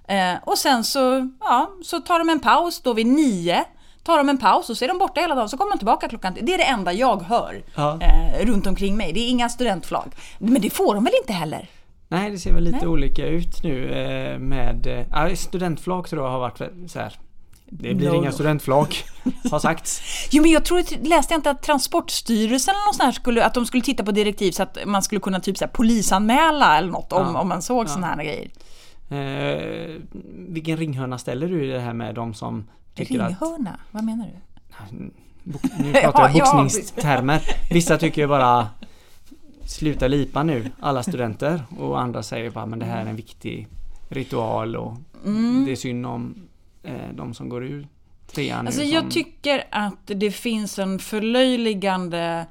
Eh, 0.09 0.35
och 0.45 0.57
sen 0.57 0.83
så, 0.83 1.29
ja, 1.39 1.69
så 1.83 1.99
tar 1.99 2.19
de 2.19 2.29
en 2.29 2.39
paus 2.39 2.81
då 2.81 2.93
vid 2.93 3.07
nio. 3.07 3.63
Tar 4.03 4.17
de 4.17 4.29
en 4.29 4.37
paus 4.37 4.69
och 4.69 4.77
så 4.77 4.85
är 4.85 4.89
de 4.89 4.97
borta 4.97 5.21
hela 5.21 5.35
dagen, 5.35 5.49
så 5.49 5.57
kommer 5.57 5.71
de 5.71 5.77
tillbaka 5.77 6.09
klockan 6.09 6.33
Det 6.41 6.53
är 6.53 6.57
det 6.57 6.63
enda 6.63 6.93
jag 6.93 7.21
hör 7.21 7.63
Ja. 7.75 7.99
eh, 8.01 8.45
runt 8.45 8.67
omkring 8.67 8.97
mig. 8.97 9.13
Det 9.13 9.19
är 9.19 9.29
inga 9.29 9.49
studentflag. 9.49 10.11
Men 10.39 10.61
det 10.61 10.69
får 10.69 10.95
de 10.95 11.03
väl 11.03 11.13
inte 11.21 11.33
heller? 11.33 11.69
Nej, 12.07 12.31
det 12.31 12.37
ser 12.37 12.53
väl 12.53 12.63
lite 12.63 12.77
Nej. 12.77 12.87
olika 12.87 13.25
ut 13.27 13.63
nu 13.63 13.89
eh, 13.93 14.39
med 14.39 15.05
ja, 15.11 15.35
studentflak 15.35 16.09
tror 16.09 16.23
jag 16.25 16.31
har 16.31 16.39
varit 16.39 16.91
så 16.91 16.99
här. 16.99 17.13
Det 17.71 17.93
blir 17.93 18.09
No, 18.09 18.15
inga 18.15 18.29
no. 18.29 18.33
studentflak 18.33 19.03
har 19.51 19.59
sagts. 19.59 20.01
Jo 20.31 20.41
men 20.41 20.51
jag 20.51 20.65
tror, 20.65 21.05
läste 21.07 21.33
jag 21.33 21.37
inte 21.37 21.49
att 21.49 21.63
Transportstyrelsen 21.63 22.71
eller 22.75 22.85
något 22.85 22.95
sånt 22.95 23.05
här 23.05 23.11
skulle, 23.11 23.45
att 23.45 23.53
de 23.53 23.65
skulle 23.65 23.83
titta 23.83 24.03
på 24.03 24.11
direktiv 24.11 24.51
så 24.51 24.63
att 24.63 24.77
man 24.85 25.01
skulle 25.03 25.21
kunna 25.21 25.39
typ 25.39 25.57
så 25.57 25.65
här, 25.65 25.71
polisanmäla 25.71 26.77
eller 26.77 26.91
något 26.91 27.13
om, 27.13 27.31
Ja. 27.33 27.41
om 27.41 27.47
man 27.49 27.61
såg 27.61 27.85
Ja. 27.85 27.89
såna 27.89 28.07
här 28.07 28.23
grejer. 28.23 28.49
Eh, 29.09 29.95
vilken 30.33 30.77
ringhörna 30.77 31.17
ställer 31.17 31.47
du 31.47 31.65
i 31.65 31.67
det 31.67 31.79
här 31.79 31.93
med 31.93 32.15
de 32.15 32.33
som 32.33 32.67
tycker 32.93 33.19
att... 33.19 33.29
Ringhörna, 33.29 33.79
vad 33.91 34.03
menar 34.03 34.25
du? 34.25 35.11
Nu 35.83 35.93
pratar 36.01 36.21
jag 36.21 36.31
Ja, 36.31 36.37
ja. 36.37 36.61
boxningstermer. 36.63 37.41
Vissa 37.73 37.97
tycker 37.97 38.21
ju 38.21 38.27
bara 38.27 38.67
Sluta 39.65 40.07
lipa 40.07 40.43
nu 40.43 40.71
alla 40.79 41.03
studenter 41.03 41.63
och 41.79 42.01
andra 42.01 42.23
säger 42.23 42.49
bara 42.49 42.65
men 42.65 42.79
det 42.79 42.85
här 42.85 43.05
är 43.05 43.09
en 43.09 43.15
viktig 43.15 43.67
ritual 44.09 44.75
och 44.75 44.97
Mm. 45.25 45.65
det 45.65 45.71
är 45.71 45.75
synd 45.75 46.05
om 46.05 46.35
eh, 46.83 46.93
de 47.13 47.33
som 47.33 47.49
går 47.49 47.63
ur 47.65 47.87
trean 48.31 48.67
Alltså 48.67 48.81
nu 48.81 48.87
jag 48.87 49.01
som, 49.01 49.11
tycker 49.11 49.63
att 49.71 49.99
det 50.05 50.31
finns 50.31 50.79
en 50.79 50.99
förlöjligande 50.99 52.45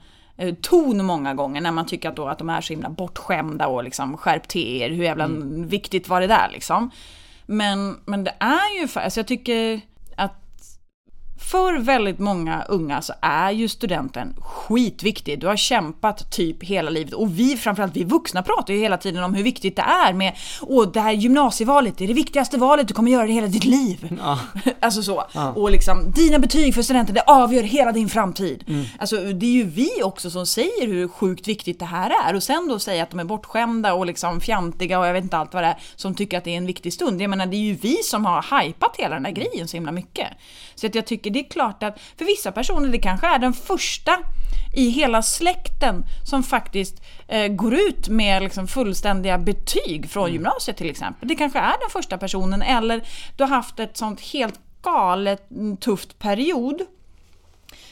ton 0.60 1.04
många 1.04 1.34
gånger 1.34 1.60
när 1.60 1.72
man 1.72 1.86
tycker 1.86 2.08
att, 2.08 2.16
då, 2.16 2.28
att 2.28 2.38
de 2.38 2.50
är 2.50 2.60
så 2.60 2.72
himla 2.72 2.88
bortskämda 2.90 3.66
och 3.66 3.84
liksom 3.84 4.16
skärp 4.16 4.48
till 4.48 4.82
er, 4.82 4.90
hur 4.90 5.04
jävla 5.04 5.24
Mm. 5.24 5.68
viktigt 5.68 6.08
var 6.08 6.20
det 6.20 6.26
där 6.26 6.48
liksom. 6.52 6.90
Men, 7.46 7.96
men 8.04 8.24
det 8.24 8.34
är 8.38 8.80
ju, 8.80 8.88
alltså 9.00 9.20
jag 9.20 9.26
tycker 9.26 9.80
för 11.38 11.78
väldigt 11.78 12.18
många 12.18 12.62
unga 12.62 13.02
så 13.02 13.12
är 13.20 13.50
ju 13.50 13.68
studenten 13.68 14.34
skitviktig. 14.40 15.40
Du 15.40 15.46
har 15.46 15.56
kämpat 15.56 16.32
typ 16.32 16.64
hela 16.64 16.90
livet 16.90 17.14
och 17.14 17.38
vi, 17.38 17.56
framförallt 17.56 17.96
vi 17.96 18.04
vuxna 18.04 18.42
pratar 18.42 18.74
ju 18.74 18.80
hela 18.80 18.96
tiden 18.96 19.24
om 19.24 19.34
hur 19.34 19.42
viktigt 19.42 19.76
det 19.76 19.82
är 19.82 20.12
med, 20.12 20.36
åh 20.62 20.92
det 20.92 21.00
här 21.00 21.12
gymnasievalet, 21.12 21.98
det 21.98 22.04
är 22.04 22.08
det 22.08 22.14
viktigaste 22.14 22.58
valet 22.58 22.88
du 22.88 22.94
kommer 22.94 23.10
göra 23.10 23.26
i 23.26 23.32
hela 23.32 23.46
ditt 23.46 23.64
liv. 23.64 24.18
Ja, 24.22 24.38
Alltså 24.80 25.02
så. 25.02 25.24
Ja. 25.32 25.52
Och 25.52 25.70
liksom, 25.70 26.10
dina 26.10 26.38
betyg 26.38 26.74
för 26.74 26.82
studenten, 26.82 27.14
det 27.14 27.22
avgör 27.22 27.62
hela 27.62 27.92
din 27.92 28.08
framtid. 28.08 28.64
Mm. 28.68 28.84
Alltså 28.98 29.16
det 29.16 29.46
är 29.46 29.50
ju 29.50 29.64
vi 29.64 29.90
också 30.02 30.30
som 30.30 30.46
säger 30.46 30.86
hur 30.86 31.08
sjukt 31.08 31.48
viktigt 31.48 31.78
det 31.78 31.84
här 31.84 32.12
är. 32.28 32.34
Och 32.34 32.42
sen 32.42 32.68
då 32.68 32.78
säga 32.78 33.02
att 33.02 33.10
de 33.10 33.20
är 33.20 33.24
bortskämda 33.24 33.94
och 33.94 34.06
liksom 34.06 34.40
fjantiga 34.40 34.98
och 34.98 35.06
jag 35.06 35.12
vet 35.12 35.24
inte 35.24 35.36
allt 35.36 35.54
vad 35.54 35.62
det 35.62 35.66
är, 35.66 35.78
som 35.96 36.14
tycker 36.14 36.38
att 36.38 36.44
det 36.44 36.50
är 36.50 36.56
en 36.56 36.66
viktig 36.66 36.92
stund. 36.92 37.22
Jag 37.22 37.30
menar, 37.30 37.46
det 37.46 37.56
är 37.56 37.60
ju 37.60 37.74
vi 37.74 37.96
som 37.96 38.24
har 38.24 38.62
hypat 38.62 38.96
hela 38.98 39.14
den 39.14 39.24
här 39.24 39.32
grejen 39.32 39.68
så 39.68 39.76
himla 39.76 39.92
mycket. 39.92 40.28
Så 40.74 40.86
att 40.86 40.94
jag 40.94 41.06
tycker 41.06 41.27
det 41.30 41.38
är 41.38 41.50
klart 41.50 41.82
att 41.82 42.00
för 42.18 42.24
vissa 42.24 42.52
personer, 42.52 42.88
det 42.88 42.98
kanske 42.98 43.26
är 43.26 43.38
den 43.38 43.52
första 43.52 44.18
i 44.74 44.88
hela 44.88 45.22
släkten 45.22 46.04
som 46.24 46.42
faktiskt 46.42 47.02
eh, 47.28 47.48
går 47.48 47.74
ut 47.74 48.08
med 48.08 48.42
liksom 48.42 48.68
fullständiga 48.68 49.38
betyg 49.38 50.10
från 50.10 50.32
gymnasiet 50.32 50.76
till 50.76 50.90
exempel. 50.90 51.28
Det 51.28 51.34
kanske 51.34 51.58
är 51.58 51.80
den 51.80 51.90
första 51.92 52.18
personen 52.18 52.62
eller 52.62 53.02
du 53.36 53.44
har 53.44 53.50
haft 53.50 53.80
ett 53.80 53.96
sånt 53.96 54.20
helt 54.20 54.60
galet 54.82 55.50
mm, 55.50 55.76
tufft 55.76 56.18
period 56.18 56.80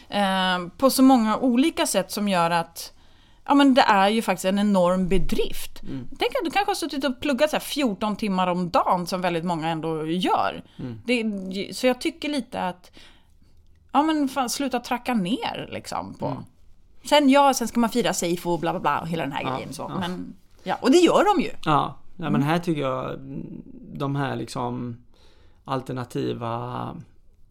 eh, 0.09 0.59
på 0.79 0.91
så 0.91 1.03
många 1.03 1.37
olika 1.37 1.87
sätt 1.87 2.13
som 2.13 2.29
gör 2.29 2.51
att 2.51 2.93
Ja 3.49 3.55
men 3.55 3.75
det 3.75 3.83
är 3.83 4.09
ju 4.09 4.23
faktiskt 4.23 4.45
en 4.45 4.59
enorm 4.59 5.09
bedrift. 5.09 5.81
Tänk 6.19 6.31
att 6.37 6.45
du 6.45 6.51
kanske 6.51 6.71
har 6.71 6.75
suttit 6.75 7.05
och 7.05 7.21
pluggat 7.21 7.51
så 7.51 7.57
här 7.57 7.61
14 7.61 8.17
timmar 8.17 8.47
om 8.47 8.71
dagen 8.71 9.07
som 9.07 9.21
väldigt 9.21 9.45
många 9.45 9.69
ändå 9.69 10.07
gör. 10.07 10.63
Det, 11.05 11.25
så 11.75 11.87
jag 11.87 12.01
tycker 12.01 12.29
lite 12.29 12.61
att 12.61 12.91
Ja 13.97 14.03
men 14.03 14.29
fan, 14.29 14.51
sluta 14.51 14.81
tracka 14.81 15.15
ner 15.15 15.69
liksom 15.73 16.15
på... 16.15 16.37
Sen 17.05 17.29
ja, 17.29 17.55
sen 17.55 17.69
ska 17.69 17.81
man 17.81 17.91
fira 17.91 18.13
safe 18.13 18.49
och 18.49 18.61
bla 18.61 18.73
bla 18.73 18.81
bla 18.81 19.01
och 19.01 19.09
hela 19.09 19.23
den 19.23 19.33
här 19.33 19.57
grejen 19.57 19.73
så. 19.73 19.89
Men, 19.89 20.35
ja, 20.63 20.77
och 20.81 20.91
det 20.91 20.97
gör 20.97 21.35
de 21.35 21.43
ju. 21.43 21.51
Ja, 21.65 21.99
ja 22.17 22.31
men 22.31 22.43
här 22.43 22.59
tycker 22.59 22.81
jag 22.81 23.15
mm, 23.15 23.63
de 23.93 24.17
här 24.17 24.37
liksom 24.37 24.97
alternativa 25.65 26.97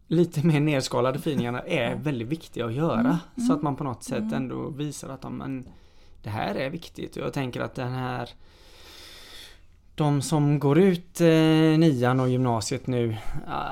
lite 0.06 0.46
mer 0.46 0.60
nedskalade 0.60 1.18
finingarna 1.18 1.60
är 1.66 1.94
väldigt 1.94 2.28
viktiga 2.28 2.66
att 2.66 2.74
göra. 2.74 3.18
Så 3.46 3.52
att 3.52 3.62
man 3.62 3.76
på 3.76 3.84
något 3.84 4.02
sätt 4.02 4.32
ändå 4.32 4.68
visar 4.68 5.08
att 5.08 5.22
de, 5.22 5.36
men, 5.36 5.68
det 6.22 6.30
här 6.30 6.54
är 6.54 6.70
viktigt. 6.70 7.16
Och 7.16 7.22
jag 7.22 7.32
tänker 7.32 7.60
att 7.60 7.74
den 7.74 7.92
här 7.92 8.30
de 9.96 10.22
som 10.22 10.58
går 10.58 10.78
ut 10.78 11.20
eh, 11.20 11.26
nian 11.78 12.20
och 12.20 12.28
gymnasiet 12.28 12.86
nu, 12.86 13.16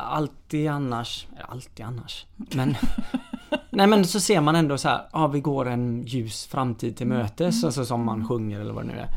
alltid 0.08 0.68
annars, 0.68 1.26
alltid 1.48 1.86
annars, 1.86 2.26
men 2.36 2.76
Nej 3.70 3.86
men 3.86 4.04
så 4.04 4.20
ser 4.20 4.40
man 4.40 4.56
ändå 4.56 4.78
så 4.78 4.88
här, 4.88 5.00
ja 5.12 5.26
vi 5.26 5.40
går 5.40 5.68
en 5.68 6.02
ljus 6.02 6.46
framtid 6.46 6.96
till 6.96 7.06
mötes, 7.06 7.64
alltså 7.64 7.84
som 7.84 8.04
man 8.04 8.28
sjunger 8.28 8.60
eller 8.60 8.72
vad 8.72 8.84
det 8.84 8.92
nu 8.92 8.98
är. 8.98 9.08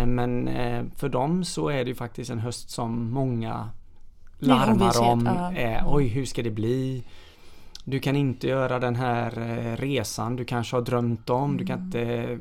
Eh, 0.00 0.06
Men 0.06 0.48
eh, 0.48 0.84
för 0.96 1.08
dem 1.08 1.44
så 1.44 1.68
är 1.68 1.84
det 1.84 1.88
ju 1.88 1.94
faktiskt 1.94 2.30
en 2.30 2.38
höst 2.38 2.70
som 2.70 3.10
många 3.10 3.68
larmar 4.38 5.00
om. 5.02 5.26
ja. 5.26 5.52
Eh, 5.52 5.82
Oj, 5.94 6.08
hur 6.08 6.24
ska 6.24 6.42
det 6.42 6.50
bli? 6.50 7.04
Du 7.88 8.00
kan 8.00 8.16
inte 8.16 8.48
göra 8.48 8.78
den 8.78 8.96
här 8.96 9.38
eh, 9.38 9.76
resan 9.76 10.36
du 10.36 10.44
kanske 10.44 10.76
har 10.76 10.82
drömt 10.82 11.30
om. 11.30 11.56
Du 11.56 11.66
kan 11.66 11.84
inte... 11.84 12.38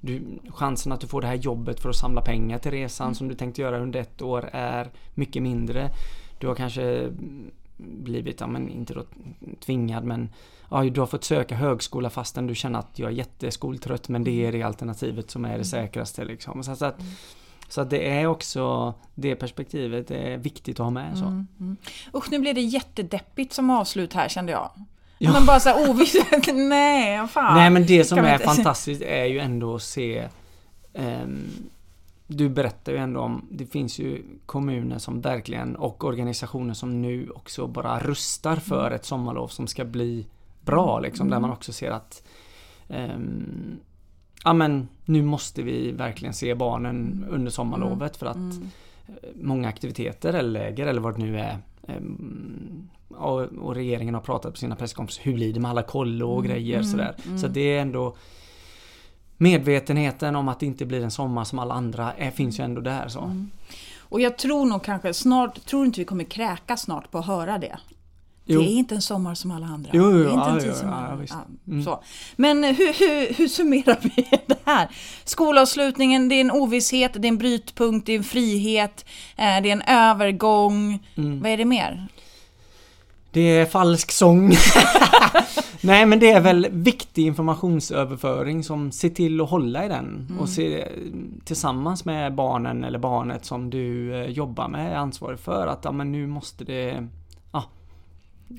Du, 0.00 0.22
chansen 0.48 0.92
att 0.92 1.00
du 1.00 1.06
får 1.06 1.20
det 1.20 1.26
här 1.26 1.34
jobbet 1.34 1.80
för 1.80 1.88
att 1.88 1.96
samla 1.96 2.20
pengar 2.20 2.58
till 2.58 2.70
resan 2.70 3.14
som 3.14 3.28
du 3.28 3.34
tänkte 3.34 3.62
göra 3.62 3.78
under 3.78 4.00
ett 4.00 4.22
år 4.22 4.48
är 4.52 4.90
mycket 5.14 5.42
mindre. 5.42 5.90
Du 6.38 6.46
har 6.46 6.54
kanske 6.54 7.10
blivit, 7.76 8.40
ja 8.40 8.46
men 8.46 8.68
inte 8.68 8.94
då 8.94 9.04
tvingad 9.60 10.04
men 10.04 10.28
ja, 10.70 10.84
du 10.84 11.00
har 11.00 11.06
fått 11.06 11.24
söka 11.24 11.54
högskola 11.54 12.10
fastän 12.10 12.46
du 12.46 12.54
känner 12.54 12.78
att 12.78 12.98
jag 12.98 13.10
är 13.10 13.14
jätteskoltrött 13.14 14.08
men 14.08 14.24
det 14.24 14.46
är 14.46 14.52
det 14.52 14.62
alternativet 14.62 15.30
som 15.30 15.44
är 15.44 15.58
det 15.58 15.64
säkraste 15.64 16.24
liksom. 16.24 16.64
Så, 16.64 16.84
att, 16.84 17.00
så 17.68 17.80
att 17.80 17.90
det 17.90 18.10
är 18.10 18.26
också 18.26 18.94
det 19.14 19.36
perspektivet 19.36 20.10
är 20.10 20.36
viktigt 20.36 20.80
att 20.80 20.84
ha 20.84 20.90
med. 20.90 21.18
Så. 21.18 21.44
Usch, 22.18 22.30
nu 22.30 22.38
blev 22.38 22.54
det 22.54 22.60
jättedeppigt 22.60 23.52
som 23.52 23.70
avslut 23.70 24.12
här 24.12 24.28
kände 24.28 24.52
jag. 24.52 24.70
Ja. 25.18 25.32
Men 25.32 25.46
bara 25.46 25.60
så 25.60 25.68
här 25.68 25.90
ovisshet, 25.90 26.46
nej, 26.54 27.28
fan. 27.28 27.54
Nej 27.54 27.70
men 27.70 27.86
det 27.86 28.04
som 28.04 28.18
är 28.18 28.32
inte- 28.32 28.44
fantastiskt 28.44 29.02
är 29.02 29.24
ju 29.24 29.38
ändå 29.38 29.74
att 29.74 29.82
se 29.82 30.28
ehm, 30.94 31.48
Du 32.26 32.48
berättar 32.48 32.92
ju 32.92 32.98
ändå 32.98 33.20
om 33.20 33.46
Det 33.50 33.66
finns 33.66 33.98
ju 33.98 34.22
kommuner 34.46 34.98
som 34.98 35.20
verkligen 35.20 35.76
och 35.76 36.04
organisationer 36.04 36.74
som 36.74 37.02
nu 37.02 37.30
också 37.34 37.66
bara 37.66 37.98
rustar 37.98 38.56
för 38.56 38.90
ett 38.90 39.04
sommarlov 39.04 39.48
som 39.48 39.66
ska 39.66 39.84
bli 39.84 40.26
bra 40.60 41.00
liksom. 41.00 41.30
Där 41.30 41.40
man 41.40 41.50
också 41.50 41.72
ser 41.72 41.90
att 41.90 42.22
ehm, 42.88 43.76
Ja 44.44 44.52
men 44.52 44.88
nu 45.04 45.22
måste 45.22 45.62
vi 45.62 45.92
verkligen 45.92 46.34
se 46.34 46.54
barnen 46.54 47.26
under 47.30 47.50
sommarlovet 47.50 48.16
för 48.16 48.26
att 48.26 48.36
eh, 48.36 49.14
många 49.34 49.68
aktiviteter 49.68 50.34
eller 50.34 50.50
läger 50.50 50.86
eller 50.86 51.00
vad 51.00 51.14
det 51.14 51.22
nu 51.22 51.38
är 51.38 51.58
ehm, 51.88 52.88
och, 53.08 53.40
och 53.40 53.74
regeringen 53.74 54.14
har 54.14 54.20
pratat 54.20 54.52
på 54.52 54.58
sina 54.58 54.76
presskonferenser. 54.76 55.24
Hur 55.24 55.34
blir 55.34 55.52
det 55.52 55.60
med 55.60 55.70
alla 55.70 55.82
kollo 55.82 56.30
och 56.30 56.44
grejer 56.44 56.82
sådär. 56.82 57.14
Så 57.40 57.48
det 57.48 57.76
är 57.76 57.80
ändå 57.80 58.16
Medvetenheten 59.40 60.36
om 60.36 60.48
att 60.48 60.60
det 60.60 60.66
inte 60.66 60.86
blir 60.86 61.04
en 61.04 61.10
sommar 61.10 61.44
som 61.44 61.58
alla 61.58 61.74
andra 61.74 62.12
är, 62.12 62.30
finns 62.30 62.60
ju 62.60 62.64
ändå 62.64 62.80
där 62.80 63.08
så. 63.08 63.46
Och 63.98 64.20
jag 64.20 64.38
tror 64.38 64.66
nog 64.66 64.84
kanske 64.84 65.14
snart, 65.14 65.66
tror 65.66 65.86
inte 65.86 66.00
vi 66.00 66.04
kommer 66.04 66.24
kräka 66.24 66.76
snart 66.76 67.10
på 67.10 67.18
att 67.18 67.26
höra 67.26 67.58
det. 67.58 67.78
Jo. 68.50 68.60
Det 68.60 68.66
är 68.66 68.78
inte 68.78 68.94
en 68.94 69.02
sommar 69.02 69.34
som 69.34 69.50
alla 69.50 69.66
andra. 69.66 69.90
Jo, 69.92 70.02
jo, 70.02 70.18
det 70.18 70.24
är 70.24 70.32
inte 70.32 70.48
ja, 70.48 70.54
en 70.54 70.60
tid 70.60 70.74
som 70.74 70.88
alla 70.92 71.18
ja, 71.28 71.36
Mm. 71.68 71.84
så. 71.84 72.02
Men 72.36 72.64
hur, 72.64 72.74
hur, 72.98 73.34
hur 73.34 73.48
summerar 73.48 73.98
vi 74.02 74.28
det 74.46 74.58
här? 74.64 74.88
Skolavslutningen, 75.24 76.28
det 76.28 76.34
är 76.34 76.40
en 76.40 76.50
ovisshet, 76.50 77.12
det 77.14 77.26
är 77.26 77.28
en 77.28 77.38
brytpunkt, 77.38 78.06
det 78.06 78.12
är 78.12 78.16
en 78.18 78.24
frihet, 78.24 79.04
eh, 79.36 79.44
det 79.62 79.68
är 79.70 79.72
en 79.72 79.82
övergång. 79.82 81.06
Mm. 81.16 81.40
Vad 81.40 81.50
är 81.50 81.56
det 81.56 81.64
mer? 81.64 82.06
Det 83.30 83.40
är 83.40 83.66
falsk 83.66 84.10
sång. 84.10 84.52
Nej 85.80 86.06
men 86.06 86.18
det 86.18 86.30
är 86.30 86.40
väl 86.40 86.66
viktig 86.70 87.26
informationsöverföring 87.26 88.64
som 88.64 88.92
ser 88.92 89.08
till 89.08 89.40
att 89.40 89.50
hålla 89.50 89.84
i 89.84 89.88
den 89.88 90.36
och 90.40 90.48
se 90.48 90.88
tillsammans 91.44 92.04
med 92.04 92.34
barnen 92.34 92.84
eller 92.84 92.98
barnet 92.98 93.44
som 93.44 93.70
du 93.70 94.14
eh, 94.14 94.30
jobbar 94.30 94.68
med 94.68 94.92
är 94.92 94.96
ansvarig 94.96 95.38
för 95.38 95.66
att 95.66 95.84
ja, 95.84 95.92
men 95.92 96.12
nu 96.12 96.26
måste 96.26 96.64
det 96.64 97.08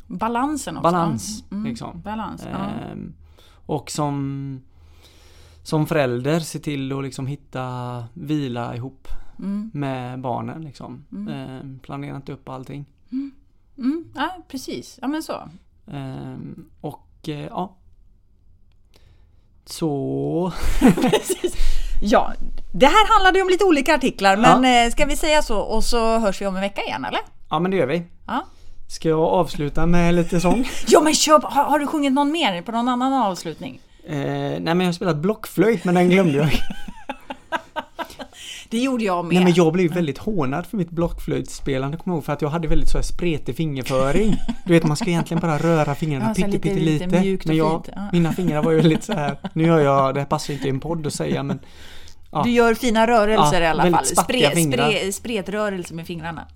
Balansen 0.08 0.78
också. 0.78 0.84
balans. 0.92 1.44
Mm, 1.52 1.66
Liksom. 1.66 2.02
Balans, 2.02 2.44
ja. 2.52 2.58
Ehm, 2.58 3.14
och 3.66 3.92
som 3.92 4.62
som 5.64 5.88
förälder 5.88 6.40
se 6.40 6.60
till 6.60 6.92
att 6.98 7.04
liksom 7.04 7.28
hitta 7.28 8.04
vila 8.14 8.76
ihop 8.76 9.08
Mm. 9.40 9.72
med 9.74 10.20
barnen 10.22 10.62
liksom. 10.62 11.06
Ehm, 11.30 11.80
planera 11.80 12.16
inte 12.16 12.32
upp 12.34 12.50
allting. 12.50 12.86
Mm, 13.78 14.06
ja, 14.16 14.30
precis. 14.48 15.00
Ja, 15.02 15.08
men 15.08 15.24
så. 15.24 15.50
Ehm, 15.88 16.66
och 16.82 17.08
eh, 17.30 17.40
ja. 17.46 17.76
Så... 19.66 20.52
Ja, 22.02 22.34
det 22.74 22.86
här 22.86 23.14
handlade 23.18 23.38
ju 23.38 23.44
om 23.44 23.50
lite 23.50 23.66
olika 23.66 23.96
artiklar, 23.96 24.38
men 24.38 24.86
eh, 24.86 24.92
ska 24.92 25.06
vi 25.06 25.16
säga 25.18 25.42
så 25.42 25.60
och 25.60 25.84
så 25.84 26.20
hörs 26.20 26.42
vi 26.42 26.48
om 26.48 26.56
en 26.56 26.62
vecka 26.62 26.82
igen, 26.84 27.06
eller? 27.06 27.20
Ja 27.50 27.60
men 27.60 27.72
det 27.72 27.78
gör 27.78 27.88
vi. 27.88 28.04
Ja. 28.28 28.46
Ska 28.90 29.10
jag 29.10 29.20
avsluta 29.20 29.86
med 29.86 30.14
lite 30.16 30.40
sång? 30.42 30.70
Ja, 30.88 31.02
men 31.02 31.14
köp, 31.14 31.44
har, 31.44 31.64
har 31.64 31.80
du 31.80 31.88
sjungit 31.88 32.14
någon 32.14 32.32
mer 32.32 32.62
på 32.62 32.72
någon 32.72 32.88
annan 32.88 33.14
avslutning? 33.14 33.80
eh, 34.08 34.16
nej 34.18 34.60
men 34.62 34.80
jag 34.80 34.86
har 34.86 34.94
spelat 34.94 35.18
blockflöjt 35.18 35.84
men 35.86 35.96
den 35.96 36.10
glömde 36.10 36.38
jag. 36.38 36.50
Det 38.70 38.78
gjorde 38.80 39.04
jag 39.04 39.26
med. 39.26 39.34
nej 39.36 39.44
men 39.44 39.54
jag 39.54 39.74
blev 39.74 39.94
väldigt 39.94 40.18
hånad 40.18 40.66
för 40.66 40.78
mitt 40.78 40.90
blockflöjtspelande 40.90 41.98
kommer 41.98 42.16
jag 42.16 42.18
ihåg 42.18 42.26
för 42.26 42.34
att 42.34 42.42
jag 42.42 42.50
hade 42.50 42.68
väldigt 42.68 42.90
så 42.90 42.98
här 42.98 43.04
spretig 43.04 43.56
fingerföring. 43.56 44.36
Du 44.66 44.74
vet 44.74 44.84
man 44.84 44.98
ska 44.98 45.06
egentligen 45.10 45.42
bara 45.42 45.58
röra 45.58 45.96
fingrarna 45.96 46.34
Ja, 46.38 46.48
lite- 46.48 46.74
lite 46.76 46.80
lite. 46.80 47.48
Men 47.48 47.58
jag, 47.58 47.88
ja. 47.96 48.02
mina 48.14 48.34
fingrar 48.34 48.64
var 48.64 48.72
ju 48.72 48.78
väldigt 48.78 49.04
så 49.04 49.14
här. 49.14 49.38
Nu 49.54 49.64
gör 49.64 49.80
jag, 49.80 50.14
det 50.14 50.20
här 50.20 50.28
passar 50.28 50.54
inte 50.54 50.68
i 50.68 50.70
en 50.70 50.80
podd 50.80 51.08
att 51.08 51.14
säga 51.14 51.44
men 51.44 51.60
ja. 52.32 52.44
Du 52.44 52.52
gör 52.52 52.74
fina 52.74 53.08
rörelser 53.08 53.62
i 53.62 53.66
alla 53.66 53.92
fall. 53.92 54.06
fingrar. 54.56 54.90
spre, 54.92 55.12
spretrörelser 55.12 55.96
med 55.96 56.08
fingrarna. 56.08 56.48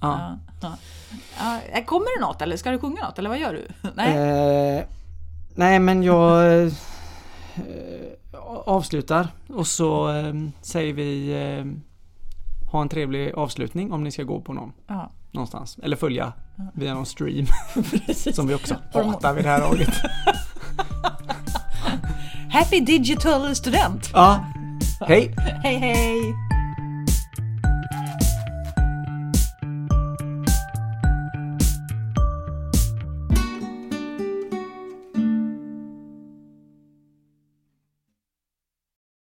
Ja. 1.14 1.20
Ja. 1.39 1.59
Ja. 1.74 1.78
Ja, 1.80 1.84
Kommer 1.86 2.20
det 2.20 2.26
något 2.26 2.41
eller 2.41 2.57
ska 2.57 2.72
du 2.72 2.80
sjunga 2.80 3.01
något 3.05 3.20
eller 3.20 3.30
vad 3.30 3.39
gör 3.39 3.53
du? 3.53 3.68
Nej? 3.95 4.18
Eh, 4.78 4.84
nej 5.55 5.80
men 5.80 6.03
jag 6.03 6.61
eh, 6.64 6.72
avslutar 8.66 9.28
och 9.49 9.68
så 9.68 10.11
eh, 10.11 10.34
säger 10.61 10.93
vi 10.93 11.32
eh, 11.32 11.66
ha 12.72 12.82
en 12.82 12.89
trevlig 12.89 13.34
avslutning 13.34 13.91
om 13.93 14.03
ni 14.03 14.11
ska 14.11 14.24
gå 14.24 14.41
på 14.41 14.53
någon 14.53 14.74
Ja. 14.88 15.11
någonstans. 15.32 15.78
Eller 15.84 15.95
följa 15.95 16.34
via 16.74 16.93
någon 16.93 17.05
stream 17.05 17.45
som 18.34 18.47
vi 18.47 18.53
också 18.55 18.76
hatar 18.93 19.34
vid 19.34 19.45
det 19.45 19.49
här 19.49 19.59
laget. 19.59 19.93
Happy 22.51 22.80
digital 22.80 23.55
student! 23.55 24.09
Ja, 24.14 24.45
hej! 25.07 25.36
Hej 25.64 25.76
hej! 25.78 26.53